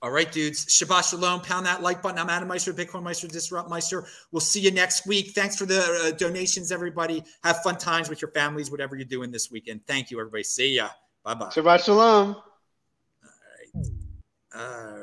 All 0.01 0.11
right, 0.11 0.31
dudes. 0.31 0.65
Shabbat 0.67 1.09
shalom. 1.09 1.41
Pound 1.41 1.65
that 1.65 1.81
like 1.81 2.01
button. 2.01 2.19
I'm 2.19 2.29
Adam 2.29 2.47
Meister, 2.47 2.73
Bitcoin 2.73 3.03
Meister, 3.03 3.27
Disrupt 3.27 3.69
Meister. 3.69 4.05
We'll 4.31 4.39
see 4.39 4.61
you 4.61 4.71
next 4.71 5.05
week. 5.05 5.31
Thanks 5.31 5.57
for 5.57 5.65
the 5.65 5.81
uh, 5.81 6.11
donations, 6.11 6.71
everybody. 6.71 7.21
Have 7.43 7.61
fun 7.63 7.77
times 7.77 8.09
with 8.09 8.21
your 8.21 8.31
families, 8.31 8.71
whatever 8.71 8.95
you're 8.95 9.03
doing 9.03 9.29
this 9.29 9.51
weekend. 9.51 9.85
Thank 9.87 10.09
you, 10.09 10.19
everybody. 10.19 10.43
See 10.43 10.75
ya. 10.75 10.87
Bye 11.25 11.33
bye. 11.33 11.47
Shabbat 11.47 11.83
shalom. 11.83 12.35
All 12.35 12.43
right. 13.75 13.85
All 14.55 14.91
right. 14.93 14.99